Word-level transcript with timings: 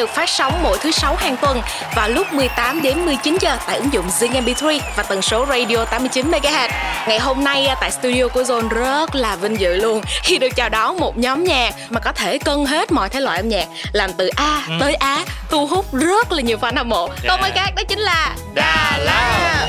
được 0.00 0.10
phát 0.10 0.28
sóng 0.28 0.62
mỗi 0.62 0.78
thứ 0.78 0.90
sáu 0.90 1.14
hàng 1.16 1.36
tuần 1.36 1.60
vào 1.96 2.08
lúc 2.08 2.32
18 2.32 2.82
đến 2.82 3.04
19 3.06 3.36
giờ 3.40 3.56
tại 3.66 3.76
ứng 3.76 3.92
dụng 3.92 4.08
Zing 4.20 4.42
MP3 4.44 4.80
và 4.96 5.02
tần 5.02 5.22
số 5.22 5.46
radio 5.46 5.84
89 5.84 6.30
MHz. 6.30 6.68
Ngày 7.08 7.18
hôm 7.18 7.44
nay 7.44 7.66
à, 7.66 7.76
tại 7.80 7.90
studio 7.90 8.28
của 8.28 8.42
Zone 8.42 8.68
rất 8.68 9.14
là 9.14 9.36
vinh 9.36 9.60
dự 9.60 9.76
luôn 9.76 10.00
khi 10.22 10.38
được 10.38 10.48
chào 10.56 10.68
đón 10.68 10.98
một 11.00 11.18
nhóm 11.18 11.44
nhạc 11.44 11.74
mà 11.90 12.00
có 12.00 12.12
thể 12.12 12.38
cân 12.38 12.66
hết 12.66 12.92
mọi 12.92 13.08
thể 13.08 13.20
loại 13.20 13.36
âm 13.36 13.48
nhạc, 13.48 13.66
làm 13.92 14.12
từ 14.12 14.28
A 14.36 14.62
Ừ. 14.68 14.72
tới 14.80 14.94
Á, 14.94 15.24
thu 15.50 15.66
hút 15.66 15.94
rất 15.94 16.32
là 16.32 16.40
nhiều 16.42 16.58
fan 16.60 16.76
hâm 16.76 16.88
mộ. 16.88 17.08
Không 17.28 17.42
ai 17.42 17.50
khác 17.54 17.70
đó 17.76 17.82
chính 17.88 17.98
là 17.98 18.34
Đà 18.54 18.98
Lạt. 19.04 19.66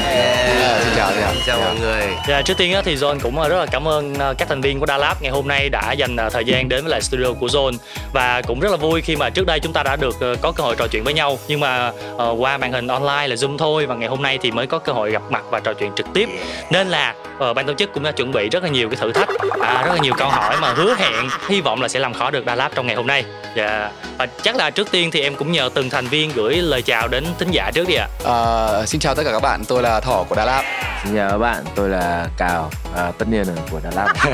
Xin 0.83 0.93
chào, 0.95 1.11
xin 1.11 1.21
chào. 1.21 1.31
Chào 1.45 1.57
mọi 1.59 1.75
người 1.79 2.07
Dạ, 2.29 2.41
trước 2.41 2.57
tiên 2.57 2.73
á, 2.73 2.81
thì 2.85 2.95
Zone 2.95 3.19
cũng 3.19 3.39
ờ, 3.39 3.49
rất 3.49 3.59
là 3.59 3.65
cảm 3.65 3.87
ơn 3.87 4.13
ờ, 4.15 4.33
các 4.37 4.47
thành 4.49 4.61
viên 4.61 4.79
của 4.79 4.85
Đà 4.85 4.97
Lạt 4.97 5.15
ngày 5.21 5.31
hôm 5.31 5.47
nay 5.47 5.69
đã 5.69 5.91
dành 5.91 6.17
thời 6.33 6.45
gian 6.45 6.69
đến 6.69 6.81
với 6.83 6.91
lại 6.91 7.01
studio 7.01 7.27
của 7.39 7.47
Zone 7.47 7.77
và 8.13 8.41
cũng 8.47 8.59
rất 8.59 8.69
là 8.71 8.77
vui 8.77 9.01
khi 9.01 9.15
mà 9.15 9.29
trước 9.29 9.45
đây 9.45 9.59
chúng 9.59 9.73
ta 9.73 9.83
đã 9.83 9.95
được 9.95 10.20
có 10.41 10.51
cơ 10.51 10.63
hội 10.63 10.75
trò 10.75 10.87
chuyện 10.91 11.03
với 11.03 11.13
nhau. 11.13 11.39
Nhưng 11.47 11.59
mà 11.59 11.91
ờ, 12.17 12.35
qua 12.39 12.57
màn 12.57 12.71
hình 12.71 12.87
online 12.87 13.27
là 13.27 13.35
Zoom 13.35 13.57
thôi 13.57 13.85
và 13.85 13.95
ngày 13.95 14.09
hôm 14.09 14.21
nay 14.21 14.39
thì 14.41 14.51
mới 14.51 14.67
có 14.67 14.79
cơ 14.79 14.93
hội 14.93 15.11
gặp 15.11 15.21
mặt 15.29 15.43
và 15.49 15.59
trò 15.59 15.73
chuyện 15.73 15.91
trực 15.95 16.05
tiếp. 16.13 16.29
Nên 16.69 16.87
là 16.87 17.15
ờ, 17.39 17.53
ban 17.53 17.67
tổ 17.67 17.73
chức 17.73 17.93
cũng 17.93 18.03
đã 18.03 18.11
chuẩn 18.11 18.31
bị 18.31 18.49
rất 18.49 18.63
là 18.63 18.69
nhiều 18.69 18.89
cái 18.89 18.97
thử 19.01 19.11
thách 19.11 19.29
à, 19.61 19.83
rất 19.85 19.93
là 19.93 20.01
nhiều 20.01 20.13
câu 20.17 20.29
hỏi 20.29 20.55
mà 20.61 20.73
hứa 20.73 20.95
hẹn 20.95 21.29
hy 21.49 21.61
vọng 21.61 21.81
là 21.81 21.87
sẽ 21.87 21.99
làm 21.99 22.13
khó 22.13 22.31
được 22.31 22.45
Đà 22.45 22.55
Lạt 22.55 22.71
trong 22.75 22.87
ngày 22.87 22.95
hôm 22.95 23.07
nay. 23.07 23.25
Dạ. 23.55 23.91
Và 24.17 24.25
chắc 24.43 24.55
là 24.55 24.69
trước 24.69 24.91
tiên 24.91 25.11
thì 25.11 25.21
em 25.21 25.35
cũng 25.35 25.51
nhờ 25.51 25.69
từng 25.73 25.89
thành 25.89 26.07
viên 26.07 26.31
gửi 26.35 26.55
lời 26.55 26.81
chào 26.81 27.07
đến 27.07 27.25
thính 27.39 27.51
giả 27.51 27.71
trước 27.73 27.87
đi 27.87 27.95
ạ. 27.95 28.07
Ờ, 28.23 28.83
xin 28.87 29.01
chào 29.01 29.15
tất 29.15 29.23
cả 29.25 29.31
các 29.31 29.41
bạn, 29.41 29.61
tôi 29.67 29.83
là 29.83 29.99
Thỏ 29.99 30.25
của 30.29 30.35
Đà 30.35 30.45
Lạt. 30.45 30.63
Xin 31.03 31.15
chào 31.15 31.29
các 31.31 31.37
bạn, 31.37 31.63
tôi 31.75 31.89
là 31.89 32.27
Cào 32.37 32.71
à, 32.95 33.11
Tất 33.17 33.25
nhiên 33.31 33.43
là 33.47 33.53
của 33.71 33.79
Đà 33.83 33.91
Lạt 33.95 34.13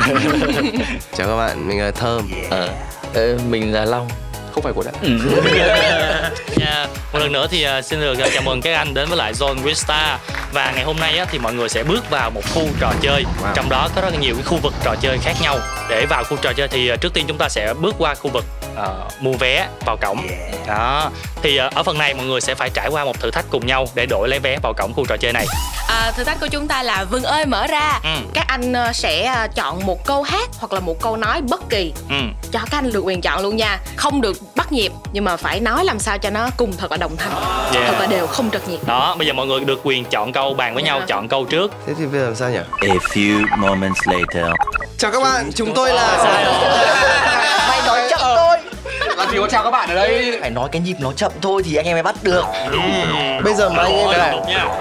Chào 1.18 1.28
các 1.28 1.38
bạn, 1.38 1.68
mình 1.68 1.80
là 1.80 1.92
Thơm. 1.92 2.30
Ờ, 2.50 2.70
ờ, 3.14 3.38
Mình 3.50 3.74
là 3.74 3.86
Long 3.86 4.08
Không 4.58 4.64
phải 4.64 4.74
của 4.74 4.84
Đà 4.84 4.92
Dạ, 6.56 6.88
một 7.14 7.20
lần 7.20 7.32
nữa 7.32 7.48
thì 7.52 7.64
ờ, 7.64 7.82
xin 7.82 8.00
được 8.00 8.20
ờ, 8.20 8.30
chào 8.34 8.42
mừng 8.44 8.62
các 8.62 8.76
anh 8.76 8.94
đến 8.94 9.10
với 9.10 9.18
lại 9.18 9.34
Zone 9.34 9.64
with 9.64 9.74
Star. 9.74 10.20
Và 10.54 10.72
ngày 10.76 10.84
hôm 10.84 11.00
nay 11.00 11.18
á, 11.18 11.26
thì 11.32 11.40
mọi 11.40 11.54
người 11.54 11.70
sẽ 11.70 11.84
bước 11.84 12.10
vào 12.10 12.30
một 12.30 12.42
khu 12.54 12.62
trò 12.80 12.94
chơi. 13.02 13.24
Trong 13.56 13.70
đó 13.70 13.90
có 13.96 14.02
rất 14.02 14.10
là 14.14 14.20
nhiều 14.20 14.36
cái 14.36 14.44
khu 14.44 14.58
vực 14.58 14.74
trò 14.84 14.96
chơi 15.02 15.18
khác 15.18 15.34
nhau. 15.42 15.60
Để 15.90 16.06
vào 16.10 16.24
khu 16.24 16.38
trò 16.42 16.54
chơi 16.54 16.68
thì 16.68 16.88
ờ, 16.88 16.96
trước 16.96 17.14
tiên 17.14 17.26
chúng 17.28 17.38
ta 17.38 17.50
sẽ 17.50 17.74
bước 17.74 17.96
qua 17.98 18.16
khu 18.16 18.30
vực 18.30 18.46
ờ, 18.76 19.08
mua 19.20 19.34
vé 19.34 19.68
vào 19.86 19.98
cổng. 19.98 20.28
Đó. 20.68 21.12
Thì 21.44 21.58
ở 21.58 21.84
phần 21.84 21.98
này 21.98 22.14
mọi 22.14 22.26
người 22.26 22.42
sẽ 22.42 22.56
phải 22.56 22.70
trải 22.70 22.88
qua 22.90 23.06
một 23.06 23.20
thử 23.20 23.32
thách 23.32 23.46
cùng 23.50 23.68
nhau 23.68 23.88
để 23.96 24.06
đổi 24.06 24.30
lấy 24.30 24.40
vé 24.40 24.58
vào 24.64 24.74
cổng 24.78 24.94
khu 24.94 25.06
trò 25.06 25.18
chơi 25.18 25.34
này. 25.34 25.46
À, 25.88 26.12
thử 26.12 26.24
thách 26.24 26.40
của 26.40 26.48
chúng 26.48 26.68
ta 26.68 26.84
là 26.84 27.04
Vừng 27.04 27.24
ơi 27.24 27.46
mở 27.46 27.68
ra. 27.68 28.00
Ừ. 28.04 28.10
Các 28.34 28.46
anh 28.48 28.74
sẽ 28.94 29.48
chọn 29.56 29.86
một 29.86 30.06
câu 30.06 30.24
hát 30.24 30.50
hoặc 30.58 30.74
là 30.74 30.80
một 30.80 31.02
câu 31.02 31.18
nói 31.18 31.42
bất 31.42 31.70
kỳ 31.70 31.94
ừ. 32.10 32.16
Cho 32.52 32.60
các 32.60 32.78
anh 32.78 32.92
được 32.92 33.02
quyền 33.02 33.22
chọn 33.22 33.42
luôn 33.42 33.56
nha. 33.56 33.80
Không 33.96 34.22
được 34.22 34.38
bắt 34.56 34.72
nhịp 34.72 34.92
Nhưng 35.14 35.24
mà 35.26 35.38
phải 35.38 35.60
nói 35.60 35.86
làm 35.86 36.00
sao 36.00 36.18
cho 36.18 36.30
nó 36.30 36.48
cùng 36.58 36.74
thật 36.78 36.92
là 36.92 36.98
đồng 36.98 37.18
thanh 37.18 37.32
Yeah. 37.74 37.88
Thật 37.88 37.96
là 38.00 38.06
đều 38.06 38.28
không 38.28 38.52
trật 38.52 38.70
nhịp. 38.70 38.80
Đó 38.86 39.16
bây 39.18 39.28
giờ 39.28 39.34
mọi 39.34 39.46
người 39.48 39.60
được 39.60 39.80
quyền 39.84 40.06
chọn 40.06 40.34
câu 40.34 40.54
bàn 40.54 40.74
với 40.74 40.84
nhau 40.84 41.00
Dạ. 41.00 41.06
chọn 41.08 41.28
câu 41.28 41.46
trước. 41.46 41.72
Thế 41.88 41.94
thì 42.00 42.06
bây 42.06 42.20
giờ 42.20 42.26
làm 42.26 42.36
sao 42.36 42.50
nhỉ? 42.50 42.60
A 42.82 42.88
few 43.14 43.46
moments 43.58 44.00
later. 44.06 44.52
Chào 44.98 45.12
các 45.12 45.24
bạn, 45.24 45.50
chúng 45.56 45.74
tôi 45.74 45.94
là 45.94 46.18
Mày 47.70 47.82
nói 47.88 48.08
chậm 48.10 48.20
thôi. 48.24 48.58
Làm 49.18 49.32
gì 49.32 49.38
có 49.40 49.48
chào 49.52 49.64
các 49.64 49.72
bạn 49.72 49.90
ở 49.90 49.96
đây? 49.96 50.38
Phải 50.42 50.50
nói 50.50 50.70
cái 50.72 50.82
nhịp 50.82 50.96
nó 51.00 51.12
chậm 51.12 51.32
thôi 51.42 51.62
thì 51.66 51.76
anh 51.76 51.86
em 51.86 51.96
mới 51.96 52.04
bắt 52.04 52.16
được. 52.24 52.44
Bây 53.44 53.54
giờ 53.54 53.70
mà 53.70 53.84
anh 53.84 53.98
em 53.98 54.12
này 54.12 54.32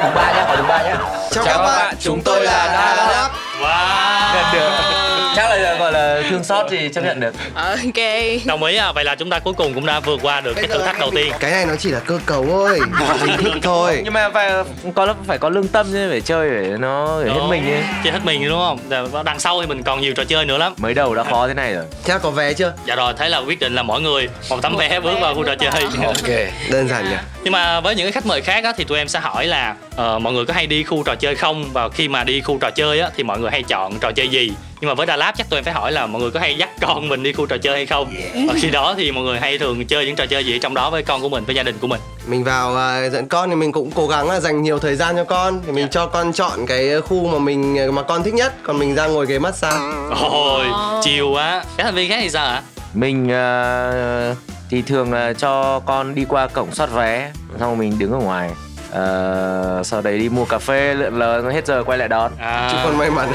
Đúng 0.03 0.15
ba 0.15 0.33
nhá, 0.33 0.45
hỏi 0.47 0.57
đúng 0.57 0.69
ba 0.69 0.83
nhá. 0.83 0.97
Chào 1.31 1.45
các 1.45 1.59
bạn, 1.59 1.97
chúng 2.01 2.23
tôi 2.23 2.41
là 2.41 2.67
Đà 2.67 2.95
Lạt 3.07 3.31
wow. 3.61 4.35
Gần 4.35 4.45
được 4.53 5.06
Chắc 5.37 5.51
là 5.51 5.75
gọi 5.79 5.93
là 5.93 6.23
thương 6.31 6.45
xót 6.45 6.67
thì 6.71 6.89
chấp 6.89 7.05
nhận 7.05 7.21
được. 7.21 7.35
Ok. 7.55 8.05
Đồng 8.45 8.63
ý 8.63 8.77
à 8.77 8.93
vậy 8.93 9.05
là 9.05 9.15
chúng 9.15 9.31
ta 9.31 9.39
cuối 9.39 9.55
cùng 9.55 9.75
cũng 9.75 9.87
đã 9.87 10.01
vượt 10.01 10.21
qua 10.23 10.41
được 10.41 10.53
cái 10.57 10.67
thử 10.67 10.79
thách 10.83 10.99
đầu 10.99 11.11
tiên. 11.15 11.33
Cái 11.41 11.51
này 11.51 11.67
nó 11.67 11.77
chỉ 11.79 11.91
là 11.91 12.01
cơ 12.01 12.19
cấu 12.27 12.47
thôi. 12.51 12.81
Hình 13.21 13.37
thức 13.45 13.53
thôi. 13.63 14.01
Nhưng 14.05 14.13
mà 14.13 14.31
phải 14.31 14.53
có 14.95 15.15
phải 15.27 15.39
có 15.39 15.49
lương 15.49 15.69
tâm 15.69 15.87
chứ 15.93 16.07
phải 16.11 16.21
chơi 16.21 16.51
để 16.51 16.77
nó 16.79 17.23
để 17.25 17.31
hết 17.31 17.41
mình 17.49 17.63
chứ 17.67 17.77
chơi 18.05 18.13
hết 18.13 18.21
mình 18.25 18.49
đúng 18.49 18.59
không? 18.59 18.79
Đằng 19.25 19.39
sau 19.39 19.61
thì 19.61 19.67
mình 19.67 19.83
còn 19.83 20.01
nhiều 20.01 20.15
trò 20.15 20.25
chơi 20.25 20.45
nữa 20.45 20.59
lắm. 20.59 20.75
Mới 20.77 20.95
đầu 20.95 21.15
đã 21.15 21.25
khó 21.25 21.49
thế 21.49 21.55
này 21.55 21.75
rồi. 21.75 21.85
Theo 22.05 22.19
có 22.19 22.31
vé 22.31 22.53
chưa? 22.53 22.73
dạ 22.87 22.95
rồi 22.95 23.13
thế 23.19 23.29
là 23.29 23.39
quyết 23.39 23.61
định 23.61 23.75
là 23.75 23.83
mỗi 23.83 24.01
người 24.01 24.29
một 24.51 24.63
tấm 24.63 24.77
vé 24.77 25.01
bước 25.01 25.19
vào 25.21 25.35
khu 25.35 25.45
trò 25.45 25.55
chơi. 25.55 25.71
Ok, 26.07 26.29
đơn 26.71 26.89
giản 26.89 27.05
nhỉ. 27.05 27.17
Nhưng 27.43 27.53
mà 27.53 27.81
với 27.81 27.95
những 27.95 28.07
cái 28.07 28.13
khách 28.13 28.27
mời 28.27 28.41
khác 28.41 28.65
á, 28.65 28.73
thì 28.77 28.85
tụi 28.85 28.99
em 28.99 29.09
sẽ 29.09 29.21
hỏi 29.21 29.47
là 29.47 29.75
ờ, 29.97 30.19
mọi 30.19 30.33
người 30.33 30.45
có 30.45 30.55
hay 30.55 30.67
đi 30.67 30.85
khu 30.85 31.03
trò 31.03 31.15
chơi 31.15 31.35
không? 31.35 31.65
Và 31.73 31.89
khi 31.89 32.09
mà 32.09 32.25
đi 32.25 32.41
khu 32.41 32.59
trò 32.61 32.71
chơi 32.71 33.01
á, 33.01 33.11
thì 33.17 33.23
mọi 33.23 33.39
người 33.39 33.51
hay 33.51 33.63
chọn 33.63 33.99
trò 33.99 34.13
chơi 34.13 34.29
gì? 34.29 34.53
Nhưng 34.81 34.89
mà 34.89 34.95
với 34.95 35.07
Đà 35.07 35.17
Lạt 35.17 35.33
chắc 35.37 35.51
tụi 35.51 35.59
em 35.59 35.65
phải 35.65 35.75
hỏi 35.75 35.93
là 35.93 36.07
mọi 36.07 36.23
người 36.23 36.31
có 36.31 36.41
hay 36.41 36.55
dắt 36.59 36.71
con 36.81 37.09
mình 37.09 37.23
đi 37.23 37.33
khu 37.33 37.47
trò 37.47 37.57
chơi 37.59 37.75
hay 37.75 37.87
không? 37.87 38.15
Và 38.49 38.55
khi 38.57 38.71
đó 38.71 38.95
thì 38.97 39.13
mọi 39.13 39.25
người 39.25 39.41
hay 39.41 39.59
thường 39.59 39.87
chơi 39.87 40.07
những 40.07 40.17
trò 40.17 40.27
chơi 40.27 40.45
gì 40.45 40.59
trong 40.59 40.75
đó 40.75 40.91
với 40.91 41.03
con 41.03 41.23
của 41.23 41.29
mình 41.29 41.45
với 41.45 41.55
gia 41.55 41.63
đình 41.63 41.79
của 41.81 41.87
mình? 41.87 42.01
Mình 42.27 42.45
vào 42.45 42.77
à, 42.77 43.09
dẫn 43.09 43.29
con 43.29 43.51
thì 43.51 43.57
mình 43.57 43.73
cũng 43.73 43.91
cố 43.91 44.07
gắng 44.07 44.31
là 44.31 44.41
dành 44.41 44.63
nhiều 44.63 44.79
thời 44.79 44.97
gian 44.97 45.17
cho 45.17 45.25
con 45.25 45.61
Thì 45.67 45.73
mình 45.73 45.89
cho 45.91 46.07
con 46.07 46.33
chọn 46.33 46.67
cái 46.67 47.01
khu 47.01 47.29
mà 47.29 47.39
mình 47.39 47.95
mà 47.95 48.03
con 48.03 48.23
thích 48.23 48.35
nhất. 48.35 48.55
Còn 48.63 48.79
mình 48.79 48.95
ra 48.95 49.07
ngồi 49.07 49.27
ghế 49.27 49.39
massage. 49.39 49.97
Ôi 50.21 50.67
chiều 51.03 51.31
quá. 51.31 51.65
Các 51.77 51.85
thành 51.85 51.95
viên 51.95 52.09
khác 52.09 52.19
thì 52.21 52.31
sao 52.31 52.47
ạ? 52.47 52.63
Mình 52.95 53.29
ờ, 53.29 54.35
thì 54.71 54.83
thường 54.83 55.13
là 55.13 55.33
cho 55.33 55.81
con 55.81 56.15
đi 56.15 56.25
qua 56.29 56.47
cổng 56.47 56.75
soát 56.75 56.91
vé 56.93 57.33
Xong 57.61 57.69
rồi 57.69 57.77
mình 57.77 57.99
đứng 57.99 58.13
ở 58.13 58.19
ngoài 58.19 58.51
Ờ, 58.97 59.83
sau 59.85 60.01
đấy 60.03 60.19
đi 60.19 60.29
mua 60.29 60.45
cà 60.45 60.59
phê 60.59 60.95
lượn 60.95 61.19
lờ 61.19 61.43
hết 61.53 61.67
giờ 61.67 61.83
quay 61.87 61.99
lại 61.99 62.09
đón. 62.09 62.33
À, 62.39 62.69
Chúc 62.73 62.81
con 62.85 62.99
may 62.99 63.11
mắn. 63.11 63.29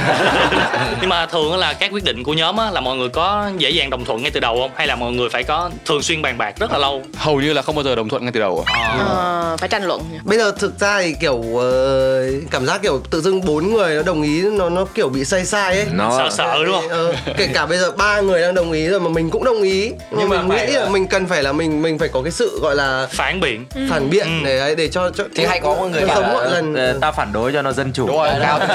Nhưng 1.02 1.10
mà 1.10 1.26
thường 1.26 1.52
á 1.52 1.58
là 1.58 1.74
các 1.74 1.92
quyết 1.94 2.04
định 2.04 2.24
của 2.24 2.34
nhóm 2.34 2.58
á, 2.58 2.72
là 2.72 2.82
mọi 2.82 2.98
người 2.98 3.10
có 3.10 3.50
dễ 3.58 3.70
dàng 3.70 3.90
đồng 3.90 4.06
thuận 4.06 4.22
ngay 4.22 4.32
từ 4.32 4.40
đầu 4.40 4.58
không? 4.62 4.72
Hay 4.76 4.88
là 4.88 4.96
mọi 4.96 5.12
người 5.12 5.30
phải 5.30 5.44
có 5.44 5.70
thường 5.86 6.02
xuyên 6.02 6.22
bàn 6.22 6.38
bạc 6.38 6.54
rất 6.60 6.72
là 6.72 6.78
lâu? 6.78 7.02
Hầu 7.18 7.42
như 7.42 7.54
là 7.54 7.62
không 7.62 7.76
bao 7.76 7.84
giờ 7.84 7.96
đồng 7.96 8.10
thuận 8.10 8.24
ngay 8.24 8.32
từ 8.32 8.40
đầu. 8.40 8.66
Ờ, 9.00 9.58
Phải 9.60 9.70
tranh 9.70 9.84
luận 9.84 10.02
Bây 10.24 10.38
giờ 10.38 10.52
thực 10.60 10.80
ra 10.80 11.02
thì 11.02 11.16
kiểu 11.22 11.44
ờ, 11.58 12.24
cảm 12.52 12.66
giác 12.66 12.82
kiểu 12.82 13.02
tự 13.12 13.22
dưng 13.22 13.46
bốn 13.46 13.74
người 13.74 13.96
nó 13.96 14.02
đồng 14.04 14.22
ý 14.22 14.42
nó 14.42 14.70
nó 14.70 14.86
kiểu 14.96 15.10
bị 15.10 15.26
sai 15.26 15.46
sai 15.46 15.76
ấy. 15.76 15.86
Nó 15.92 16.18
sợ 16.18 16.30
sợ 16.32 16.64
đúng 16.66 16.76
không? 16.76 16.90
Ờ, 16.90 17.14
kể 17.38 17.48
cả 17.54 17.66
bây 17.66 17.78
giờ 17.78 17.92
ba 17.92 18.22
người 18.22 18.42
đang 18.42 18.54
đồng 18.54 18.72
ý 18.72 18.88
rồi 18.88 19.00
mà 19.00 19.10
mình 19.10 19.30
cũng 19.30 19.44
đồng 19.44 19.62
ý. 19.62 19.90
Nhưng, 19.90 20.20
Nhưng 20.20 20.30
mà 20.30 20.42
mình 20.42 20.58
nghĩ 20.68 20.74
là 20.74 20.80
là- 20.84 20.90
mình 20.90 21.08
cần 21.08 21.26
phải 21.28 21.44
là 21.44 21.52
mình 21.52 21.82
mình 21.82 22.00
phải 22.00 22.08
có 22.10 22.22
cái 22.22 22.32
sự 22.32 22.60
gọi 22.62 22.76
là 22.76 23.08
phản 23.12 23.40
biện. 23.40 23.66
Phản 23.90 24.10
biện 24.10 24.24
Ừ. 24.24 24.46
để 24.46 24.60
ấy, 24.60 24.76
để 24.76 24.88
cho 24.88 25.10
cho 25.10 25.24
Thì 25.36 25.44
hay 25.52 25.60
có 25.60 25.74
một 25.74 25.88
người 25.92 26.06
bảo 26.06 26.22
mọi 26.22 26.50
lần 26.50 26.74
ờ, 26.76 26.98
tao 27.02 27.12
phản 27.12 27.34
đối 27.34 27.54
cho 27.54 27.62
nó 27.62 27.72
dân 27.72 27.92
chủ. 27.94 28.08
Đúng 28.08 28.18
rồi, 28.18 28.30
cao 28.42 28.60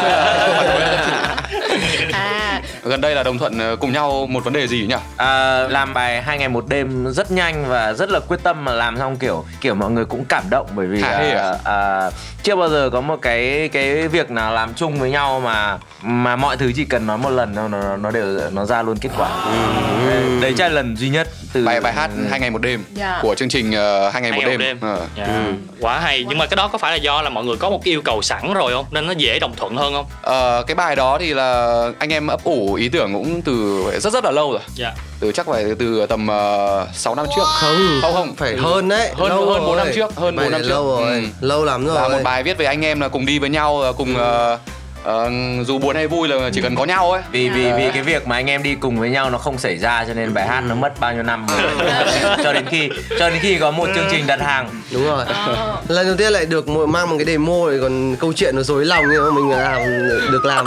À 2.12 2.62
Gần 2.88 3.00
đây 3.00 3.14
là 3.14 3.22
đồng 3.22 3.38
thuận 3.38 3.58
ờ, 3.58 3.76
cùng 3.76 3.92
nhau 3.92 4.26
một 4.30 4.44
vấn 4.44 4.52
đề 4.52 4.66
gì 4.66 4.86
nhỉ? 4.88 4.94
à, 5.16 5.58
làm 5.69 5.94
bài 5.94 6.22
hai 6.22 6.38
ngày 6.38 6.48
một 6.48 6.64
đêm 6.69 7.12
rất 7.12 7.30
nhanh 7.30 7.64
và 7.69 7.92
rất 7.92 8.10
là 8.10 8.20
quyết 8.20 8.42
tâm 8.42 8.64
mà 8.64 8.72
làm 8.72 8.98
xong 8.98 9.16
kiểu 9.16 9.44
kiểu 9.60 9.74
mọi 9.74 9.91
người 9.91 10.04
cũng 10.04 10.24
cảm 10.28 10.42
động 10.50 10.66
bởi 10.74 10.86
vì 10.86 11.02
à? 11.02 11.10
à, 11.10 11.54
à, 11.64 12.10
chưa 12.42 12.56
bao 12.56 12.69
giờ 12.69 12.91
có 12.92 13.00
một 13.00 13.16
cái 13.22 13.69
cái 13.72 14.08
việc 14.08 14.30
nào 14.30 14.52
làm 14.54 14.75
chung 14.75 14.98
với 14.98 15.10
nhau 15.10 15.41
mà 15.41 15.78
mà 16.02 16.36
mọi 16.36 16.56
thứ 16.56 16.72
chỉ 16.76 16.84
cần 16.84 17.06
nói 17.06 17.19
một 17.19 17.30
lần 17.30 17.54
nó 17.54 17.69
nó, 17.69 17.96
nó 17.96 18.10
đều 18.10 18.41
nó 18.52 18.64
ra 18.64 18.82
luôn 18.82 18.96
kết 19.00 19.10
quả 19.19 19.28
đấy 20.41 20.54
chắc 20.58 20.69
là 20.69 20.75
lần 20.75 20.96
duy 20.96 21.08
nhất 21.08 21.28
từ 21.52 21.64
Bài 21.64 21.80
bài 21.80 21.92
hát 21.92 22.10
hai 22.30 22.41
ngày 22.41 22.50
một 22.50 22.62
đêm 22.62 22.84
Dạ. 22.94 23.19
của 23.22 23.34
chương 23.34 23.48
trình 23.48 23.72
ờ, 23.72 24.10
hai 24.10 24.22
ngày 24.22 24.30
Hai 24.32 24.41
một 24.41 24.46
đêm. 24.48 24.60
đêm. 24.60 24.78
Ờ. 24.80 25.00
Dạ. 25.16 25.26
quá 25.80 26.00
hay 26.00 26.25
nhưng 26.28 26.38
mà 26.38 26.46
cái 26.46 26.56
đó 26.56 26.69
có 26.69 26.78
phải 26.78 26.91
là 26.92 26.96
do 26.96 27.22
là 27.22 27.31
mọi 27.31 27.44
người 27.44 27.56
có 27.56 27.70
một 27.70 27.81
cái 27.84 27.93
yêu 27.94 28.02
cầu 28.05 28.22
sẵn 28.22 28.55
rồi 28.55 28.72
không 28.72 28.84
nên 28.90 29.06
nó 29.06 29.12
dễ 29.12 29.38
đồng 29.38 29.52
thuận 29.56 29.76
hơn 29.76 29.93
không 29.94 30.06
Ờ, 30.22 30.64
cái 30.66 30.75
bài 30.75 30.96
đó 30.96 31.19
thì 31.20 31.34
là 31.34 31.81
anh 31.99 32.12
em 32.12 32.26
ấp 32.26 32.44
ủ 32.44 32.75
ý 32.76 32.88
tưởng 32.88 33.12
cũng 33.14 33.43
từ 33.43 33.82
rất 34.00 34.12
rất 34.12 34.25
là 34.25 34.31
lâu 34.31 34.52
rồi. 34.52 34.61
dạ 34.75 34.93
Từ 35.20 35.32
chắc 35.32 35.46
phải 35.46 35.64
từ 35.78 36.06
tầm 36.06 36.26
uh, 36.28 36.88
6 36.96 37.14
năm 37.14 37.26
trước. 37.37 37.43
không 37.61 37.99
Không 38.02 38.12
không, 38.14 38.34
phải 38.37 38.56
hơn 38.56 38.88
đấy 38.88 39.11
hơn- 39.17 39.28
lâu 39.28 39.46
hơn 39.46 39.61
bốn 39.61 39.76
rồi. 39.76 39.76
năm 39.76 39.88
trước, 39.94 40.14
hơn 40.17 40.37
bốn 40.37 40.50
năm 40.50 40.61
trước. 40.62 40.69
lâu 40.69 40.87
rồi 40.87 41.02
Ừ. 41.11 41.20
lâu 41.40 41.64
lắm 41.64 41.87
rồi 41.87 41.94
Là 41.94 42.08
một 42.08 42.23
bài 42.25 42.43
viết 42.43 42.58
về 42.58 42.67
anh 42.67 42.84
em 42.84 43.00
là 43.00 43.08
cùng 43.08 43.26
đi 43.26 43.38
với 43.38 43.50
nhau 43.50 43.81
ờ, 43.81 43.93
cùng 43.93 44.17
ờ, 44.17 44.58
ờ, 45.06 45.31
dù 45.67 45.79
buồn 45.79 45.97
hay 45.97 46.06
vui 46.08 46.29
là 46.29 46.50
chỉ 46.53 46.61
cần 46.62 46.75
có 46.76 46.85
nhau 46.85 47.12
ấy. 47.12 47.23
vì 47.32 47.49
vì 47.49 47.73
vì 47.76 47.91
cái 47.94 48.03
việc 48.03 48.26
mà 48.26 48.37
anh 48.37 48.47
em 48.50 48.62
đi 48.62 48.75
cùng 48.75 49.00
với 49.00 49.11
nhau 49.11 49.31
nó 49.31 49.38
không 49.38 49.58
xảy 49.58 49.79
ra 49.79 50.05
cho 50.08 50.14
nên 50.14 50.35
bài 50.35 50.47
hát 50.49 50.61
nó 50.69 50.75
mất 50.75 51.00
bao 51.00 51.14
nhiêu 51.14 51.23
năm. 51.23 51.47
Rồi. 51.49 51.70
cho 52.44 52.53
đến 52.53 52.64
khi 52.70 52.88
cho 53.19 53.31
đến 53.31 53.38
khi 53.43 53.58
có 53.58 53.70
một 53.70 53.88
chương 53.94 54.06
trình 54.11 54.26
đặt 54.26 54.41
hàng. 54.41 54.69
Đúng 54.93 55.05
rồi. 55.06 55.25
Lần 55.88 56.06
đầu 56.06 56.17
tiên 56.17 56.32
lại 56.32 56.47
được 56.47 56.69
một- 56.69 56.87
mang 56.88 57.11
một 57.11 57.17
cái 57.19 57.26
demo 57.26 57.53
rồi 57.53 57.79
còn 57.82 58.17
câu 58.17 58.32
chuyện 58.32 58.56
nó 58.56 58.62
dối 58.62 58.85
lòng 58.85 59.05
nhưng 59.11 59.25
mà 59.25 59.31
mình 59.31 59.50
làm 59.50 59.82
được 60.32 60.44
làm 60.44 60.67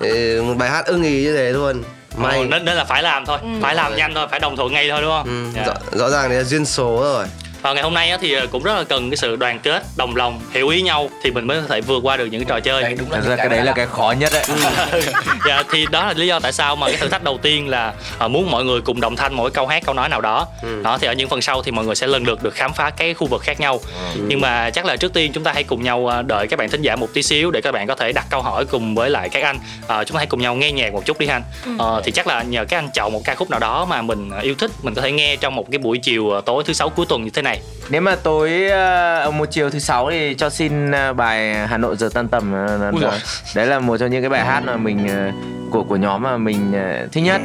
ờ, 0.00 0.08
một 0.42 0.54
bài 0.58 0.70
hát 0.70 0.86
ưng 0.86 1.02
ý 1.02 1.22
như 1.22 1.36
thế 1.36 1.50
luôn. 1.50 1.82
May. 2.16 2.38
Ồ, 2.38 2.44
nên, 2.44 2.64
nên 2.64 2.76
là 2.76 2.84
phải 2.84 3.02
làm 3.02 3.26
thôi. 3.26 3.38
Phải 3.62 3.74
làm 3.74 3.96
nhanh 3.96 4.14
thôi 4.14 4.26
phải 4.30 4.40
đồng 4.40 4.56
thuận 4.56 4.72
ngay 4.72 4.88
thôi 4.90 5.02
đúng 5.02 5.10
không? 5.10 5.52
Ừ, 5.54 5.60
Dạ. 5.60 5.64
rõ, 5.66 5.74
rõ 5.98 6.10
ràng 6.10 6.28
đấy 6.28 6.38
là 6.38 6.44
duyên 6.44 6.64
số 6.64 7.00
rồi 7.02 7.26
và 7.64 7.72
ngày 7.72 7.82
hôm 7.82 7.94
nay 7.94 8.10
á, 8.10 8.18
thì 8.20 8.32
ờ, 8.32 8.46
cũng 8.46 8.62
rất 8.62 8.74
là 8.74 8.84
cần 8.84 9.10
cái 9.10 9.16
sự 9.16 9.36
đoàn 9.36 9.58
kết 9.58 9.82
đồng 9.96 10.16
lòng 10.16 10.40
hiểu 10.50 10.68
ý 10.68 10.82
nhau 10.82 11.10
thì 11.22 11.30
mình 11.30 11.46
mới 11.46 11.60
có 11.60 11.66
thể 11.68 11.80
vượt 11.80 12.00
qua 12.02 12.16
được 12.16 12.26
những 12.26 12.44
cái 12.44 12.46
trò 12.48 12.60
chơi. 12.60 12.82
Đấy 12.82 12.94
đúng 12.98 13.10
là 13.12 13.20
Thật 13.20 13.28
ra 13.28 13.36
cái 13.36 13.48
đấy 13.48 13.64
là 13.64 13.72
cái 13.72 13.86
khó 13.86 14.14
nhất 14.18 14.32
đấy. 14.34 14.44
Dạ 15.48 15.62
thì 15.70 15.86
đó 15.90 16.06
là 16.06 16.12
lý 16.12 16.26
do 16.26 16.40
tại 16.40 16.52
sao 16.52 16.76
mà 16.76 16.86
cái 16.86 16.96
thử 16.96 17.08
thách 17.08 17.22
đầu 17.24 17.38
tiên 17.42 17.68
là 17.68 17.92
ờ, 18.18 18.28
muốn 18.28 18.50
mọi 18.50 18.64
người 18.64 18.80
cùng 18.80 19.00
đồng 19.00 19.16
thanh 19.16 19.34
một 19.34 19.44
cái 19.44 19.50
câu 19.50 19.66
hát 19.66 19.82
câu 19.86 19.94
nói 19.94 20.08
nào 20.08 20.20
đó. 20.20 20.46
Đó 20.82 20.98
thì 20.98 21.06
ở 21.06 21.12
những 21.12 21.28
phần 21.28 21.42
sau 21.42 21.62
thì 21.62 21.70
mọi 21.72 21.84
người 21.84 21.94
sẽ 21.94 22.06
lần 22.06 22.24
lượt 22.26 22.42
được 22.42 22.54
khám 22.54 22.72
phá 22.72 22.90
cái 22.90 23.14
khu 23.14 23.26
vực 23.26 23.42
khác 23.42 23.60
nhau. 23.60 23.80
Nhưng 24.16 24.40
mà 24.40 24.70
chắc 24.70 24.84
là 24.86 24.96
trước 24.96 25.12
tiên 25.12 25.32
chúng 25.34 25.44
ta 25.44 25.52
hãy 25.52 25.64
cùng 25.64 25.82
nhau 25.82 26.06
ờ, 26.06 26.22
đợi 26.22 26.46
các 26.46 26.58
bạn 26.58 26.70
thính 26.70 26.82
giả 26.82 26.96
một 26.96 27.08
tí 27.14 27.22
xíu 27.22 27.50
để 27.50 27.60
các 27.60 27.72
bạn 27.72 27.86
có 27.86 27.94
thể 27.94 28.12
đặt 28.12 28.24
câu 28.30 28.42
hỏi 28.42 28.64
cùng 28.64 28.94
với 28.94 29.10
lại 29.10 29.28
các 29.28 29.42
anh. 29.42 29.58
Ờ, 29.86 30.04
chúng 30.04 30.14
ta 30.14 30.18
hãy 30.18 30.26
cùng 30.26 30.40
nhau 30.40 30.54
nghe 30.54 30.72
nhạc 30.72 30.92
một 30.92 31.04
chút 31.04 31.18
đi 31.18 31.26
anh 31.26 31.42
Ờ, 31.78 32.02
thì 32.04 32.12
chắc 32.12 32.26
là 32.26 32.42
nhờ 32.42 32.64
các 32.64 32.78
anh 32.78 32.88
chọn 32.94 33.12
một 33.12 33.20
ca 33.24 33.34
khúc 33.34 33.50
nào 33.50 33.60
đó 33.60 33.84
mà 33.84 34.02
mình 34.02 34.30
yêu 34.42 34.54
thích 34.58 34.70
mình 34.82 34.94
có 34.94 35.02
thể 35.02 35.12
nghe 35.12 35.36
trong 35.36 35.54
một 35.54 35.66
cái 35.70 35.78
buổi 35.78 35.98
chiều 35.98 36.40
tối 36.46 36.62
thứ 36.66 36.72
sáu 36.72 36.88
cuối 36.88 37.06
tuần 37.08 37.24
như 37.24 37.30
thế 37.30 37.42
này 37.42 37.53
nếu 37.88 38.00
mà 38.00 38.16
tối 38.16 38.64
ờ, 38.68 39.30
một 39.34 39.48
chiều 39.50 39.70
thứ 39.70 39.78
sáu 39.78 40.10
thì 40.10 40.34
cho 40.38 40.50
xin 40.50 40.90
ờ, 40.90 41.12
bài 41.12 41.66
Hà 41.66 41.76
Nội 41.78 41.96
giờ 41.96 42.08
tan 42.14 42.28
tầm 42.28 42.52
dồi. 43.00 43.12
đấy 43.54 43.66
là 43.66 43.78
một 43.78 43.96
trong 43.98 44.10
những 44.10 44.22
cái 44.22 44.30
bài 44.30 44.44
hát 44.44 44.60
mà 44.66 44.76
mình 44.76 45.08
ờ, 45.08 45.30
của 45.70 45.82
của 45.82 45.96
nhóm 45.96 46.22
mà 46.22 46.36
mình 46.36 46.72
ờ, 46.72 47.06
thích 47.12 47.20
nhất 47.24 47.40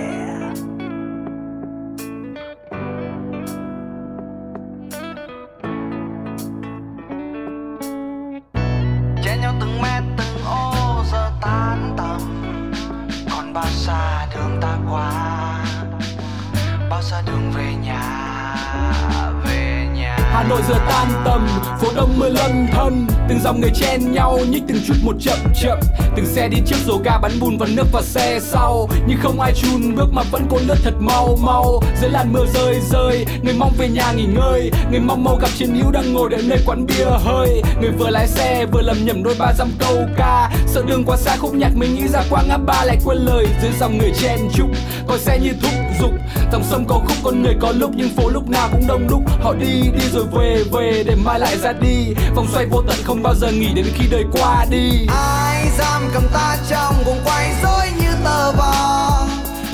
Giờ 20.70 20.76
tan 20.88 21.08
tầm, 21.26 21.48
phố 21.82 21.88
đông 21.96 22.20
mưa 22.20 22.30
lân 22.30 22.68
thân 22.72 23.08
Từng 23.30 23.40
dòng 23.40 23.62
người 23.62 23.70
chen 23.76 24.12
nhau 24.12 24.40
nhích 24.50 24.64
từng 24.68 24.78
chút 24.88 24.94
một 25.04 25.16
chậm 25.20 25.38
chậm. 25.62 25.80
Từng 26.16 26.26
xe 26.26 26.48
đi 26.48 26.58
trước 26.66 26.76
rổ 26.86 26.98
ga 27.04 27.18
bắn 27.18 27.32
bùn 27.40 27.58
vào 27.58 27.70
nước 27.76 27.84
và 27.92 28.02
xe 28.02 28.40
sau. 28.42 28.90
Nhưng 29.08 29.18
không 29.22 29.40
ai 29.40 29.54
chun 29.54 29.96
bước 29.96 30.14
mà 30.14 30.22
vẫn 30.32 30.46
cố 30.50 30.58
lướt 30.68 30.76
thật 30.84 30.94
mau 31.00 31.38
mau. 31.42 31.82
Dưới 32.02 32.10
làn 32.10 32.34
mưa 32.34 32.46
rơi 32.54 32.80
rơi, 32.92 33.26
người 33.44 33.54
mong 33.58 33.72
về 33.78 33.90
nhà 33.90 34.12
nghỉ 34.12 34.26
ngơi. 34.26 34.72
Người 34.92 35.00
mong 35.00 35.24
mau 35.24 35.36
gặp 35.42 35.50
chiến 35.58 35.76
hữu 35.76 35.92
đang 35.92 36.14
ngồi 36.14 36.30
đợi 36.30 36.42
nơi 36.48 36.60
quán 36.66 36.86
bia 36.86 37.06
hơi. 37.06 37.62
Người 37.82 37.92
vừa 37.92 38.10
lái 38.10 38.28
xe 38.28 38.66
vừa 38.72 38.82
lầm 38.82 38.98
nhầm 39.06 39.24
đôi 39.24 39.36
ba 39.40 39.54
dăm 39.58 39.68
câu 39.80 39.98
ca. 40.18 40.50
Sợ 40.74 40.84
đường 40.88 41.04
quá 41.06 41.18
xa 41.18 41.36
khúc 41.40 41.54
nhạc 41.54 41.72
mình 41.76 41.96
nghĩ 41.96 42.08
ra 42.08 42.24
qua 42.30 42.44
ngã 42.48 42.58
ba 42.58 42.84
lại 42.86 42.98
quên 43.06 43.18
lời 43.18 43.46
Dưới 43.62 43.72
dòng 43.80 43.98
người 43.98 44.12
chen 44.22 44.40
chúc, 44.54 44.68
coi 45.08 45.20
xe 45.20 45.40
như 45.40 45.54
thúc 45.62 45.72
giục 46.00 46.12
Dòng 46.52 46.64
sông 46.64 46.86
có 46.88 46.96
khúc 46.96 47.18
con 47.24 47.42
người 47.42 47.56
có 47.60 47.72
lúc 47.72 47.92
nhưng 47.96 48.10
phố 48.10 48.30
lúc 48.30 48.50
nào 48.50 48.70
cũng 48.72 48.88
đông 48.88 49.08
đúc. 49.10 49.24
Họ 49.44 49.54
đi 49.54 49.82
đi 49.82 50.10
rồi 50.14 50.26
về 50.32 50.64
về 50.72 51.04
để 51.06 51.16
mai 51.16 51.40
lại 51.40 51.58
ra 51.58 51.72
đi. 51.72 52.14
Vòng 52.36 52.48
xoay 52.54 52.66
vô 52.66 52.82
tận 52.88 52.98
không 53.04 53.24
bao 53.24 53.36
giờ 53.36 53.52
nghỉ 53.52 53.74
đến 53.76 53.86
khi 53.94 54.08
đời 54.12 54.24
qua 54.32 54.66
đi. 54.70 55.08
Ai 55.08 55.68
dám 55.78 56.02
cầm 56.14 56.24
ta 56.34 56.58
trong 56.70 56.96
vòng 57.06 57.20
quay 57.26 57.56
rối 57.64 57.88
như 58.02 58.10
tờ 58.24 58.52
vò? 58.52 59.28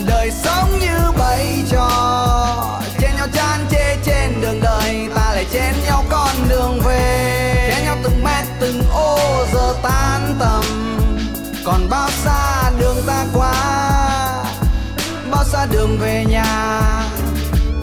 Đời 0.07 0.31
sống 0.31 0.69
như 0.79 1.11
bầy 1.17 1.47
trò. 1.71 2.44
Còn 11.65 11.89
bao 11.89 12.09
xa 12.09 12.71
đường 12.79 12.97
ta 13.07 13.25
qua. 13.33 13.53
Bao 15.31 15.43
xa 15.43 15.65
đường 15.71 15.97
về 15.99 16.25
nhà 16.29 16.43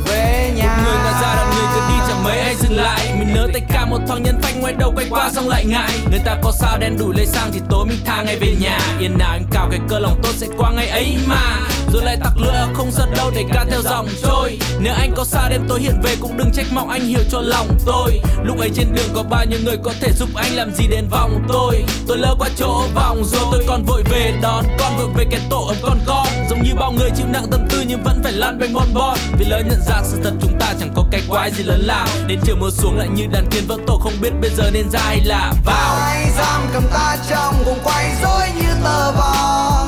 về 0.07 0.53
nhà. 0.57 0.77
Người 0.85 0.95
ngã 1.05 1.21
ra 1.23 1.35
đoạn 1.35 1.51
người 1.55 1.67
cứ 1.75 1.81
đi 1.89 1.95
chẳng 2.09 2.25
mấy, 2.25 2.39
ai 2.39 2.55
dừng 2.55 2.77
lại. 2.77 3.15
Mình 3.19 3.35
nỡ 3.35 3.49
tay 3.53 3.63
ca 3.69 3.85
một 3.85 3.99
thoáng 4.07 4.23
nhân 4.23 4.41
phanh 4.43 4.61
ngoái 4.61 4.73
đầu 4.73 4.93
quay 4.97 5.07
qua 5.11 5.31
xong 5.31 5.49
lại 5.49 5.65
ngại. 5.65 5.91
Người 6.11 6.21
ta 6.25 6.37
có 6.43 6.53
sao 6.53 6.79
đen 6.79 6.97
đủ 6.99 7.13
lấy 7.13 7.27
sang 7.27 7.51
thì 7.53 7.61
tối 7.71 7.87
mình 7.87 7.99
tha 8.05 8.23
ngay 8.23 8.39
về 8.39 8.57
nhà. 8.61 8.79
Yên 9.01 9.19
nào 9.19 9.31
anh 9.31 9.47
cào 9.51 9.69
cái 9.71 9.81
cơ 9.89 9.99
lòng 9.99 10.21
tốt 10.23 10.33
sẽ 10.37 10.47
qua 10.59 10.71
ngày 10.73 10.89
ấy 10.89 11.17
mà 11.27 11.61
rồi 11.93 12.03
lại 12.03 12.17
tặc 12.25 12.33
lưỡi 12.37 12.53
không 12.75 12.91
giật 12.93 13.07
đâu 13.17 13.31
để 13.35 13.45
ca 13.53 13.65
theo 13.71 13.83
dòng 13.83 14.09
trôi. 14.23 14.59
Nếu 14.81 14.95
anh 14.95 15.13
có 15.17 15.25
xa 15.25 15.49
đêm 15.49 15.67
tối 15.69 15.81
hiện 15.81 16.01
về 16.03 16.17
cũng 16.21 16.37
đừng 16.37 16.51
trách 16.55 16.67
mong 16.73 16.89
anh 16.89 17.07
hiểu 17.07 17.21
cho 17.31 17.41
lòng 17.41 17.69
tôi. 17.87 18.21
Lúc 18.43 18.59
ấy 18.59 18.71
trên 18.75 18.95
đường 18.95 19.09
có 19.15 19.23
bao 19.23 19.45
nhiêu 19.45 19.59
người 19.65 19.77
có 19.85 19.93
thể 20.01 20.13
giúp 20.13 20.29
anh 20.35 20.57
làm 20.57 20.75
gì 20.75 20.87
đến 20.87 21.09
vòng 21.11 21.47
tôi. 21.49 21.85
Tôi 22.09 22.19
lỡ 22.19 22.35
qua 22.39 22.49
chỗ 22.57 22.85
vòng, 22.95 23.25
rồi 23.25 23.43
tôi 23.53 23.65
còn 23.69 23.85
vội 23.85 24.03
về 24.11 24.35
đón 24.43 24.65
con. 24.79 24.97
Vội 24.97 25.09
về 25.17 25.25
cái 25.31 25.41
tổ 25.51 25.67
ấm 25.67 25.77
con 25.83 25.99
con, 26.07 26.27
giống 26.51 26.63
như 26.63 26.75
bao 26.75 26.93
người 26.93 27.11
chịu 27.17 27.27
nặng 27.27 27.47
tâm 27.51 27.67
tư 27.71 27.85
nhưng 27.87 28.03
vẫn 28.03 28.21
phải 28.23 28.33
lăn 28.33 28.59
bánh 28.59 28.73
bon 28.73 28.95
bon. 28.95 29.19
Vì 29.39 29.45
lỡ 29.45 29.63
nhận 29.69 29.81
ra 29.89 30.03
sự 30.05 30.21
thật 30.25 30.33
chúng 30.43 30.59
ta 30.61 30.75
chẳng 30.81 30.93
có 30.95 31.05
cái 31.11 31.23
quái 31.29 31.51
gì 31.51 31.63
lớn 31.65 31.81
lao. 31.81 32.07
Đến 32.27 32.41
chiều 32.45 32.57
mưa 32.57 32.71
xuống 32.71 32.99
lại 32.99 33.09
như 33.09 33.27
đàn 33.27 33.47
kiến 33.51 33.65
vỡ 33.67 33.77
tổ, 33.87 34.01
không 34.03 34.21
biết 34.21 34.31
bây 34.41 34.51
giờ 34.51 34.71
nên 34.73 34.91
ra 34.91 35.01
hay 35.01 35.21
là 35.25 35.53
vào. 35.65 35.95
Ai 35.95 36.31
giam 36.39 36.63
cầm 36.73 36.83
ta 36.93 37.17
trong 37.31 37.55
cùng 37.65 37.79
quay 37.85 38.15
rối 38.23 38.49
như 38.57 38.69
tờ 38.85 39.13
vò? 39.13 39.87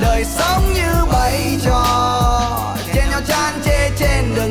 Đời 0.00 0.24
sống 0.24 0.74
như 0.74 0.92
bẫy 1.12 1.21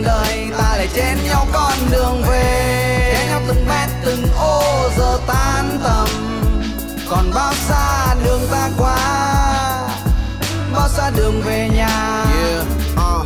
đường 0.01 0.07
đời 0.07 0.47
ta 0.57 0.77
lại 0.77 0.87
chen 0.95 1.17
nhau 1.23 1.47
con 1.53 1.73
đường 1.91 2.23
về. 2.27 3.13
Chen 3.13 3.27
nhau 3.27 3.41
từng 3.47 3.65
mét 3.67 3.89
từng 4.05 4.27
ô 4.37 4.89
giờ 4.97 5.19
tan 5.27 5.79
tầm. 5.83 6.07
Còn 7.09 7.31
bao 7.35 7.53
xa 7.53 8.15
đường 8.25 8.41
ta 8.51 8.69
qua 8.77 8.97
bao 10.73 10.89
xa 10.89 11.11
đường 11.15 11.41
về 11.41 11.69
nhà. 11.75 12.25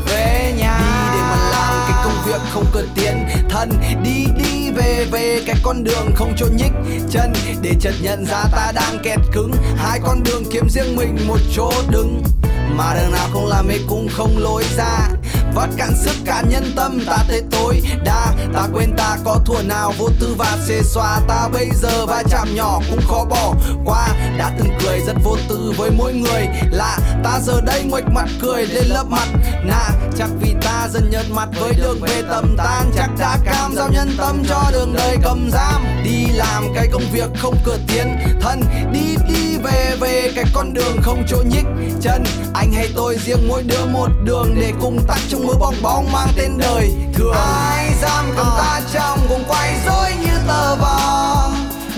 Về 0.06 0.54
nhà. 0.58 0.78
Đi 0.80 1.18
để 1.18 1.22
mà 1.22 1.50
làm 1.52 1.86
cái 1.88 2.02
công 2.04 2.24
việc 2.26 2.42
không 2.54 2.66
cần 2.74 2.90
tiền 2.96 3.28
thân. 3.50 3.72
Đi 4.04 4.26
đi 4.38 4.72
về 4.72 5.06
về 5.12 5.42
cái 5.48 5.56
con 5.64 5.84
đường 5.84 6.12
không 6.16 6.34
chỗ 6.38 6.46
nhích 6.56 6.74
chân. 7.12 7.34
Để 7.62 7.72
chợt 7.82 7.94
nhận 8.02 8.26
ra 8.26 8.44
ta 8.52 8.72
đang 8.76 9.00
kẹt 9.04 9.20
cứng 9.34 9.52
hai 9.78 10.00
con 10.04 10.24
đường 10.24 10.44
kiếm 10.52 10.70
riêng 10.70 10.96
mình 10.96 11.18
một 11.28 11.40
chỗ 11.56 11.72
đứng. 11.90 12.24
Mà 12.70 12.94
đường 12.94 13.12
nào 13.12 13.28
không 13.34 13.48
làm 13.48 13.68
ấy 13.68 13.80
cũng 13.88 14.08
không 14.18 14.38
lối 14.38 14.64
ra 14.78 15.10
vắt 15.56 15.70
cạn 15.78 15.94
sức 15.96 16.16
cả 16.26 16.44
nhân 16.50 16.74
tâm, 16.76 17.00
ta 17.08 17.18
thế 17.28 17.42
tối 17.52 17.82
đa. 18.04 18.34
Ta 18.54 18.68
quên 18.74 18.96
ta 18.98 19.18
có 19.26 19.40
thua 19.46 19.62
nào, 19.62 19.94
vô 19.98 20.10
tư 20.20 20.36
và 20.38 20.58
xê 20.68 20.82
xoa 20.84 21.20
ta 21.28 21.48
bây 21.54 21.70
giờ 21.82 22.06
va 22.06 22.24
chạm 22.30 22.56
nhỏ 22.56 22.82
cũng 22.90 23.02
khó 23.08 23.26
bỏ 23.30 23.54
qua. 23.86 24.08
Đã 24.38 24.52
từng 24.60 24.70
cười 24.80 25.00
rất 25.08 25.16
vô 25.24 25.38
tư 25.50 25.74
với 25.78 25.92
mỗi 25.92 26.14
người 26.14 26.48
lạ. 26.72 26.98
Ta 27.24 27.40
giờ 27.40 27.62
đây 27.66 27.84
ngoạch 27.84 28.12
mặt 28.14 28.26
cười 28.42 28.66
lên 28.66 28.86
lớp 28.88 29.04
mặt 29.10 29.28
nà 29.64 29.90
chắc 30.18 30.30
vì 30.42 30.56
ta 30.62 30.88
dần 30.94 31.10
nhợt 31.12 31.26
mặt 31.30 31.50
với 31.60 31.74
đường 31.74 32.00
về 32.02 32.22
tầm 32.30 32.56
tan 32.58 32.92
chắc 32.96 33.10
đã 33.20 33.38
cam 33.46 33.76
giao 33.76 33.90
nhân 33.90 34.10
tâm 34.18 34.44
cho 34.50 34.64
đường 34.72 34.94
đời 34.94 35.18
cầm 35.24 35.50
giam. 35.54 35.86
Đi 36.04 36.26
làm 36.34 36.74
cái 36.76 36.88
công 36.92 37.04
việc 37.12 37.30
không 37.42 37.56
cửa 37.66 37.78
tiến 37.88 38.18
thân. 38.42 38.62
Đi 38.94 39.16
đi 39.30 39.35
về 39.66 39.96
về 40.00 40.32
cái 40.36 40.46
con 40.54 40.74
đường 40.74 40.98
không 41.02 41.24
chỗ 41.28 41.38
nhích 41.50 41.66
chân. 42.02 42.24
Anh 42.54 42.72
hay 42.74 42.90
tôi 42.96 43.18
riêng 43.26 43.48
mỗi 43.48 43.64
đứa 43.64 43.86
một 43.86 44.10
đường 44.24 44.56
để 44.62 44.72
cùng 44.82 45.00
tắt 45.08 45.20
trong 45.30 45.48
mưa 45.48 45.56
bong 45.60 45.76
bóng 45.82 46.12
mang 46.12 46.30
tên 46.38 46.58
đời 46.58 46.92
thường. 47.14 47.36
Ai 47.36 47.94
dám 48.02 48.26
cầm 48.38 48.48
ta 48.58 48.82
trong 48.94 49.20
cùng 49.30 49.44
quay 49.48 49.80
rối 49.86 50.12
như 50.22 50.34
tờ 50.48 50.76
vò 50.76 51.52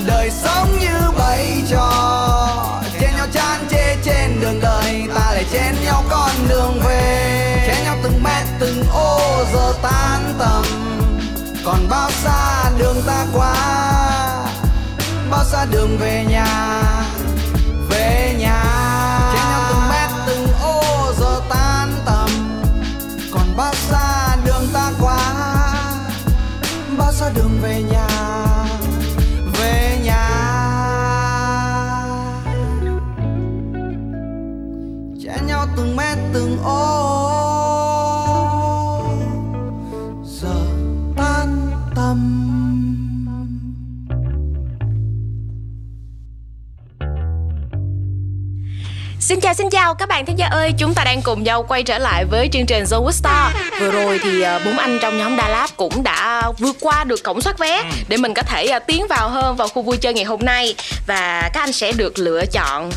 đời 0.07 0.29
sống 0.43 0.79
như 0.79 1.11
bẫy 1.17 1.63
trò. 1.69 2.79
Chen 2.99 3.09
nhau 3.17 3.27
chán 3.33 3.67
chê 3.71 3.95
trên 4.03 4.39
đường 4.41 4.59
đời, 4.61 5.03
ta 5.15 5.31
lại 5.31 5.45
chen 5.51 5.75
nhau 5.85 6.03
con 6.09 6.31
đường 6.49 6.81
về. 6.85 7.63
Chen 7.67 7.83
nhau 7.83 7.97
từng 8.03 8.23
mét, 8.23 8.45
từng 8.59 8.83
ô, 8.93 9.19
giờ 9.53 9.73
tan 9.81 10.33
tầm. 10.39 10.63
Còn 11.65 11.87
bao 11.89 12.09
xa 12.11 12.69
đường 12.79 13.01
ta 13.07 13.25
qua? 13.33 13.53
Bao 15.31 15.43
xa 15.43 15.65
đường 15.71 15.97
về 15.97 16.25
nhà? 16.29 16.81
Xin 49.19 49.39
chào 49.39 49.53
xin 49.53 49.69
chào 49.69 49.93
các 49.93 50.09
bạn 50.09 50.25
thính 50.25 50.39
giả 50.39 50.47
ơi, 50.47 50.73
chúng 50.77 50.93
ta 50.93 51.03
đang 51.03 51.21
cùng 51.21 51.43
nhau 51.43 51.63
quay 51.63 51.83
trở 51.83 51.97
lại 51.97 52.25
với 52.25 52.49
chương 52.51 52.65
trình 52.65 52.83
Zoe 52.83 53.11
Star. 53.11 53.53
Vừa 53.79 53.91
rồi 53.91 54.19
thì 54.23 54.41
ờ, 54.41 54.59
bốn 54.65 54.77
anh 54.77 54.99
trong 55.01 55.17
nhóm 55.17 55.37
Lạt 55.37 55.67
cũng 55.77 56.03
đã 56.03 56.51
vượt 56.57 56.75
qua 56.81 57.03
được 57.03 57.23
cổng 57.23 57.41
soát 57.41 57.59
vé 57.59 57.83
để 58.07 58.17
mình 58.17 58.33
có 58.33 58.41
thể 58.41 58.65
ờ, 58.65 58.79
tiến 58.79 59.07
vào 59.09 59.29
hơn 59.29 59.55
vào 59.55 59.67
khu 59.67 59.81
vui 59.81 59.97
chơi 59.97 60.13
ngày 60.13 60.23
hôm 60.23 60.39
nay. 60.41 60.75
Và 61.07 61.49
các 61.53 61.61
anh 61.61 61.73
sẽ 61.73 61.91
được 61.91 62.19
lựa 62.19 62.45
chọn 62.45 62.91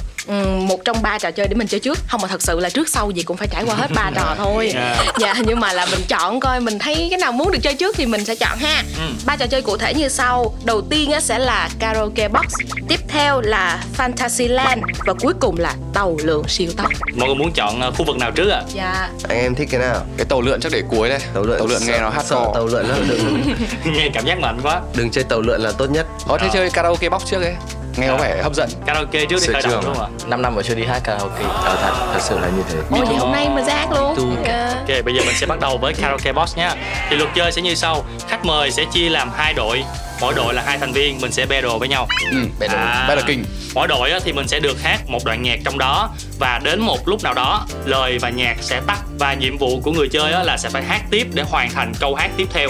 một 0.67 0.85
trong 0.85 1.03
ba 1.03 1.19
trò 1.19 1.31
chơi 1.31 1.49
để 1.49 1.55
mình 1.55 1.67
chơi 1.69 1.81
trước. 1.81 1.99
Không 2.09 2.21
mà 2.23 2.29
thật 2.29 2.43
sự 2.43 2.61
là 2.61 2.71
trước 2.71 2.89
sau 2.89 3.11
gì 3.11 3.23
cũng 3.23 3.37
phải 3.37 3.49
trải 3.49 3.65
qua 3.65 3.75
hết 3.75 3.91
ba 3.95 4.11
trò 4.15 4.35
thôi. 4.39 4.71
Dạ. 4.75 5.05
dạ 5.19 5.35
nhưng 5.47 5.61
mà 5.61 5.73
là 5.73 5.87
mình 5.91 6.01
chọn 6.09 6.41
coi 6.41 6.61
mình 6.61 6.79
thấy 6.79 7.07
cái 7.11 7.19
nào 7.19 7.33
muốn 7.33 7.53
được 7.53 7.59
chơi 7.63 7.75
trước 7.75 7.97
thì 7.97 8.07
mình 8.07 8.25
sẽ 8.25 8.35
chọn 8.35 8.59
ha. 8.59 8.83
Ừ. 8.99 9.03
ba 9.27 9.37
trò 9.37 9.47
chơi 9.47 9.63
cụ 9.63 9.77
thể 9.77 9.95
như 9.95 10.09
sau. 10.09 10.55
Đầu 10.65 10.81
tiên 10.91 11.11
á 11.11 11.21
sẽ 11.21 11.39
là 11.39 11.69
karaoke 11.79 12.29
box 12.29 12.47
tiếp 12.89 13.01
theo 13.09 13.41
là 13.41 13.85
fantasyland 13.99 14.81
và 15.07 15.15
cuối 15.21 15.33
cùng 15.41 15.59
là 15.59 15.75
tàu 15.95 16.17
lượn 16.23 16.43
siêu 16.49 16.71
tốc. 16.77 16.87
Mọi 17.17 17.29
người 17.29 17.37
muốn 17.37 17.53
chọn 17.53 17.81
ờ, 17.81 17.91
khu 17.91 18.05
vực 18.05 18.17
nào 18.17 18.31
trước 18.31 18.51
ạ? 18.51 18.63
Dạ. 18.75 19.09
Anh 19.29 19.39
em 19.39 19.55
thích 19.55 19.69
cái 19.71 19.81
nào? 19.81 20.01
Cái 20.17 20.27
tàu 20.29 20.41
lượn 20.41 20.61
chắc 20.61 20.73
để 20.73 20.83
cuối 20.89 21.09
đây. 21.09 21.19
Tàu 21.35 21.43
lượn. 21.43 21.81
Nghe 21.87 21.99
nó 22.01 22.11
hát 22.11 22.25
sợ 22.29 22.45
tàu 22.55 22.67
lượn 22.67 22.87
lắm. 22.87 22.99
Đừng 23.09 23.55
nghe 23.95 24.09
cảm 24.15 24.27
giác 24.27 24.39
mạnh 24.41 24.61
quá. 24.63 24.81
Đừng 24.97 25.11
chơi 25.11 25.25
tàu 25.25 25.41
lượn 25.41 25.61
là 25.61 25.73
tốt 25.73 25.91
nhất. 25.91 26.07
Có 26.29 26.39
thể 26.39 26.49
chơi 26.53 26.71
karaoke 26.71 27.09
box 27.09 27.23
trước 27.31 27.43
ấy 27.43 27.55
nghe 28.01 28.09
có 28.09 28.17
vẻ 28.17 28.41
hấp 28.43 28.55
dẫn 28.55 28.69
karaoke 28.87 29.25
trước 29.25 29.37
đi 29.47 29.53
động 29.53 29.63
trường 29.63 29.85
đúng 29.85 29.95
không 29.95 30.05
ạ 30.05 30.09
5 30.27 30.43
năm 30.43 30.55
mà 30.55 30.63
chưa 30.63 30.75
đi 30.75 30.85
hát 30.85 31.01
karaoke 31.05 31.45
Ờ, 31.65 31.79
thật, 31.83 31.93
thật 32.13 32.21
sự 32.21 32.39
là 32.39 32.49
như 32.57 32.63
thế 32.71 32.79
ôi 32.91 33.01
vậy 33.07 33.17
hôm 33.17 33.33
nay 33.33 33.49
mình 33.55 33.65
ra 33.65 33.75
hát 33.75 33.89
luôn. 33.93 34.37
Dạ. 34.45 34.75
Ok, 34.79 35.05
bây 35.05 35.15
giờ 35.15 35.21
mình 35.27 35.35
sẽ 35.37 35.47
bắt 35.47 35.61
đầu 35.61 35.79
với 35.79 35.95
karaoke 35.95 36.33
box 36.33 36.57
nhé. 36.57 36.71
Thì 37.11 37.17
luật 37.17 37.31
chơi 37.35 37.53
sẽ 37.53 37.63
như 37.63 37.75
sau: 37.75 38.05
khách 38.29 38.45
mời 38.45 38.71
sẽ 38.71 38.85
chia 38.93 39.09
làm 39.09 39.31
hai 39.37 39.55
đội, 39.55 39.85
mỗi 40.21 40.35
đội 40.35 40.55
là 40.55 40.63
hai 40.67 40.79
thành 40.79 40.93
viên, 40.93 41.21
mình 41.21 41.33
sẽ 41.33 41.47
battle 41.47 41.79
với 41.79 41.89
nhau. 41.89 42.07
ừ 42.33 42.39
battle 42.61 42.79
À. 42.79 43.05
battle 43.09 43.25
king 43.27 43.45
Mỗi 43.75 43.89
đội 43.89 44.11
á, 44.11 44.19
thì 44.25 44.33
mình 44.33 44.49
sẽ 44.49 44.61
được 44.61 44.83
hát 44.83 44.99
một 45.09 45.25
đoạn 45.25 45.43
nhạc 45.43 45.59
trong 45.65 45.79
đó 45.79 46.11
và 46.39 46.61
đến 46.65 46.81
một 46.81 47.09
lúc 47.09 47.23
nào 47.25 47.35
đó 47.35 47.67
lời 47.85 48.19
và 48.21 48.29
nhạc 48.29 48.55
sẽ 48.61 48.81
tắt 48.87 48.99
và 49.19 49.35
nhiệm 49.35 49.59
vụ 49.59 49.81
của 49.85 49.93
người 49.93 50.09
chơi 50.09 50.33
á, 50.33 50.43
là 50.43 50.57
sẽ 50.57 50.69
phải 50.69 50.83
hát 50.83 51.01
tiếp 51.11 51.27
để 51.35 51.43
hoàn 51.43 51.71
thành 51.71 51.93
câu 52.01 52.15
hát 52.15 52.31
tiếp 52.37 52.47
theo. 52.53 52.69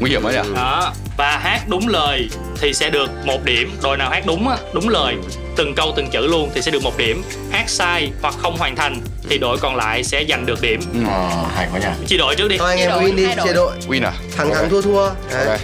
Nguy 0.00 0.10
hiểm 0.10 0.22
đấy 0.22 0.32
nhỉ 0.44 0.50
Đó. 0.54 0.92
Và 1.16 1.38
hát 1.38 1.60
đúng 1.68 1.88
lời 1.88 2.28
thì 2.60 2.74
sẽ 2.74 2.90
được 2.90 3.10
một 3.24 3.44
điểm. 3.44 3.72
Đội 3.82 3.96
nào 3.96 4.10
hát 4.10 4.22
đúng 4.26 4.48
á, 4.48 4.56
đúng 4.74 4.88
lời 4.88 5.14
từng 5.56 5.74
câu 5.74 5.92
từng 5.96 6.10
chữ 6.10 6.26
luôn 6.26 6.50
thì 6.54 6.62
sẽ 6.62 6.70
được 6.70 6.82
một 6.82 6.96
điểm. 6.98 7.22
Hát 7.50 7.64
sai 7.70 8.10
hoặc 8.22 8.34
không 8.38 8.56
hoàn 8.58 8.76
thành 8.76 9.00
thì 9.28 9.38
đội 9.38 9.58
còn 9.58 9.76
lại 9.76 10.04
sẽ 10.04 10.24
giành 10.28 10.46
được 10.46 10.60
điểm. 10.62 10.80
Ờ, 11.08 11.44
hay 11.54 11.68
quá 11.72 11.80
nhỉ 11.80 12.06
Chia 12.06 12.16
đội 12.16 12.34
trước 12.36 12.48
đi. 12.48 12.58
thôi 12.58 12.70
anh 12.70 12.78
em 12.78 12.90
win 12.90 13.14
đi 13.16 13.24
hai 13.24 13.36
đội. 13.36 13.46
chia 13.46 13.52
đội 13.54 13.72
win 13.88 14.04
à 14.04 14.12
thắng 14.36 14.54
thắng 14.54 14.70
thua 14.70 14.82
thua 14.82 15.10
Đấy. 15.30 15.46
Ok. 15.46 15.58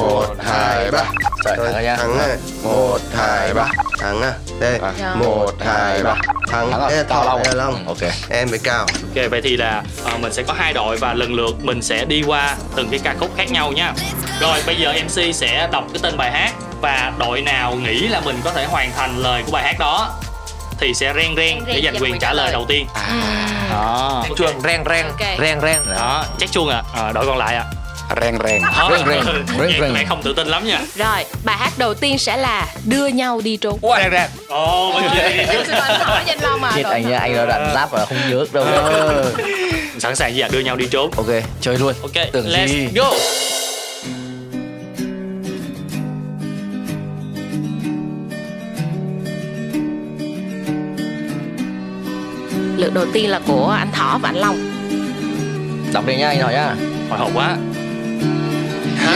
Một 0.00 0.26
hai 0.44 0.90
ba 0.90 1.04
thắng 1.44 1.72
rồi 1.72 1.82
nha. 1.82 1.96
thắng 1.96 2.18
này 2.18 2.36
một 2.64 2.98
hai 3.16 3.54
ba 3.54 3.66
thắng 3.98 4.22
à 4.22 4.32
đây 4.60 4.78
À. 4.82 4.92
Dạ. 5.00 5.14
một 5.14 5.50
hai 5.66 6.02
ba 6.02 6.14
thắng 6.50 6.70
Thắng 6.70 6.80
rồi. 6.80 6.90
đây 6.90 6.98
là 6.98 7.04
Cao 7.08 7.24
thọ 7.24 7.28
Long. 7.30 7.42
đây 7.42 7.54
là 7.54 7.64
long 7.64 7.86
ok 7.86 8.10
em 8.30 8.48
với 8.48 8.58
cao 8.58 8.78
Ok 8.80 9.30
vậy 9.30 9.40
thì 9.44 9.56
là 9.56 9.82
ờ, 10.04 10.10
mình 10.18 10.32
sẽ 10.32 10.42
có 10.42 10.52
hai 10.58 10.72
đội 10.72 10.96
và 10.96 11.14
lần 11.14 11.34
lượt 11.34 11.64
mình 11.64 11.82
sẽ 11.82 12.04
đi 12.04 12.22
qua 12.26 12.56
từng 12.76 12.88
cái 12.90 13.00
ca 13.04 13.14
khúc 13.20 13.30
khác 13.36 13.50
nhau 13.50 13.72
nha. 13.72 13.92
Rồi 14.40 14.58
bây 14.66 14.76
giờ 14.76 14.92
MC 15.04 15.34
sẽ 15.34 15.68
đọc 15.72 15.84
cái 15.92 16.00
tên 16.02 16.16
bài 16.16 16.30
hát 16.32 16.52
và 16.80 17.12
đội 17.18 17.40
nào 17.40 17.74
nghĩ 17.74 18.08
là 18.08 18.20
mình 18.20 18.40
có 18.44 18.52
thể 18.52 18.64
hoàn 18.64 18.92
thành 18.96 19.18
lời 19.18 19.42
của 19.46 19.52
bài 19.52 19.62
hát 19.64 19.76
đó 19.78 20.10
thì 20.80 20.94
sẽ 20.94 21.12
ren 21.16 21.36
ren 21.36 21.64
để 21.66 21.80
giành 21.84 21.96
quyền 22.02 22.18
trả 22.18 22.32
lời 22.32 22.52
đầu 22.52 22.64
tiên. 22.68 22.86
Đó. 23.70 24.24
Chuông 24.36 24.60
reng 24.64 24.84
reng 24.88 25.06
Ok. 25.06 25.38
Reng 25.40 25.60
reng 25.60 25.84
Đó, 25.94 26.24
chắc 26.38 26.52
chuông 26.52 26.68
à. 26.68 26.82
Ờ, 26.94 27.12
đội 27.12 27.26
còn 27.26 27.38
lại 27.38 27.56
à. 27.56 27.64
Reng 28.20 28.38
reng. 28.44 28.62
Đó. 28.62 28.90
reng 28.92 29.06
reng. 29.08 29.24
Reng 29.58 29.68
Nghe 29.68 29.78
có 29.80 29.86
vẻ 29.86 29.92
reng. 29.94 30.06
không 30.08 30.22
tự 30.22 30.32
tin 30.32 30.46
lắm 30.46 30.66
nha. 30.66 30.80
rồi 30.96 31.24
bài 31.44 31.56
hát 31.58 31.72
đầu 31.78 31.94
tiên 31.94 32.18
sẽ 32.18 32.36
là 32.36 32.66
đưa 32.84 33.06
nhau 33.06 33.40
đi 33.44 33.56
trốn. 33.56 33.78
Ồ, 33.82 35.00
xin 35.66 35.76
anh 35.76 36.00
hỏi 36.00 36.22
danh 36.26 36.38
long 36.42 36.60
mà. 36.60 36.72
Chết 36.76 36.82
anh 36.82 37.10
nha, 37.10 37.18
anh 37.18 37.36
nó 37.36 37.46
đoạn 37.46 37.70
giáp 37.74 37.90
và 37.90 38.06
không 38.06 38.18
nhớ 38.30 38.44
đâu. 38.52 38.66
Sẵn 39.98 40.16
sàng 40.16 40.34
gì 40.34 40.40
à 40.40 40.48
đưa 40.52 40.60
nhau 40.60 40.76
đi 40.76 40.86
trốn. 40.90 41.10
Ok, 41.16 41.26
chơi 41.60 41.78
luôn. 41.78 41.94
Ok, 42.02 42.12
Tưởng 42.32 42.48
let's 42.48 42.66
gì? 42.66 42.88
go. 42.94 43.10
lượt 52.76 52.94
đầu 52.94 53.04
tiên 53.12 53.30
là 53.30 53.40
của 53.46 53.68
anh 53.78 53.92
thỏ 53.92 54.18
và 54.22 54.28
anh 54.28 54.36
long. 54.36 54.56
Đọc 55.92 56.06
đi 56.06 56.16
nhá, 56.16 56.28
anh 56.28 56.40
hỏi 56.40 56.52
nhá 56.52 56.74
Hồi 57.10 57.18
hộp 57.18 57.30
quá. 57.34 57.56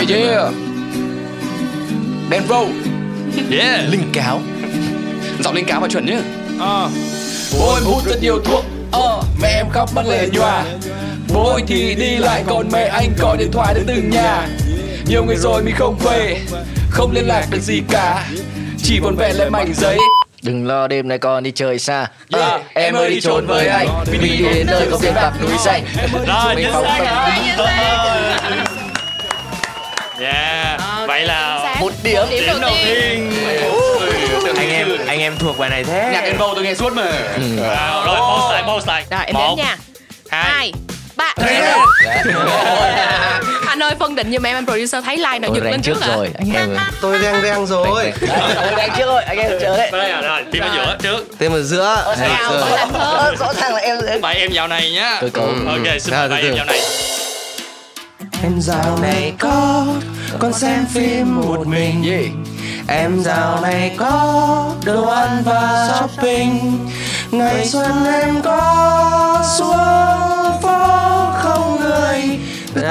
Yeah 0.09 0.29
yeah 0.31 0.53
đen 2.31 2.43
vâu 2.49 2.69
Yeah. 3.51 3.81
Linh 3.91 4.11
cáo. 4.13 4.41
Giọng 5.41 5.55
linh 5.55 5.67
cáo 5.67 5.81
và 5.81 5.89
chuẩn 5.89 6.07
nhá. 6.07 6.19
Ờ. 6.61 6.91
Bố 7.59 7.75
em 7.75 7.83
hút 7.85 8.03
rất 8.07 8.23
nhiều 8.23 8.41
thuốc. 8.45 8.65
Ờ, 8.93 9.23
Mẹ 9.43 9.49
em 9.49 9.67
khóc 9.71 9.91
bắt 9.95 10.07
lệ 10.07 10.29
nhòa. 10.33 10.65
Bố 11.35 11.59
thì 11.67 11.95
đi 11.95 12.17
lại 12.17 12.45
còn 12.47 12.69
mẹ 12.73 12.85
anh 12.85 13.11
gọi 13.19 13.37
điện 13.37 13.49
thoại 13.53 13.75
đến 13.75 13.85
từng 13.87 14.11
nhà. 14.11 14.49
Nhiều 15.09 15.25
người 15.25 15.37
rồi 15.37 15.63
mình 15.63 15.75
không 15.79 15.99
về. 16.05 16.41
Không 16.91 17.13
liên 17.13 17.27
lạc 17.27 17.47
được 17.51 17.61
gì 17.61 17.83
cả. 17.91 18.27
Chỉ 18.83 18.99
vòn 19.01 19.17
vẹn 19.17 19.37
lại 19.37 19.51
mảnh 19.51 19.73
giấy. 19.75 19.99
Đừng 20.43 20.67
lo 20.67 20.89
đêm 20.89 21.09
nay 21.09 21.19
con 21.19 21.43
đi 21.43 21.51
chơi 21.51 21.79
xa. 21.79 22.07
Yeah, 22.35 22.51
à, 22.53 22.59
Em 22.75 22.95
ơi 22.95 23.11
đi 23.11 23.21
trốn 23.21 23.47
với 23.47 23.67
anh. 23.67 23.89
Mình 24.13 24.21
đi 24.23 24.45
đến 24.55 24.67
nơi 24.67 24.89
có 24.91 24.99
biển 25.03 25.15
bạc 25.15 25.33
núi 25.43 25.59
xanh. 25.59 25.85
Rồi, 26.27 26.55
Mình 26.55 26.65
chính 26.65 26.73
xác 26.73 27.57
rồi. 27.57 28.82
Yeah. 30.23 30.81
Vậy 31.07 31.21
là 31.27 31.61
Sáng. 31.63 31.81
Một 31.81 31.93
điểm 32.03 32.15
điểm 32.31 32.47
đầu 32.47 32.47
điểm 32.47 32.61
đầu 32.61 32.71
tiên. 32.85 33.31
tiên. 33.33 34.55
Anh 34.57 34.71
em 34.71 34.89
anh 35.07 35.21
em 35.21 35.37
thuộc 35.39 35.59
bài 35.59 35.71
này 35.71 35.85
thế. 35.85 36.11
Nhạc 36.13 36.21
vâu 36.39 36.55
tôi 36.55 36.65
nghe 36.65 36.75
suốt 36.75 36.93
mà. 36.93 37.13
Wow, 37.59 38.05
rồi, 38.05 38.17
boss 38.21 38.53
lại, 38.53 38.63
boss 38.67 38.89
lại. 38.89 39.05
rồi 39.11 39.27
em 39.27 39.35
Một, 39.35 39.55
đếm 39.57 39.65
nha. 39.65 39.77
hai, 40.31 40.73
ba. 41.17 41.35
Anh 43.67 43.83
ơi 43.83 43.93
phân 44.01 44.15
định 44.15 44.33
giùm 44.33 44.43
em 44.47 44.57
em 44.57 44.67
producer 44.67 45.05
thấy 45.05 45.17
like 45.17 45.39
nào 45.39 45.51
giật 45.55 45.65
lên 45.65 45.83
trước 45.83 45.97
rồi, 46.07 46.31
anh 46.39 46.53
em 46.55 46.77
tôi 47.01 47.19
reng 47.19 47.43
reng 47.43 47.67
rồi. 47.67 47.87
Tôi 47.87 48.13
đánh 48.77 48.91
trước 48.99 49.07
rồi, 49.07 49.23
anh 49.23 49.39
em 49.39 49.51
chờ 49.61 49.77
đấy 49.77 49.91
rồi, 50.23 50.43
team 50.53 50.65
ở 50.69 50.75
giữa 50.77 50.97
trước. 51.03 51.39
tên 51.39 51.53
ở 51.53 51.63
giữa. 51.63 52.03
Ờ, 52.95 53.35
Rõ 53.39 53.53
ràng 53.55 53.75
là 53.75 53.81
em 53.81 53.99
Mời 54.21 54.35
em 54.35 54.51
vào 54.55 54.69
này 54.69 54.91
nhá. 54.91 55.21
Ok, 55.67 56.01
xin 56.01 56.15
mời 56.31 56.43
em 56.43 56.55
vào 56.57 56.65
này. 56.65 56.81
Em 58.43 58.61
dạo 58.61 58.99
này 58.99 59.35
có 59.39 59.87
Con 60.39 60.53
xem 60.53 60.87
phim 60.87 61.37
một 61.37 61.67
mình. 61.67 62.05
Gì? 62.05 62.31
Em 62.89 63.23
dạo 63.23 63.61
này 63.61 63.95
có 63.99 64.75
đồ 64.85 65.07
ăn 65.07 65.43
và 65.45 65.89
shopping. 65.89 66.79
Ngày 67.31 67.67
xuân 67.67 68.05
em 68.05 68.43
có 68.43 69.45
xuống 69.59 70.63
phố 70.63 71.33
không 71.33 71.81
người. 71.81 72.39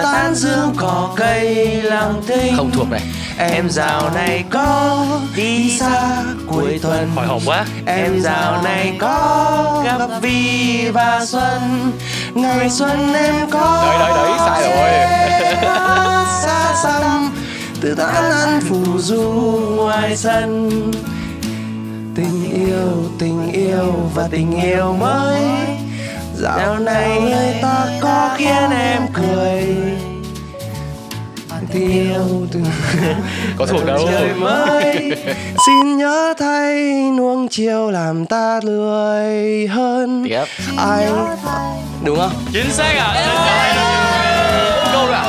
Tán 0.04 0.36
dương 0.36 0.74
cỏ 0.78 1.14
cây 1.16 1.68
lặng 1.84 2.22
thinh. 2.28 2.58
Không 2.58 2.72
thuộc 2.72 2.92
này. 2.92 3.02
Em 3.38 3.70
dạo 3.70 4.10
này 4.10 4.44
có 4.50 5.06
đi 5.36 5.78
xa 5.80 6.24
cuối 6.48 6.80
tuần. 6.82 7.10
Hồi 7.16 7.28
hộp 7.28 7.42
quá. 7.46 7.66
Em 7.86 8.22
dạo 8.22 8.62
này 8.62 8.96
có 9.00 9.82
gặp 9.86 10.22
Vi 10.22 10.88
và 10.94 11.26
Xuân 11.26 11.92
Ngày 12.36 12.70
xuân 12.70 13.14
em 13.14 13.50
có 13.50 13.84
Đấy, 13.86 14.00
đấy, 14.00 14.12
đấy, 14.16 14.40
sai 14.40 14.62
rồi. 14.64 14.92
Xa 16.42 16.76
xăm. 16.84 17.34
Từ 17.82 17.96
tán 17.96 18.32
ăn 18.32 18.62
phù 18.70 18.98
du 18.98 19.22
ngoài 19.76 20.18
sân. 20.18 20.70
Tình 22.16 22.52
yêu, 22.68 23.04
tình 23.20 23.52
yêu 23.52 24.10
và 24.16 24.28
tình 24.32 24.62
yêu 24.62 24.94
mới. 24.94 25.42
Dạo 26.36 26.80
này 26.80 27.22
người 27.22 27.56
ta 27.62 27.86
có 28.02 28.36
khiến 28.38 28.72
em 28.72 29.02
cười 29.14 29.66
Yêu 31.74 32.48
từng 32.52 32.66
có 33.58 33.66
thuộc 33.66 33.86
đâu? 33.86 34.00
trời 34.12 34.34
mới. 34.34 35.12
Xin 35.66 35.98
nhớ 35.98 36.34
thay 36.40 36.94
nuông 37.18 37.48
chiều 37.48 37.92
làm 37.92 38.26
ta 38.26 38.60
lười 38.64 39.68
hơn. 39.68 40.24
Tiếp. 40.30 40.46
Anh 40.78 41.38
đúng 42.04 42.18
không? 42.20 42.32
Chính 42.54 42.72
xác 42.72 42.94
à. 42.98 43.14
câu 44.94 45.08
à 45.12 45.24